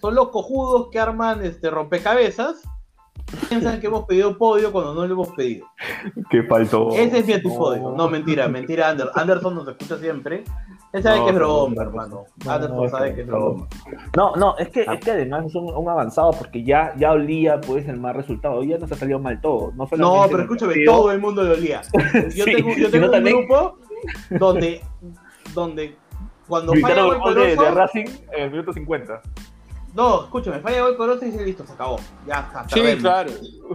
son 0.00 0.14
los 0.14 0.28
cojudos 0.30 0.88
que 0.90 0.98
arman 0.98 1.44
este 1.44 1.70
rompecabezas. 1.70 2.62
Piensan 3.48 3.80
que 3.80 3.86
hemos 3.86 4.04
pedido 4.04 4.36
podio 4.36 4.72
cuando 4.72 4.94
no 4.94 5.06
lo 5.06 5.12
hemos 5.14 5.28
pedido. 5.30 5.66
Que 6.30 6.42
faltó. 6.42 6.90
Ese 6.90 7.18
es 7.18 7.26
mi 7.26 7.32
antipodio. 7.34 7.94
No, 7.96 8.08
mentira, 8.08 8.48
mentira. 8.48 8.90
Ander- 8.90 9.10
Anderson 9.14 9.54
nos 9.54 9.68
escucha 9.68 9.96
siempre. 9.98 10.44
Él 10.92 11.02
sabe 11.02 11.18
No, 11.20 11.24
que 11.24 11.30
es 11.30 11.34
no, 11.36 11.40
broma, 11.40 11.74
no, 11.74 11.82
hermano. 11.82 12.24
no, 12.44 12.50
Anderson 12.50 12.76
no, 12.76 12.88
sabe 12.90 13.10
no, 13.10 13.14
que 13.14 13.20
es 13.22 13.26
no. 13.26 13.32
broma. 13.38 13.68
No, 14.16 14.36
no, 14.36 14.58
es 14.58 14.68
que, 14.68 14.84
Ah. 14.86 14.94
es 14.94 15.00
que 15.00 15.10
además 15.12 15.46
es 15.46 15.54
un, 15.54 15.72
un 15.74 15.88
avanzado 15.88 16.32
porque 16.32 16.62
ya, 16.64 16.94
ya 16.98 17.12
olía 17.12 17.60
pues 17.60 17.88
el 17.88 17.98
mal 17.98 18.14
resultado. 18.14 18.56
Hoy 18.56 18.68
ya 18.68 18.78
nos 18.78 18.92
ha 18.92 18.96
salido 18.96 19.18
mal 19.18 19.40
todo. 19.40 19.72
No, 19.76 19.88
No, 19.96 20.26
pero 20.30 20.42
escúchame, 20.42 20.74
todo 20.84 21.10
el 21.12 21.20
mundo 21.20 21.42
lo 21.44 21.52
olía. 21.52 21.80
Yo 22.34 22.44
Sí, 22.44 22.52
tengo, 22.54 22.74
yo 22.76 22.90
tengo 22.90 23.06
un 23.06 23.12
también- 23.12 23.38
grupo 23.46 23.78
donde, 24.30 24.82
donde 25.54 25.96
cuando 26.48 26.72
falla 26.74 27.02
gol 27.02 27.14
el 27.14 27.20
gol 27.20 27.34
de, 27.34 27.70
Racing 27.70 28.06
en 28.32 28.42
el 28.44 28.50
minuto 28.50 28.72
50. 28.72 29.22
No, 29.94 30.24
escúchame, 30.24 30.60
falla 30.60 30.80
gol 30.82 30.96
Corozo 30.96 31.24
y 31.26 31.30
dice 31.30 31.44
listo, 31.44 31.66
se 31.66 31.72
acabó. 31.74 31.98
Ya 32.26 32.40
está. 32.40 32.66
Sí, 32.68 32.80
claro. 32.98 33.30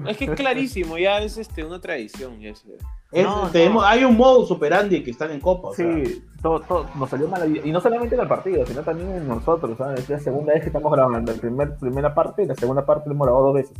Es 0.07 0.17
que 0.17 0.25
es 0.25 0.31
clarísimo, 0.31 0.97
ya 0.97 1.19
es 1.19 1.37
este, 1.37 1.63
una 1.63 1.79
tradición. 1.79 2.39
ya 2.39 2.49
es- 2.49 2.65
Es- 3.11 3.23
No, 3.23 3.47
tenemos- 3.51 3.83
no. 3.83 3.87
Hay 3.87 4.03
un 4.03 4.17
modo 4.17 4.45
superandi 4.45 5.01
que 5.03 5.11
están 5.11 5.31
en 5.31 5.39
copa. 5.39 5.69
o 5.69 5.73
sea. 5.73 5.85
Sí, 6.05 6.23
todo, 6.41 6.59
todo 6.61 6.87
nos 6.95 7.09
salió 7.09 7.27
mal. 7.27 7.55
Y 7.65 7.71
no 7.71 7.79
solamente 7.79 8.15
en 8.15 8.21
el 8.21 8.27
partido, 8.27 8.65
sino 8.65 8.81
también 8.81 9.11
en 9.11 9.27
nosotros. 9.27 9.77
¿sabes? 9.77 10.01
Es 10.01 10.09
la 10.09 10.19
segunda 10.19 10.53
vez 10.53 10.61
que 10.63 10.67
estamos 10.67 10.91
grabando. 10.91 11.31
La 11.31 11.39
primer, 11.39 11.77
primera 11.77 12.13
parte 12.13 12.43
y 12.43 12.47
la 12.47 12.55
segunda 12.55 12.85
parte 12.85 13.07
lo 13.07 13.13
hemos 13.15 13.27
grabado 13.27 13.45
dos 13.45 13.55
veces. 13.55 13.77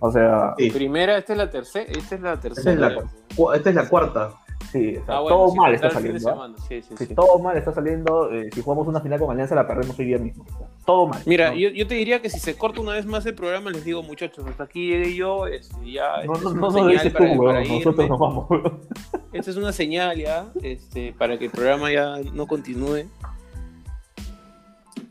O 0.00 0.10
sea, 0.10 0.54
Sí. 0.58 0.70
Primera, 0.70 1.18
esta 1.18 1.34
es 1.34 1.38
la 1.38 1.50
tercera. 1.50 1.84
Esta 1.92 2.14
es 2.16 2.20
la 2.20 2.32
Esta 2.32 2.40
tercera. 2.48 2.72
es 2.72 2.78
la, 2.80 2.94
cu- 3.36 3.52
esta 3.52 3.68
es 3.70 3.76
la 3.76 3.88
cuarta. 3.88 4.30
Sí, 4.72 4.96
o 4.96 5.04
sea, 5.06 5.16
Ah, 5.16 5.20
bueno, 5.20 5.36
todo 5.36 5.48
sí, 5.50 5.56
mal 5.56 5.74
está 5.74 5.90
saliendo. 5.90 6.54
Sí, 6.68 6.82
sí, 6.82 6.94
Sí, 6.98 7.06
sí. 7.06 7.14
todo 7.14 7.38
mal 7.38 7.56
está 7.56 7.72
saliendo. 7.72 8.32
eh, 8.32 8.50
si 8.52 8.62
jugamos 8.62 8.86
una 8.88 9.00
final 9.00 9.18
con 9.18 9.30
Alianza, 9.30 9.54
la 9.54 9.66
perdemos 9.66 9.98
hoy 9.98 10.04
día 10.06 10.18
mismo. 10.18 10.44
O 10.44 10.58
sea, 10.58 10.66
todo 10.84 11.06
mal. 11.06 11.20
Mira, 11.26 11.50
No, 11.50 11.56
yo, 11.56 11.68
yo 11.70 11.86
te 11.86 11.94
diría 11.94 12.20
que 12.22 12.30
si 12.30 12.38
se 12.38 12.56
corta 12.56 12.80
una 12.80 12.92
vez 12.92 13.06
más 13.06 13.24
el 13.26 13.34
programa, 13.34 13.70
les 13.70 13.84
digo, 13.84 14.02
muchachos, 14.02 14.44
hasta 14.46 14.64
aquí 14.64 14.88
llegué 14.88 15.14
yo, 15.14 15.46
este, 15.46 15.74
ya, 15.92 16.22
no, 16.24 16.34
esta 16.34 16.44
no, 16.44 16.50
es 16.50 16.56
no, 16.56 16.68
una 16.68 16.80
no 16.82 16.88
dices 16.88 17.12
tú, 17.12 17.18
para, 17.18 17.30
weón. 17.32 17.46
para 17.54 17.60
Nosotros 17.60 17.94
irme. 17.94 18.08
nos 18.08 18.18
vamos, 18.18 18.50
weón. 18.50 18.80
Esta 19.32 19.50
es 19.50 19.56
una 19.56 19.72
señal 19.72 20.16
ya, 20.16 20.46
este, 20.62 21.12
para 21.12 21.38
que 21.38 21.46
el 21.46 21.50
programa 21.50 21.92
ya 21.92 22.16
no 22.32 22.46
continúe. 22.46 23.04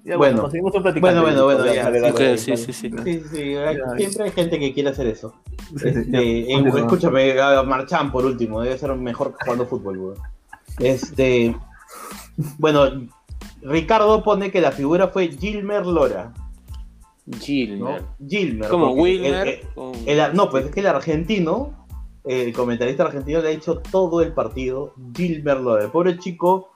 Ya, 0.04 0.16
Bueno. 0.18 0.42
conseguimos 0.44 0.74
un 0.74 0.84
platicante. 0.84 1.20
Bueno, 1.20 1.22
bueno, 1.22 1.44
bueno, 1.46 1.66
Ya, 1.66 1.74
ya, 1.76 1.84
dale, 1.84 1.98
sí, 1.98 2.02
dale, 2.02 2.14
Ok, 2.14 2.20
dale, 2.20 2.38
sí, 2.38 2.58
sí, 2.58 2.74
sí. 2.74 2.90
Sí, 3.04 3.22
sí, 3.30 3.56
siempre 3.98 4.24
hay 4.24 4.32
gente 4.32 4.60
que 4.60 4.74
quiere 4.74 4.90
hacer 4.90 5.08
eso. 5.08 5.34
Este, 5.76 6.52
en- 6.54 6.68
escúchame, 6.68 7.36
Marchán 7.66 8.12
por 8.12 8.26
último, 8.26 8.62
debe 8.62 8.78
ser 8.78 8.94
mejor 8.96 9.32
que 9.32 9.44
jugando 9.44 9.66
fútbol, 9.66 9.98
weón. 9.98 10.18
Este, 10.80 11.56
bueno, 12.58 13.08
Ricardo 13.62 14.24
pone 14.24 14.52
que 14.52 14.62
la 14.62 14.72
figura 14.72 15.08
fue 15.10 15.28
Gilmer 15.30 15.86
Lora, 15.86 16.32
¿no? 17.26 17.38
Gilmer. 17.40 18.04
Gilmer. 18.26 18.70
Como 18.70 18.92
Wilmer. 18.94 19.48
el- 19.48 19.54
el- 19.56 19.68
con- 19.74 19.92
el- 20.06 20.34
no, 20.36 20.50
pues 20.50 20.66
es 20.66 20.72
que 20.72 20.80
el 20.82 20.88
argentino, 20.88 21.86
el 22.24 22.54
comentarista 22.54 23.04
argentino 23.04 23.42
le 23.42 23.50
ha 23.50 23.52
hecho 23.52 23.78
todo 23.80 24.22
el 24.22 24.34
partido 24.34 24.94
Gilmer 25.16 25.58
Lora. 25.60 25.84
El 25.86 25.92
pobre 25.92 26.18
chico 26.20 26.72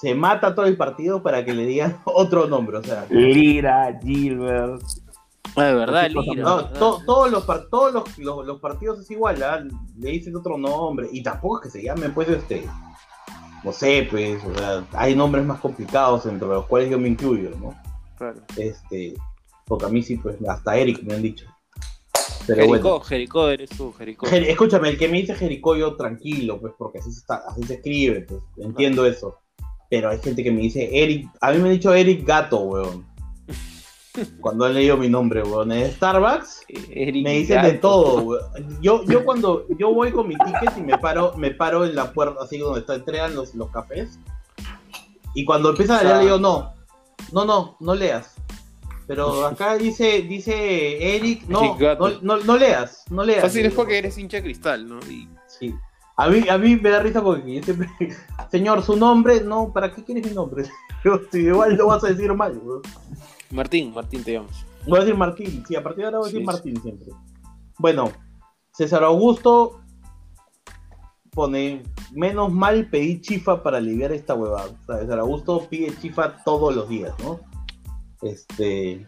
se 0.00 0.14
mata 0.14 0.54
todo 0.54 0.66
el 0.66 0.76
partido 0.76 1.22
para 1.22 1.44
que 1.44 1.54
le 1.54 1.64
digan 1.66 1.96
otro 2.04 2.46
nombre, 2.46 2.78
o 2.78 2.82
sea. 2.84 3.06
Lira, 3.10 3.98
Gilbert. 4.02 4.82
Ah, 5.56 5.64
de 5.64 5.74
verdad, 5.74 6.08
Lira. 6.10 6.42
No, 6.42 6.56
¿verdad? 6.56 6.78
to- 6.78 7.02
todos 7.06 7.30
los, 7.30 7.44
par- 7.44 7.68
todos 7.70 7.92
los, 7.94 8.18
los- 8.18 8.46
los 8.46 8.60
partidos 8.60 8.98
es 9.00 9.10
igual, 9.10 9.42
¿ah? 9.42 9.62
le 9.98 10.10
dicen 10.10 10.34
otro 10.36 10.58
nombre, 10.58 11.08
y 11.12 11.22
tampoco 11.22 11.58
es 11.58 11.62
que 11.64 11.78
se 11.78 11.84
llamen, 11.84 12.12
pues, 12.12 12.28
este, 12.28 12.66
no 13.62 13.72
sé, 13.72 14.06
pues, 14.10 14.42
o 14.44 14.54
sea, 14.58 14.84
hay 14.92 15.14
nombres 15.14 15.44
más 15.44 15.60
complicados 15.60 16.26
entre 16.26 16.48
los 16.48 16.66
cuales 16.66 16.90
yo 16.90 16.98
me 16.98 17.08
incluyo, 17.08 17.50
¿no? 17.60 17.74
Claro. 18.18 18.40
Este, 18.56 19.14
porque 19.66 19.86
a 19.86 19.88
mí 19.88 20.02
sí, 20.02 20.16
pues, 20.16 20.36
hasta 20.48 20.76
Eric 20.76 21.02
me 21.04 21.14
han 21.14 21.22
dicho. 21.22 21.46
Pero 22.46 22.66
bueno, 22.66 22.82
Jericó, 22.82 23.00
Jericó 23.00 23.48
eres 23.48 23.70
tú, 23.70 23.92
Jericó. 23.96 24.26
Jer- 24.26 24.46
escúchame, 24.48 24.90
el 24.90 24.98
que 24.98 25.08
me 25.08 25.18
dice 25.18 25.34
Jericó, 25.34 25.76
yo 25.76 25.96
tranquilo, 25.96 26.60
pues, 26.60 26.74
porque 26.76 26.98
así 26.98 27.10
se, 27.12 27.20
está, 27.20 27.42
así 27.48 27.62
se 27.62 27.74
escribe, 27.74 28.22
pues, 28.22 28.42
entiendo 28.58 29.06
eso. 29.06 29.38
Pero 29.88 30.10
hay 30.10 30.18
gente 30.18 30.42
que 30.42 30.50
me 30.50 30.60
dice 30.62 30.88
Eric, 30.92 31.28
a 31.40 31.52
mí 31.52 31.58
me 31.58 31.68
han 31.68 31.74
dicho 31.74 31.94
Eric 31.94 32.26
Gato, 32.26 32.58
weón. 32.60 33.06
Cuando 34.40 34.64
han 34.64 34.74
leído 34.74 34.96
mi 34.96 35.08
nombre, 35.08 35.42
weón, 35.42 35.72
en 35.72 35.90
Starbucks. 35.90 36.64
Eric 36.68 37.24
Me 37.24 37.32
dicen 37.38 37.62
de 37.62 37.72
todo, 37.72 38.22
weón. 38.22 38.80
Yo, 38.80 39.04
yo 39.04 39.24
cuando 39.24 39.66
yo 39.76 39.92
voy 39.92 40.12
con 40.12 40.28
mi 40.28 40.36
ticket 40.36 40.78
y 40.78 40.82
me 40.82 40.96
paro, 40.98 41.32
me 41.36 41.50
paro 41.50 41.84
en 41.84 41.94
la 41.94 42.12
puerta, 42.12 42.44
así 42.44 42.58
donde 42.58 42.80
está, 42.80 42.94
entregan 42.94 43.34
los, 43.34 43.54
los 43.54 43.70
cafés. 43.70 44.18
Y 45.34 45.44
cuando 45.44 45.70
empiezan 45.70 45.98
a 45.98 46.02
leer, 46.04 46.16
le 46.18 46.24
digo, 46.24 46.38
no, 46.38 46.74
no, 47.32 47.44
no, 47.44 47.76
no 47.80 47.94
leas. 47.94 48.34
Pero 49.06 49.46
acá 49.46 49.76
dice, 49.76 50.22
dice 50.22 51.16
Eric, 51.16 51.46
no, 51.48 51.76
no, 51.78 52.10
no, 52.22 52.36
no 52.38 52.56
leas, 52.56 53.04
no 53.10 53.24
leas. 53.24 53.42
Fácil 53.42 53.66
es 53.66 53.74
porque 53.74 53.98
eres 53.98 54.16
hincha 54.16 54.40
cristal, 54.40 54.88
¿no? 54.88 55.00
Y 55.10 55.28
Sí. 55.58 55.74
A 56.16 56.28
mí, 56.28 56.48
a 56.48 56.58
mí 56.58 56.76
me 56.76 56.90
da 56.90 57.00
risa 57.00 57.22
porque 57.22 57.54
yo 57.54 57.62
siempre, 57.62 57.88
señor, 58.50 58.82
su 58.84 58.96
nombre, 58.96 59.40
no, 59.40 59.72
¿para 59.72 59.92
qué 59.92 60.04
quieres 60.04 60.24
mi 60.24 60.32
nombre? 60.32 60.64
Yo, 61.04 61.20
si 61.30 61.40
igual 61.40 61.74
lo 61.74 61.88
vas 61.88 62.02
a 62.04 62.08
decir 62.08 62.32
mal, 62.32 62.56
weón. 62.62 62.80
Martín, 63.50 63.92
Martín 63.94 64.22
te 64.24 64.32
llamas. 64.32 64.64
Voy 64.86 64.98
a 64.98 65.00
decir 65.00 65.16
Martín, 65.16 65.64
sí, 65.66 65.76
a 65.76 65.82
partir 65.82 66.00
de 66.00 66.04
ahora 66.06 66.18
voy 66.18 66.26
a 66.26 66.28
decir 66.28 66.40
Sí. 66.40 66.46
Martín 66.46 66.82
siempre. 66.82 67.08
Bueno, 67.78 68.10
César 68.72 69.02
Augusto 69.04 69.80
pone, 71.32 71.82
menos 72.12 72.52
mal 72.52 72.86
pedí 72.90 73.20
chifa 73.20 73.62
para 73.62 73.78
aliviar 73.78 74.12
esta 74.12 74.34
huevada. 74.34 74.66
O 74.82 74.86
sea, 74.86 74.98
César 75.00 75.18
Augusto 75.20 75.66
pide 75.68 75.96
chifa 75.98 76.36
todos 76.44 76.74
los 76.74 76.88
días, 76.88 77.12
¿no? 77.24 77.40
Este, 78.22 79.06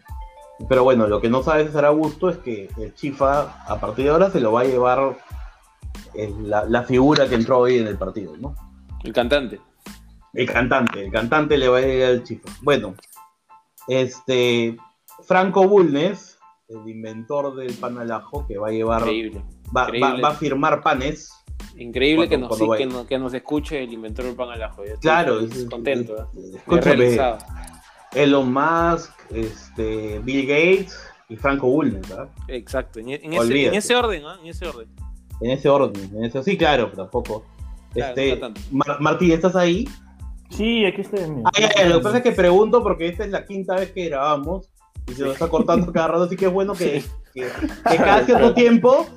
pero 0.67 0.83
bueno, 0.83 1.07
lo 1.07 1.21
que 1.21 1.29
no 1.29 1.41
sabe 1.43 1.65
César 1.65 1.85
Augusto 1.85 2.29
es 2.29 2.37
que 2.37 2.69
el 2.77 2.93
chifa 2.95 3.63
a 3.65 3.79
partir 3.79 4.05
de 4.05 4.11
ahora 4.11 4.29
se 4.29 4.41
lo 4.41 4.51
va 4.51 4.61
a 4.61 4.65
llevar 4.65 5.17
el- 6.13 6.49
la, 6.49 6.65
la 6.65 6.83
figura 6.83 7.27
que 7.27 7.35
entró 7.35 7.59
hoy 7.59 7.77
en 7.77 7.87
el 7.87 7.97
partido, 7.97 8.35
¿no? 8.37 8.55
El 9.03 9.13
cantante. 9.13 9.59
El 10.33 10.51
cantante, 10.51 11.05
el 11.05 11.11
cantante 11.11 11.57
le 11.57 11.67
va 11.69 11.77
a 11.77 11.81
llegar 11.81 12.11
el 12.11 12.23
chifa. 12.23 12.49
Bueno, 12.61 12.93
este 13.87 14.77
Franco 15.23 15.67
Bulnes, 15.67 16.37
el 16.69 16.87
inventor 16.89 17.55
del 17.55 17.73
pan 17.73 17.97
al 17.97 18.11
ajo, 18.11 18.45
que 18.47 18.57
va 18.57 18.67
a 18.67 18.71
llevar, 18.71 19.01
Increíble. 19.01 19.41
va, 19.75 19.83
va- 19.83 19.87
increíble. 19.97 20.21
va 20.21 20.29
a 20.29 20.35
firmar 20.35 20.81
panes. 20.81 21.31
Increíble 21.77 22.27
que, 22.29 22.37
nos, 22.37 22.57
sí, 22.57 22.65
que, 22.77 22.85
nos, 22.85 23.05
que 23.05 23.17
nos 23.19 23.33
escuche 23.33 23.83
el 23.83 23.93
inventor 23.93 24.25
del 24.25 24.35
pan 24.35 24.49
al 24.49 24.63
ajo. 24.63 24.77
Yo 24.85 24.93
estoy 24.93 24.99
Claro, 25.01 25.39
es- 25.39 25.65
contento. 25.65 26.15
¿eh? 26.17 26.57
es- 26.67 26.83
realizado. 26.85 27.37
Elon 28.13 28.51
Musk, 28.51 29.11
este, 29.31 30.19
Bill 30.19 30.47
Gates 30.47 30.97
y 31.29 31.35
Franco 31.35 31.67
Bulnes, 31.67 32.07
¿verdad? 32.07 32.29
Exacto. 32.47 32.99
En, 32.99 33.09
en 33.09 33.33
ese, 33.33 33.39
Olvídate. 33.39 33.67
en 33.67 33.73
ese 33.75 33.95
orden, 33.95 34.23
¿ah? 34.25 34.37
En 34.41 34.47
ese 34.47 34.67
orden. 34.67 34.87
En 35.41 35.51
ese 35.51 35.69
orden, 35.69 36.11
en 36.15 36.23
ese, 36.25 36.41
sí, 36.43 36.57
claro, 36.57 36.89
pero 36.89 37.03
tampoco. 37.03 37.45
Claro, 37.93 38.09
Este, 38.19 38.37
no. 38.39 38.53
Mar- 38.71 38.97
Martín, 39.01 39.31
¿estás 39.31 39.55
ahí? 39.55 39.87
Sí, 40.49 40.85
aquí 40.85 41.01
estoy. 41.01 41.19
Ah, 41.45 41.51
ya, 41.59 41.69
ya, 41.75 41.85
lo 41.89 41.97
que 41.97 42.03
pasa 42.03 42.17
es 42.17 42.23
que 42.23 42.31
pregunto 42.31 42.81
porque 42.81 43.07
esta 43.07 43.25
es 43.25 43.31
la 43.31 43.45
quinta 43.45 43.75
vez 43.75 43.91
que 43.91 44.05
grabamos 44.05 44.69
y 45.07 45.13
se 45.13 45.23
nos 45.23 45.33
está 45.33 45.47
cortando 45.49 45.91
cada 45.91 46.09
rato, 46.09 46.23
así 46.23 46.35
que 46.35 46.45
es 46.45 46.53
bueno 46.53 46.73
que, 46.73 47.03
que, 47.33 47.47
que 47.89 47.97
cada 47.97 48.25
cierto 48.25 48.53
tiempo 48.53 49.07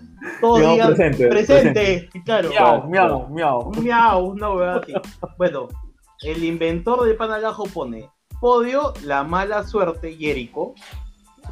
todos 0.40 0.60
digan 0.60 0.94
presente, 0.94 1.28
presente, 1.28 2.08
claro. 2.24 2.50
Miau, 2.50 2.88
miau, 2.88 3.28
miau. 3.28 3.72
Miau, 3.80 4.24
una 4.26 4.50
huevada 4.50 4.80
así. 4.80 4.92
Bueno, 5.38 5.68
el 6.22 6.44
inventor 6.44 7.04
de 7.04 7.14
pan 7.14 7.30
al 7.30 7.44
ajo 7.44 7.64
pone 7.64 8.08
podio, 8.40 8.94
la 9.04 9.22
mala 9.22 9.64
suerte, 9.64 10.16
Jerico, 10.16 10.74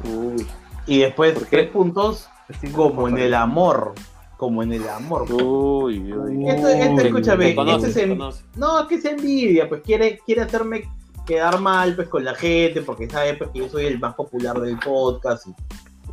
Uy, 0.03 0.45
y 0.87 0.99
después 0.99 1.37
tres 1.49 1.69
puntos 1.69 2.29
como 2.73 3.07
en 3.07 3.19
el 3.19 3.35
amor, 3.35 3.93
como 4.39 4.63
en 4.63 4.71
el 4.71 4.87
amor. 4.87 5.29
uy, 5.29 6.13
uy. 6.13 6.49
Esto, 6.49 6.69
esto, 6.69 7.01
escúchame, 7.01 7.49
este 7.49 7.87
es 7.89 7.97
en-. 7.97 8.17
No, 8.55 8.79
es 8.79 8.87
que 8.87 8.97
se 9.01 9.11
envidia, 9.11 9.67
pues 9.67 9.81
quiere, 9.81 10.17
quiere 10.25 10.43
hacerme 10.43 10.89
quedar 11.27 11.59
mal 11.59 11.93
pues 11.93 12.07
con 12.07 12.23
la 12.23 12.33
gente, 12.33 12.81
porque 12.81 13.09
sabe 13.09 13.33
pues, 13.33 13.49
que 13.49 13.59
yo 13.59 13.67
soy 13.67 13.85
el 13.87 13.99
más 13.99 14.15
popular 14.15 14.57
del 14.61 14.79
podcast 14.79 15.45
y, 15.45 15.49
y 15.49 15.55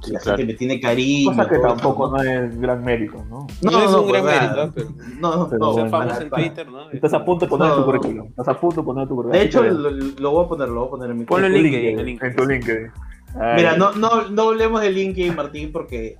Sí, 0.02 0.12
la 0.12 0.18
claro. 0.18 0.38
gente 0.38 0.52
me 0.52 0.58
tiene 0.58 0.80
cariño. 0.80 1.30
Cosa 1.30 1.48
que 1.48 1.58
tampoco 1.60 2.08
¿no? 2.08 2.16
no 2.16 2.22
es 2.22 2.60
gran 2.60 2.84
mérito, 2.84 3.24
¿no? 3.30 3.46
No, 3.62 3.84
es 3.84 3.94
un 3.94 4.08
gran 4.08 4.22
pues, 4.24 4.40
mérito, 4.40 4.72
pero 4.74 4.88
No, 5.20 5.36
no, 5.36 5.48
Pero 5.48 5.58
no, 5.60 5.74
ser 5.74 5.88
famoso 5.88 6.20
en 6.22 6.30
Twitter, 6.30 6.68
¿no? 6.68 6.90
Estás 6.90 7.14
a 7.14 7.24
punto 7.24 7.46
de 7.46 7.50
poner 7.50 7.68
No. 7.68 7.76
tu 7.76 7.84
currículum. 7.84 8.26
Estás 8.26 8.48
a 8.48 8.60
punto 8.60 8.80
de 8.80 8.84
poner 8.84 9.08
tu 9.08 9.14
currículum. 9.14 9.38
De 9.40 9.46
hecho, 9.46 9.62
lo, 9.62 9.90
lo 9.90 10.30
voy 10.32 10.44
a 10.44 10.48
poner, 10.48 10.68
lo 10.68 10.80
voy 10.80 10.86
a 10.88 10.90
poner 10.90 11.10
en 11.12 11.18
mi 11.18 11.24
Ponlo 11.24 11.46
en 11.46 11.52
tu 11.52 11.58
LinkedIn, 11.60 11.98
en 12.00 12.06
LinkedIn. 12.06 12.30
En 12.30 12.36
tu 12.36 12.44
LinkedIn. 12.44 12.90
Ay, 13.40 13.56
Mira, 13.56 13.76
no, 13.76 13.92
no, 13.92 14.28
no 14.30 14.42
hablemos 14.48 14.80
de 14.80 14.90
LinkedIn, 14.90 15.34
Martín, 15.34 15.70
porque 15.72 16.18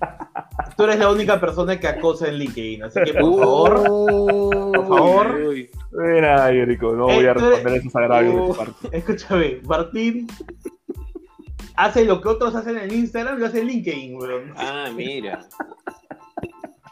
tú 0.78 0.84
eres 0.84 0.98
la 1.00 1.10
única 1.10 1.38
persona 1.40 1.78
que 1.78 1.88
acosa 1.88 2.28
en 2.28 2.34
LinkedIn. 2.38 2.84
Así 2.84 3.00
que, 3.04 3.12
por 3.14 3.38
favor, 3.38 4.72
por 4.72 4.88
favor. 4.88 5.34
Uy, 5.48 5.68
Mira, 5.90 6.50
Erico, 6.52 6.92
no 6.94 7.10
Eh, 7.10 7.14
voy 7.16 7.26
a 7.26 7.34
tú 7.34 7.40
responder 7.50 7.80
esos 7.80 7.96
agravios 7.96 8.34
de 8.34 8.40
Uh. 8.40 8.46
tu 8.46 8.54
parte. 8.56 8.88
escúchame, 8.96 9.60
Martín 9.66 10.26
hace 11.76 12.04
lo 12.04 12.20
que 12.20 12.28
otros 12.28 12.54
hacen 12.54 12.76
en 12.78 12.92
Instagram, 12.94 13.38
lo 13.38 13.46
hace 13.46 13.60
en 13.60 13.66
LinkedIn, 13.66 14.16
weón. 14.16 14.52
Ah, 14.56 14.88
mira. 14.94 15.46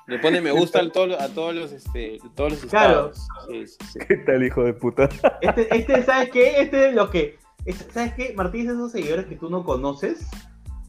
Le 0.09 0.19
pone 0.21 0.41
me 0.41 0.53
gusta 0.53 0.81
a 0.81 0.89
todos, 0.91 1.21
a 1.21 1.29
todos 1.35 1.55
los, 1.55 1.73
este, 1.73 2.19
todos 2.37 2.53
los 2.53 2.67
Claro. 2.67 3.11
estados. 3.13 3.29
Sí, 3.49 3.67
sí, 3.67 3.77
sí. 3.93 3.99
¿Qué 4.09 4.17
tal, 4.19 4.45
hijo 4.45 4.63
de 4.65 4.73
puta? 4.75 5.09
Este, 5.41 5.77
este, 5.77 6.03
¿sabes 6.05 6.31
qué? 6.31 6.61
Este 6.61 6.89
es 6.91 6.95
lo 6.95 7.11
que. 7.11 7.39
es- 7.65 7.87
¿Sabes 7.93 8.15
qué? 8.15 8.33
Martín 8.37 8.63
es 8.63 8.67
de 8.69 8.73
esos 8.75 8.93
seguidores 8.93 9.27
que 9.27 9.35
tú 9.37 9.51
no 9.51 9.65
conoces 9.65 10.29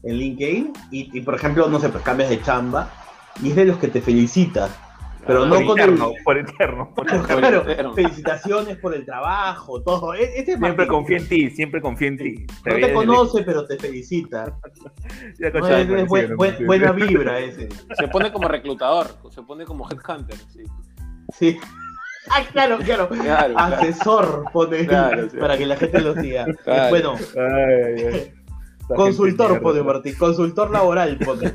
en 0.02 0.16
LinkedIn 0.16 0.72
y, 0.90 1.18
y, 1.18 1.20
por 1.22 1.34
ejemplo, 1.34 1.68
no 1.68 1.80
sé, 1.80 1.88
pues 1.88 2.02
cambias 2.04 2.30
de 2.30 2.40
chamba 2.42 2.90
y 3.42 3.50
es 3.50 3.56
de 3.56 3.64
los 3.64 3.78
que 3.78 3.88
te 3.88 4.00
felicita. 4.00 4.68
Pero 5.26 5.44
no 5.44 5.56
por 5.56 5.66
con 5.66 5.80
el. 5.80 5.98
por 6.24 6.38
interno. 6.38 6.94
por. 6.94 7.04
Claro, 7.06 7.62
eterno. 7.68 7.92
felicitaciones 7.92 8.78
por 8.78 8.94
el 8.94 9.04
trabajo, 9.04 9.82
todo. 9.82 10.14
E- 10.14 10.38
Este 10.38 10.52
es 10.52 10.58
Siempre 10.58 10.86
confía 10.86 11.18
en 11.18 11.28
ti, 11.28 11.50
siempre 11.50 11.82
confía 11.82 12.08
en 12.08 12.16
ti. 12.16 12.46
No 12.64 12.74
ve 12.74 12.80
te 12.80 12.92
conoce, 12.94 13.42
pero 13.42 13.66
te 13.66 13.76
felicita. 13.76 14.56
Ya, 15.38 15.50
No, 15.50 15.66
es- 15.68 16.06
buen- 16.08 16.34
buen- 16.36 16.66
buena 16.66 16.92
vibra 16.92 17.40
ese. 17.40 17.68
Se 17.98 18.08
pone 18.08 18.32
como 18.32 18.48
reclutador, 18.48 19.08
se 19.30 19.42
pone 19.42 19.64
como 19.66 19.86
headhunter. 19.90 20.36
Sí. 20.50 20.62
Sí. 21.34 21.58
Ah, 22.30 22.42
claro, 22.50 22.78
claro. 22.78 23.08
Claro, 23.10 23.54
claro. 23.54 23.74
Asesor 23.76 24.44
pone 24.52 24.86
Claro, 24.86 25.28
sí. 25.28 25.36
para 25.36 25.58
que 25.58 25.66
la 25.66 25.76
gente 25.76 26.00
lo 26.00 26.14
siga. 26.14 26.46
Claro. 26.64 26.88
Bueno, 26.90 27.14
Ay, 27.36 27.84
ay, 27.98 28.04
ay. 28.14 28.32
Consultor 28.96 29.60
mierda. 29.62 29.84
Martín, 29.84 30.14
consultor 30.18 30.70
laboral 30.70 31.18
pone. 31.18 31.54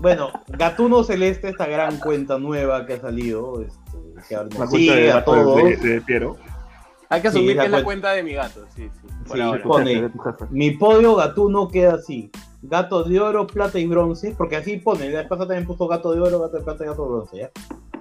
Bueno, 0.00 0.30
Gatuno 0.48 1.04
Celeste, 1.04 1.48
esta 1.50 1.66
gran 1.66 1.98
cuenta 1.98 2.38
nueva 2.38 2.86
que 2.86 2.94
ha 2.94 3.00
salido, 3.00 3.62
este, 3.62 3.98
que 4.28 4.66
sigue 4.66 4.94
de 4.96 5.12
a 5.12 5.24
todos. 5.24 5.56
de, 5.56 5.76
de 5.76 6.00
Piero. 6.00 6.36
Hay 7.08 7.20
que 7.20 7.28
asumir 7.28 7.56
la 7.56 7.62
que 7.62 7.66
es 7.66 7.72
la 7.72 7.78
cuen- 7.80 7.84
cuenta 7.84 8.12
de 8.12 8.22
mi 8.22 8.32
gato, 8.32 8.64
sí, 8.74 8.88
sí. 8.88 9.08
Sí, 9.32 9.40
ahora. 9.40 9.62
Pone-. 9.62 10.10
Mi 10.50 10.70
podio 10.72 11.14
Gatuno 11.14 11.68
queda 11.68 11.94
así. 11.94 12.30
Gato 12.62 13.02
de 13.04 13.20
oro, 13.20 13.46
plata 13.46 13.78
y 13.78 13.86
bronce, 13.86 14.34
porque 14.38 14.56
así 14.56 14.76
pone, 14.78 15.10
la 15.10 15.28
pasada 15.28 15.48
también 15.48 15.66
puso 15.66 15.86
gato 15.88 16.12
de 16.12 16.20
oro, 16.20 16.40
gato 16.40 16.58
de 16.58 16.62
plata 16.64 16.84
y 16.84 16.86
gato 16.86 17.02
de 17.04 17.08
bronce, 17.10 17.36
¿ya? 17.38 17.50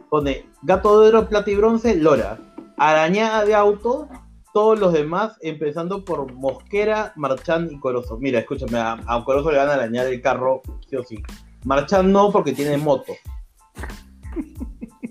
Pone 0.10 0.46
gato 0.62 1.02
de 1.02 1.08
oro, 1.10 1.28
plata 1.28 1.50
y 1.52 1.56
bronce, 1.56 1.96
Lora. 1.96 2.38
Arañada 2.78 3.44
de 3.46 3.54
auto, 3.56 4.08
todos 4.54 4.80
los 4.80 4.94
demás, 4.94 5.38
empezando 5.42 6.04
por 6.04 6.32
Mosquera, 6.34 7.14
Marchán 7.16 7.70
y 7.72 7.80
Corozo. 7.80 8.18
Mira, 8.18 8.40
escúchame, 8.40 8.78
a, 8.78 9.00
a 9.06 9.24
Corozo 9.24 9.52
le 9.52 9.58
van 9.58 9.70
a 9.70 9.74
arañar 9.74 10.08
el 10.08 10.22
carro, 10.22 10.62
sí 10.90 10.96
o 10.96 11.04
sí. 11.04 11.22
Marchán 11.66 12.12
no, 12.12 12.32
porque 12.32 12.54
tiene 12.54 12.78
moto. 12.78 13.14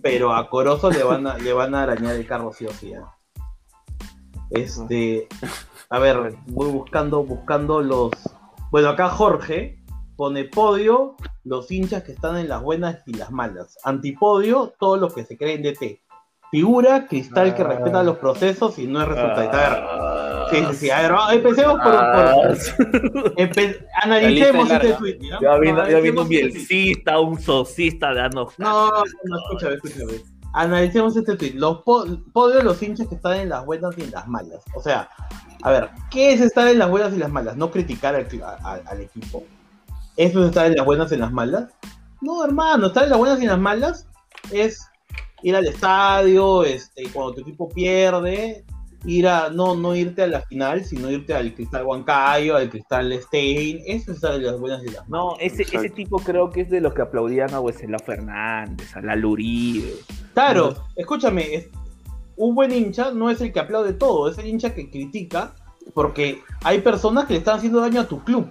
Pero 0.03 0.35
a 0.35 0.49
Corozo 0.49 0.91
le 0.91 1.03
van 1.03 1.27
a, 1.27 1.39
le 1.39 1.53
van 1.53 1.75
a 1.75 1.83
arañar 1.83 2.17
el 2.17 2.27
carro, 2.27 2.53
sí 2.53 2.67
o 2.67 2.73
sí. 2.73 2.91
¿ya? 2.91 3.05
Este, 4.51 5.29
a 5.89 5.99
ver, 5.99 6.35
voy 6.47 6.71
buscando, 6.71 7.25
buscando 7.25 7.81
los. 7.81 8.11
Bueno, 8.71 8.91
acá 8.91 9.09
Jorge 9.09 9.83
pone 10.17 10.45
podio 10.45 11.17
los 11.45 11.71
hinchas 11.71 12.03
que 12.03 12.13
están 12.13 12.37
en 12.37 12.49
las 12.49 12.63
buenas 12.63 13.03
y 13.07 13.15
las 13.15 13.31
malas. 13.31 13.79
Antipodio, 13.85 14.75
todos 14.79 15.01
los 15.01 15.15
que 15.15 15.25
se 15.25 15.37
creen 15.37 15.63
de 15.63 15.73
T. 15.73 16.03
Figura, 16.51 17.07
cristal 17.07 17.55
que 17.55 17.63
Ah. 17.63 17.69
respeta 17.69 18.03
los 18.03 18.17
procesos 18.19 18.79
y 18.79 18.87
no 18.87 19.01
es 19.03 19.09
ver, 19.57 19.85
Ah, 19.85 20.47
sí, 20.51 20.65
sí, 20.75 20.91
a 20.91 21.03
ver, 21.03 21.13
empecemos 21.33 21.75
por. 21.81 21.95
ah, 21.95 22.33
por- 22.35 23.35
empe- 23.37 23.87
analicemos 24.03 24.71
este 24.71 24.93
tweet. 24.95 25.19
vino, 25.19 25.39
ya 25.41 25.57
vino 25.59 25.81
Analicemos 25.81 26.27
un 26.27 26.33
este 26.33 26.49
bielcista, 26.49 27.21
un 27.21 27.41
socista 27.41 28.13
dando. 28.15 28.51
No, 28.59 28.89
no, 28.89 29.37
escúchame, 29.45 29.75
escúchame. 29.75 30.13
Analicemos 30.53 31.17
este 31.17 31.37
tweet. 31.37 31.53
Los 31.55 31.83
po 31.83 32.05
podio 32.33 32.57
de 32.57 32.65
los 32.65 32.83
hinchas 32.83 33.07
que 33.07 33.15
están 33.15 33.35
en 33.35 33.49
las 33.49 33.65
buenas 33.65 33.97
y 33.97 34.03
en 34.03 34.11
las 34.11 34.27
malas. 34.27 34.59
O 34.75 34.83
sea, 34.83 35.09
a 35.63 35.71
ver, 35.71 35.91
¿qué 36.11 36.33
es 36.33 36.41
estar 36.41 36.67
en 36.67 36.81
las 36.81 36.91
buenas 36.91 37.13
y 37.13 37.19
las 37.19 37.31
malas? 37.31 37.57
No 37.57 37.71
criticar 37.71 38.17
al, 38.17 38.27
a- 38.43 38.81
al 38.87 39.01
equipo. 39.01 39.45
¿Eso 40.17 40.41
es 40.43 40.49
estar 40.49 40.67
en 40.67 40.75
las 40.77 40.85
buenas 40.85 41.13
y 41.13 41.15
en 41.15 41.21
las 41.21 41.31
malas? 41.33 41.69
No, 42.21 42.45
hermano, 42.45 42.89
estar 42.89 43.05
en 43.05 43.11
las 43.11 43.19
buenas 43.21 43.39
y 43.39 43.45
en 43.45 43.51
las 43.51 43.59
malas 43.61 44.09
es 44.51 44.90
ir 45.43 45.57
al 45.57 45.67
estadio, 45.67 46.65
este, 46.65 47.05
cuando 47.13 47.35
tu 47.35 47.41
equipo 47.43 47.69
pierde, 47.69 48.65
ir 49.07 49.27
a, 49.29 49.49
no, 49.49 49.75
no 49.75 49.95
irte 49.95 50.23
a 50.23 50.27
la 50.27 50.43
final, 50.43 50.85
sino 50.85 51.11
irte 51.11 51.33
al 51.35 51.55
Cristal 51.55 51.87
Huancayo, 51.87 52.57
al 52.57 52.69
Cristal 52.71 53.13
Stein. 53.23 53.81
Eso 53.87 54.13
es 54.13 54.23
en 54.23 54.45
las 54.45 54.59
buenas 54.61 54.83
malas. 54.85 55.09
No, 55.09 55.37
ese, 55.41 55.63
ese 55.63 55.89
tipo 55.91 56.19
creo 56.19 56.51
que 56.51 56.63
es 56.63 56.71
de 56.71 56.81
los 56.81 56.93
que 56.95 57.03
aplaudían 57.03 57.53
a 57.55 57.61
Wesley 57.61 57.97
Fernández, 58.05 58.95
a 58.95 59.01
Lalo 59.01 59.31
Uribe. 59.31 59.95
Claro, 60.35 60.75
escúchame, 60.97 61.55
es- 61.55 61.69
un 62.37 62.55
buen 62.55 62.73
hincha 62.73 63.11
no 63.11 63.29
es 63.31 63.41
el 63.43 63.53
que 63.53 63.61
aplaude 63.61 63.93
todo, 63.93 64.29
es 64.31 64.39
el 64.39 64.47
hincha 64.47 64.75
que 64.75 64.91
critica, 64.91 65.53
porque 65.93 66.41
hay 66.65 66.81
personas 66.81 67.27
que 67.27 67.35
le 67.35 67.39
están 67.41 67.59
haciendo 67.59 67.81
daño 67.81 68.01
a 68.01 68.09
tu 68.09 68.23
club. 68.25 68.49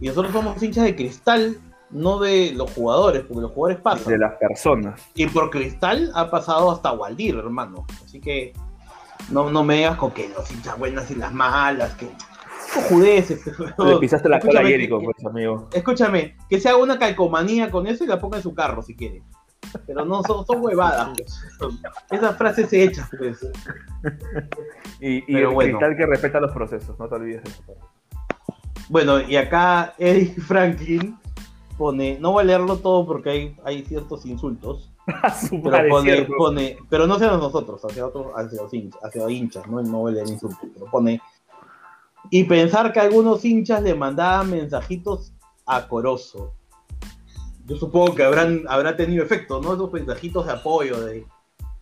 Y 0.00 0.08
nosotros 0.08 0.32
somos 0.32 0.62
hinchas 0.62 0.84
de 0.84 0.94
cristal, 0.96 1.56
no 1.94 2.18
de 2.18 2.52
los 2.54 2.70
jugadores, 2.72 3.22
porque 3.22 3.40
los 3.42 3.52
jugadores 3.52 3.78
De 3.78 3.82
pasan. 3.82 4.20
las 4.20 4.34
personas. 4.34 5.00
Y 5.14 5.26
por 5.26 5.48
cristal 5.50 6.10
ha 6.14 6.30
pasado 6.30 6.70
hasta 6.70 6.92
Waldir, 6.92 7.36
hermano. 7.36 7.86
Así 8.04 8.20
que 8.20 8.52
no, 9.30 9.50
no 9.50 9.64
me 9.64 9.76
digas 9.76 9.96
con 9.96 10.10
que 10.10 10.28
los 10.28 10.50
hinchas 10.50 10.78
buenas 10.78 11.10
y 11.10 11.14
las 11.14 11.32
malas, 11.32 11.94
que 11.94 12.08
judeces. 12.88 13.40
Le 13.78 13.96
pisaste 13.98 14.28
la 14.28 14.40
cola 14.40 14.60
a 14.60 14.64
Jericho, 14.64 14.98
que- 14.98 15.04
pues, 15.06 15.24
amigo. 15.24 15.68
Escúchame, 15.72 16.36
que 16.50 16.60
se 16.60 16.68
haga 16.68 16.78
una 16.78 16.98
calcomanía 16.98 17.70
con 17.70 17.86
eso 17.86 18.04
y 18.04 18.08
la 18.08 18.18
ponga 18.20 18.36
en 18.38 18.42
su 18.42 18.54
carro 18.54 18.82
si 18.82 18.94
quiere. 18.96 19.22
Pero 19.86 20.04
no, 20.04 20.22
son, 20.24 20.44
son 20.46 20.62
huevadas. 20.62 21.10
pues. 21.16 21.40
Esas 22.10 22.36
frases 22.36 22.68
se 22.68 22.84
echan, 22.84 23.08
pues. 23.16 23.40
Y, 25.00 25.16
y 25.18 25.22
Pero 25.32 25.48
el 25.48 25.54
bueno. 25.54 25.78
cristal 25.78 25.96
que 25.96 26.06
respeta 26.06 26.40
los 26.40 26.52
procesos, 26.52 26.98
no 26.98 27.08
te 27.08 27.14
olvides 27.14 27.42
de 27.44 27.50
eso. 27.50 27.62
Bueno, 28.88 29.20
y 29.20 29.36
acá 29.36 29.94
Eddie 29.98 30.34
Franklin 30.42 31.18
pone, 31.76 32.18
no 32.20 32.32
voy 32.32 32.42
a 32.42 32.46
leerlo 32.46 32.76
todo 32.76 33.06
porque 33.06 33.30
hay, 33.30 33.56
hay 33.64 33.84
ciertos 33.84 34.24
insultos, 34.26 34.90
pero 35.50 35.88
pone, 35.88 36.22
pone, 36.24 36.78
pero 36.88 37.06
no 37.06 37.14
hacia 37.14 37.28
nosotros, 37.28 37.84
hacia 37.84 38.06
otros, 38.06 38.26
hacia 38.36 38.62
los 38.62 38.72
hinchas, 38.72 39.00
hacia 39.02 39.30
hinchas, 39.30 39.66
no, 39.66 39.82
no 39.82 39.98
voy 40.00 40.12
a 40.12 40.14
leer 40.16 40.28
insultos, 40.28 40.68
pero 40.72 40.90
pone, 40.90 41.20
y 42.30 42.44
pensar 42.44 42.92
que 42.92 43.00
algunos 43.00 43.44
hinchas 43.44 43.82
le 43.82 43.94
mandaban 43.94 44.50
mensajitos 44.50 45.32
a 45.66 45.86
Corozo. 45.88 46.54
Yo 47.66 47.76
supongo 47.76 48.14
que 48.14 48.22
habrán, 48.22 48.64
habrá 48.68 48.96
tenido 48.96 49.24
efecto, 49.24 49.60
¿no? 49.60 49.74
Esos 49.74 49.92
mensajitos 49.92 50.46
de 50.46 50.52
apoyo 50.52 51.00
de, 51.00 51.26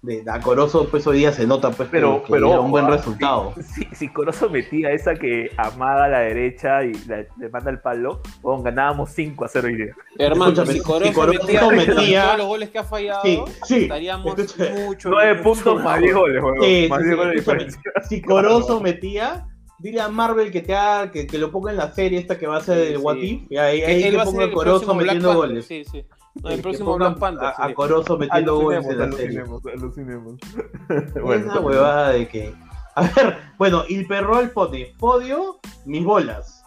de, 0.03 0.25
a 0.29 0.41
Corozo, 0.41 0.89
pues 0.89 1.07
hoy 1.07 1.19
día 1.19 1.33
se 1.33 1.47
nota 1.47 1.71
pues 1.71 1.89
que- 1.89 1.93
Pero, 1.97 2.25
que, 2.25 2.33
pero 2.33 2.49
era 2.51 2.61
un 2.61 2.71
buen 2.73 2.87
ah, 2.87 2.91
resultado. 2.91 3.55
Si, 3.63 3.85
si 3.93 4.09
Corozo 4.09 4.51
metía 4.51 4.91
esa 4.91 5.15
que 5.15 5.51
amaga 5.57 6.05
a 6.07 6.09
la 6.09 6.19
derecha 6.21 6.83
y 6.85 6.93
la- 7.07 7.25
le 7.39 7.49
manda 7.51 7.71
el 7.71 7.81
palo, 7.81 8.21
ganábamos 8.63 9.11
5 9.11 9.45
a 9.45 9.49
0 9.49 9.69
hoy 9.69 9.77
día. 9.77 9.95
Hermano, 10.19 10.67
si 10.67 10.73
si 10.75 10.81
Corozo 10.81 11.13
Corozo 11.13 11.41
metía, 11.47 11.69
metía- 11.71 12.25
todos 12.25 12.39
los 12.39 12.47
goles 12.49 12.71
que 12.71 12.79
ha 12.81 12.85
fallado, 12.85 13.23
Sí, 13.23 13.43
sí. 13.65 13.77
estaríamos 13.85 14.37
mucho. 14.37 15.09
9 15.11 15.35
mucho 15.35 15.43
puntos 15.43 15.83
más 15.85 16.01
mejor. 16.01 16.31
10 16.33 16.43
goles. 16.43 16.65
Sí, 16.65 16.87
más 16.91 16.99
sí, 16.99 17.05
10 17.05 17.11
sí, 17.11 17.45
goles 17.45 17.79
de 17.79 18.03
si 18.09 18.23
Corozo 18.23 18.81
metía, 18.81 19.47
dile 19.79 20.01
a 20.01 20.09
Marvel 20.09 20.51
que 20.51 20.63
te 20.63 20.75
haga, 20.75 21.13
que, 21.13 21.29
que 21.29 21.39
lo 21.39 21.53
ponga 21.53 21.71
en 21.71 21.77
la 21.77 21.93
serie 21.93 22.19
esta 22.19 22.37
que 22.39 22.49
va 22.49 22.57
a 22.57 22.61
ser 22.61 22.77
Sí, 22.79 22.93
el 22.93 22.97
sí. 22.99 23.03
What 23.05 23.17
If, 23.19 23.41
y 23.51 23.57
ahí, 23.57 23.83
ahí 23.83 24.03
él 24.03 24.11
que 24.11 24.17
va 24.17 24.23
a 24.25 24.27
ser 24.27 24.35
ponga 24.35 24.53
Corozo 24.53 24.87
Black 24.87 24.97
metiendo 25.07 25.29
Panther, 25.29 25.49
goles. 25.49 25.67
Sí, 25.67 25.85
sí. 25.85 26.05
No, 26.35 26.49
el 26.51 26.61
próximo 26.63 26.97
Black 26.97 27.19
Panther. 27.19 27.47
a, 27.57 27.65
a. 27.67 27.75
Corozo 27.75 28.17
metiendo 28.19 28.59
goles 28.61 28.87
en 28.87 28.99
la 28.99 29.13
serie. 29.13 29.41
alucinemos, 29.41 29.63
alucinemos. 29.67 30.41
Esa 31.45 31.61
huevada 31.61 32.11
de 32.11 32.29
que. 32.29 32.55
A 32.95 33.03
ver, 33.03 33.37
bueno, 33.59 33.85
y 33.89 33.97
el 33.97 34.07
perro 34.07 34.41
pone 34.53 34.95
podio, 34.99 35.59
mis 35.87 36.05
bolas. 36.05 36.65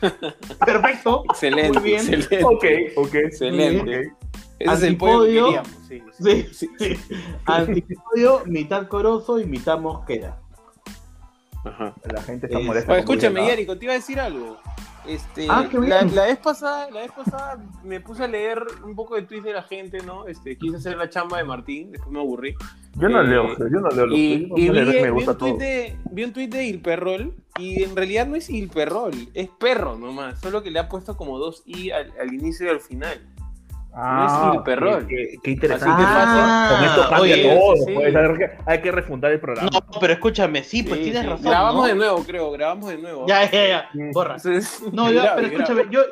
Perfecto. 0.64 1.24
Excelente, 1.30 1.78
Muy 1.78 1.90
bien. 1.90 2.00
excelente. 2.14 2.44
Ok, 2.44 2.64
ok. 2.96 3.14
Excelente. 3.14 3.98
ok. 4.08 4.16
Ese 4.58 4.72
es 4.74 4.82
el 4.82 4.96
podio 4.98 5.46
que 5.46 5.56
Antipodio. 5.58 5.64
queríamos. 5.88 6.12
Sí, 6.20 6.48
Sí, 6.52 6.70
sí. 6.78 6.96
Antipodio, 7.46 8.42
mitad 8.46 8.86
Corozo 8.88 9.40
y 9.40 9.46
mitad 9.46 9.78
Mosquera. 9.78 10.38
Ajá. 11.64 11.94
La 12.12 12.22
gente 12.22 12.46
está 12.46 12.58
molesta. 12.58 12.92
Oye, 12.92 13.00
escúchame, 13.00 13.44
Yerico, 13.46 13.76
te 13.78 13.84
iba 13.86 13.94
a 13.94 13.96
decir 13.96 14.20
algo. 14.20 14.58
Este, 15.06 15.46
Ah, 15.48 15.66
qué 15.70 15.78
la, 15.78 16.02
bien. 16.02 16.14
la 16.14 16.26
vez 16.26 16.38
pasada, 16.38 16.90
la 16.90 17.00
vez 17.00 17.10
pasada 17.12 17.58
me 17.82 18.00
puse 18.00 18.24
a 18.24 18.28
leer 18.28 18.62
un 18.84 18.94
poco 18.94 19.14
de 19.16 19.22
tweets 19.22 19.44
de 19.44 19.52
la 19.54 19.62
gente, 19.62 19.98
¿no? 20.04 20.26
Este, 20.26 20.56
quise 20.58 20.76
hacer 20.76 20.96
la 20.96 21.08
chamba 21.08 21.38
de 21.38 21.44
Martín, 21.44 21.90
después 21.92 22.10
me 22.12 22.20
aburrí. 22.20 22.54
Yo 22.96 23.08
no 23.08 23.20
Eh, 23.22 23.26
leo, 23.26 23.56
yo 23.58 23.80
no 23.80 23.88
leo 23.88 24.06
los 24.06 24.18
Y, 24.18 24.48
tweets, 24.48 24.58
y 24.58 24.68
vi, 24.68 24.70
me 24.70 24.84
vi 25.02 25.08
gusta 25.10 25.30
un 25.32 25.38
todo. 25.38 25.48
tweet 25.56 25.58
de, 25.66 25.96
vi 26.12 26.24
un 26.24 26.32
tweet 26.32 26.48
de 26.48 26.64
Ilperrol 26.66 27.34
y 27.58 27.82
en 27.82 27.96
realidad 27.96 28.26
no 28.26 28.36
es 28.36 28.50
Ilperrol, 28.50 29.12
es 29.34 29.48
perro 29.48 29.96
nomás, 29.96 30.38
solo 30.40 30.62
que 30.62 30.70
le 30.70 30.78
ha 30.78 30.88
puesto 30.88 31.16
como 31.16 31.38
dos 31.38 31.62
i 31.66 31.90
al, 31.90 32.12
al 32.20 32.34
inicio 32.34 32.66
y 32.66 32.68
al 32.70 32.80
final. 32.80 33.26
Ah, 33.92 34.42
no 34.44 34.50
es 34.50 34.56
Ilperrol. 34.56 35.06
Qué, 35.06 35.50
interesante. 35.50 35.94
Así 35.94 36.02
que 36.02 36.12
fácil. 36.12 36.76
Con 36.76 36.84
esto 36.84 37.10
cambia 37.10 37.34
oye, 37.34 37.58
todo. 37.58 37.76
sí. 37.76 37.92
pues, 37.94 38.50
hay, 38.66 38.80
que, 38.80 38.92
refundar 38.92 39.32
el 39.32 39.40
programa. 39.40 39.70
No, 39.72 40.00
pero 40.00 40.12
escúchame, 40.12 40.62
sí, 40.62 40.82
pues 40.82 40.98
Sí, 40.98 41.04
tienes 41.04 41.22
sí. 41.22 41.28
razón. 41.28 41.44
Grabamos 41.46 41.82
¿no? 41.82 41.86
de 41.88 41.94
nuevo, 41.94 42.24
creo, 42.24 42.50
grabamos 42.52 42.90
de 42.90 42.98
nuevo. 42.98 43.26
Ya, 43.26 43.50
ya, 43.50 43.68
ya. 43.68 43.90
Borra. 44.12 44.36
No, 44.92 45.06
pero 45.06 45.46
escúchame, 45.46 45.86
yo, 45.90 46.02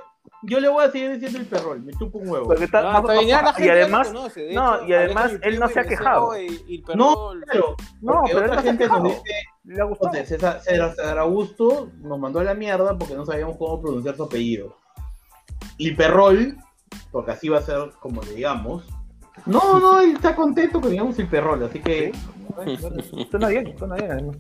yo 0.43 0.61
le 0.61 0.69
voy 0.69 0.85
a 0.85 0.91
seguir 0.91 1.13
diciendo 1.13 1.39
el 1.39 1.47
perrol, 1.47 1.83
me 1.83 1.93
chupo 1.93 2.19
un 2.19 2.29
huevo. 2.29 2.53
Está- 2.55 2.83
No, 2.83 3.03
bien, 3.03 3.29
y 3.29 3.33
además, 3.33 4.09
conoce, 4.09 4.53
no, 4.53 4.77
hecho, 4.77 4.87
y 4.87 4.93
además 4.95 5.33
él 5.43 5.59
no 5.59 5.67
y 5.69 5.73
se 5.73 5.81
ha 5.81 5.85
quejado. 5.85 6.33
No, 6.95 7.33
claro. 7.45 7.77
No, 8.01 8.23
pero 8.27 8.39
él 8.39 8.45
otra 8.45 8.57
no 8.57 8.63
se 8.63 8.69
ha 8.69 8.73
gente 8.73 8.89
nos 8.89 9.03
dice, 9.05 9.23
le 9.65 9.81
ha 9.81 9.85
gustado. 9.85 10.15
Entonces, 10.15 10.41
César, 10.65 11.19
Augusto 11.19 11.91
nos 12.01 12.19
mandó 12.19 12.41
a 12.41 12.45
la 12.45 12.55
mierda 12.55 12.97
porque 12.97 13.15
no 13.15 13.25
sabíamos 13.25 13.57
cómo 13.57 13.81
pronunciar 13.81 14.17
su 14.17 14.25
apellido. 14.25 14.77
Hiperrol, 15.77 16.57
porque 17.11 17.31
así 17.33 17.49
va 17.49 17.59
a 17.59 17.63
ser 17.63 17.91
como 18.01 18.23
le 18.23 18.35
digamos. 18.35 18.85
No, 19.47 19.79
no, 19.79 20.01
él 20.01 20.13
está 20.15 20.35
contento 20.35 20.81
que 20.81 20.89
digamos 20.89 21.17
Hiperrol, 21.19 21.63
así 21.63 21.79
que. 21.79 22.11
Suena 23.31 23.49
bien, 23.49 23.73
suena 23.79 23.95
bien. 23.95 24.27
No, 24.27 24.33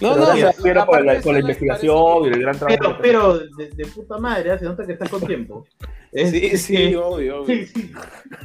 Pero 0.00 0.16
no, 0.16 0.26
gracias, 0.26 0.48
o 0.48 0.52
sea, 0.54 0.62
Piero, 0.62 0.86
por 0.86 0.94
aparte 0.96 1.14
la, 1.14 1.20
por 1.20 1.38
investigación 1.38 2.24
y 2.24 2.26
el 2.28 2.40
gran 2.40 2.58
trabajo. 2.58 2.78
Pero, 2.80 2.98
pero 3.02 3.38
de, 3.38 3.68
de 3.70 3.86
puta 3.86 4.16
madre, 4.16 4.54
¿eh? 4.54 4.58
se 4.58 4.64
nota 4.64 4.86
que 4.86 4.92
estás 4.94 5.10
con 5.10 5.20
tiempo. 5.26 5.66
parece- 6.10 6.46
Es- 6.54 6.62
Sí, 6.62 6.76
sí, 6.86 6.94
obvio, 6.94 7.42
obvio. 7.42 7.46
sí, 7.46 7.66
sí. 7.66 7.92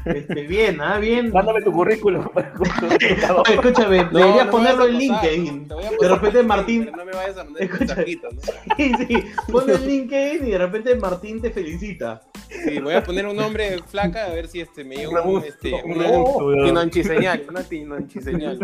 Este, 0.06 0.42
bien, 0.48 0.82
ah, 0.82 0.98
bien. 0.98 1.32
Mándame 1.32 1.62
tu 1.62 1.72
currículum. 1.72 2.28
Oye, 2.36 3.56
escúchame, 3.56 4.04
No, 4.12 4.20
deberías 4.20 4.46
no 4.48 4.52
ponerlo 4.52 4.88
en 4.88 4.98
LinkedIn. 4.98 5.68
De 5.70 6.10
repente 6.10 6.40
el 6.40 6.46
Martín- 6.48 6.86
pero 6.86 6.98
no 6.98 7.06
me 7.06 7.12
vayas 7.14 7.38
a 7.38 7.44
mandar 7.46 7.70
¿no? 7.70 8.76
Sí, 8.78 8.92
sí, 9.08 9.18
ponlo 9.50 9.76
en 9.76 9.88
LinkedIn 9.88 10.48
y 10.48 10.52
de 10.52 10.58
repente 10.58 10.96
Martín 10.96 11.42
te 11.42 11.52
felicita. 11.52 12.22
Sí, 12.52 12.80
voy 12.80 12.94
a 12.94 13.04
poner 13.04 13.26
un 13.26 13.36
nombre 13.36 13.80
flaca 13.88 14.26
a 14.26 14.30
ver 14.30 14.48
si 14.48 14.60
este 14.60 14.84
me 14.84 14.98
llega 14.98 15.22
un, 15.22 15.44
este, 15.44 15.74
un 15.84 15.94
una 15.94 16.04
rebusto, 16.04 16.64
tinonchiseñal, 16.64 17.46
una 17.50 17.64
tinonchiseñal. 17.64 18.60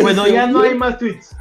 Bueno, 0.00 0.26
ya 0.26 0.46
no 0.46 0.60
hay 0.60 0.74
más 0.74 0.98
tweets. 0.98 1.36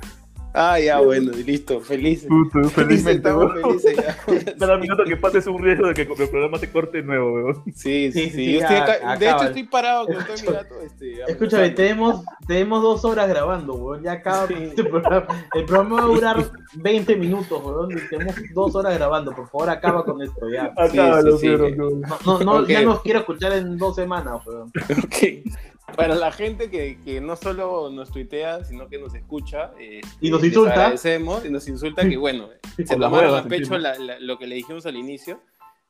Ah, 0.58 0.80
ya, 0.80 1.02
bueno, 1.02 1.32
y 1.38 1.44
listo, 1.44 1.82
felices. 1.82 2.30
Puto, 2.30 2.70
felizmente, 2.70 3.28
estamos 3.28 3.52
felices 3.54 3.98
ya. 3.98 4.56
Cada 4.60 4.78
minuto 4.78 5.04
que 5.04 5.18
pases 5.18 5.46
un 5.48 5.62
riesgo 5.62 5.88
de 5.88 5.94
que 5.94 6.02
el 6.04 6.08
programa 6.30 6.58
se 6.58 6.72
corte 6.72 7.00
de 7.00 7.04
nuevo, 7.04 7.34
weón. 7.34 7.64
Sí, 7.76 8.10
sí, 8.12 8.12
Sí, 8.14 8.22
sí. 8.30 8.30
sí, 8.32 8.54
Yo 8.54 8.60
estoy 8.62 8.76
acá- 8.78 9.18
de 9.18 9.30
hecho, 9.30 9.44
estoy 9.44 9.64
parado 9.64 10.06
con 10.08 10.16
todo 10.16 10.36
mi 10.42 10.54
gato. 10.54 10.82
Este, 10.82 11.22
Escúchame, 11.28 11.70
tenemos, 11.72 12.24
tenemos 12.48 12.82
dos 12.82 13.04
horas 13.04 13.28
grabando, 13.28 13.74
weón. 13.74 14.02
Ya 14.04 14.14
acaba 14.14 14.48
Sí. 14.48 14.54
este 14.58 14.84
programa. 14.86 15.28
El 15.54 15.66
programa 15.66 15.96
va 15.98 16.04
a 16.04 16.06
durar 16.06 16.52
20 16.76 17.16
minutos, 17.18 17.62
weón. 17.64 17.92
Y 17.92 18.10
tenemos 18.10 18.36
dos 18.54 18.76
horas 18.76 18.96
grabando. 18.98 19.36
Por 19.36 19.50
favor, 19.50 19.70
acaba 19.70 20.06
con 20.06 20.22
esto 20.22 20.50
ya. 20.50 20.72
Acábalo, 20.78 21.38
sí, 21.38 21.48
sí. 21.48 21.54
weón. 21.54 22.00
No, 22.02 22.18
no, 22.26 22.40
no, 22.40 22.52
Ok. 22.62 22.68
ya 22.70 22.82
nos 22.84 23.02
quiero 23.02 23.20
escuchar 23.20 23.52
en 23.54 23.78
dos 23.78 23.96
semanas, 23.96 24.36
weón. 24.46 24.72
Ok. 25.04 25.52
Para 25.96 26.16
la 26.16 26.32
gente 26.32 26.70
que, 26.70 27.00
que 27.04 27.22
no 27.22 27.36
solo 27.36 27.90
nos 27.90 28.12
tuitea, 28.12 28.64
sino 28.64 28.88
que 28.88 28.98
nos 28.98 29.14
escucha. 29.14 29.72
eh, 29.80 30.02
Y 30.20 30.30
nos 30.30 30.44
insulta. 30.44 30.72
agradecemos 30.74 31.46
y 31.46 31.50
nos 31.50 31.68
insulta 31.68 32.08
que, 32.08 32.18
bueno, 32.18 32.50
se 32.76 32.84
Por 32.84 33.00
las 33.00 33.12
tomaron 33.12 33.36
a 33.40 33.44
pecho 33.44 33.78
la- 33.78 33.98
la- 33.98 34.20
lo 34.20 34.38
que 34.38 34.48
le 34.48 34.56
dijimos 34.56 34.86
al 34.86 34.96
inicio. 34.98 35.42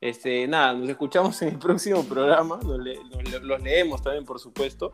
Este, 0.02 0.46
nada, 0.48 0.74
nos 0.74 0.89
escuchamos 0.89 1.41
en 1.41 1.50
el 1.50 1.58
próximo 1.60 2.04
programa. 2.04 2.60
Nos 2.62 2.78
le- 2.80 3.00
nos- 3.06 3.41
los 3.43 3.62
leemos 3.64 4.02
también, 4.04 4.26
por 4.26 4.39
supuesto. 4.39 4.93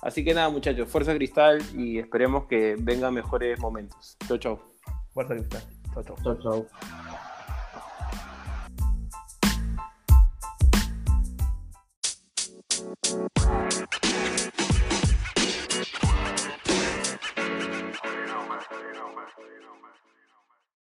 Así 0.00 0.24
que 0.24 0.32
nada, 0.32 0.48
muchachos, 0.48 0.88
fuerza 0.88 1.12
cristal 1.14 1.60
y 1.76 1.98
esperemos 1.98 2.46
que 2.46 2.76
vengan 2.78 3.12
mejores 3.12 3.58
momentos. 3.58 4.16
Chau, 4.28 4.38
chau. 4.38 4.58
Fuerza 5.12 5.34
Cristal. 5.34 5.62
Chao, 5.92 6.02
chao. 6.04 6.16
Chao, 6.22 6.38
chao. 6.40 6.66
You 13.18 13.24
know, 18.26 19.74
man. 19.82 20.07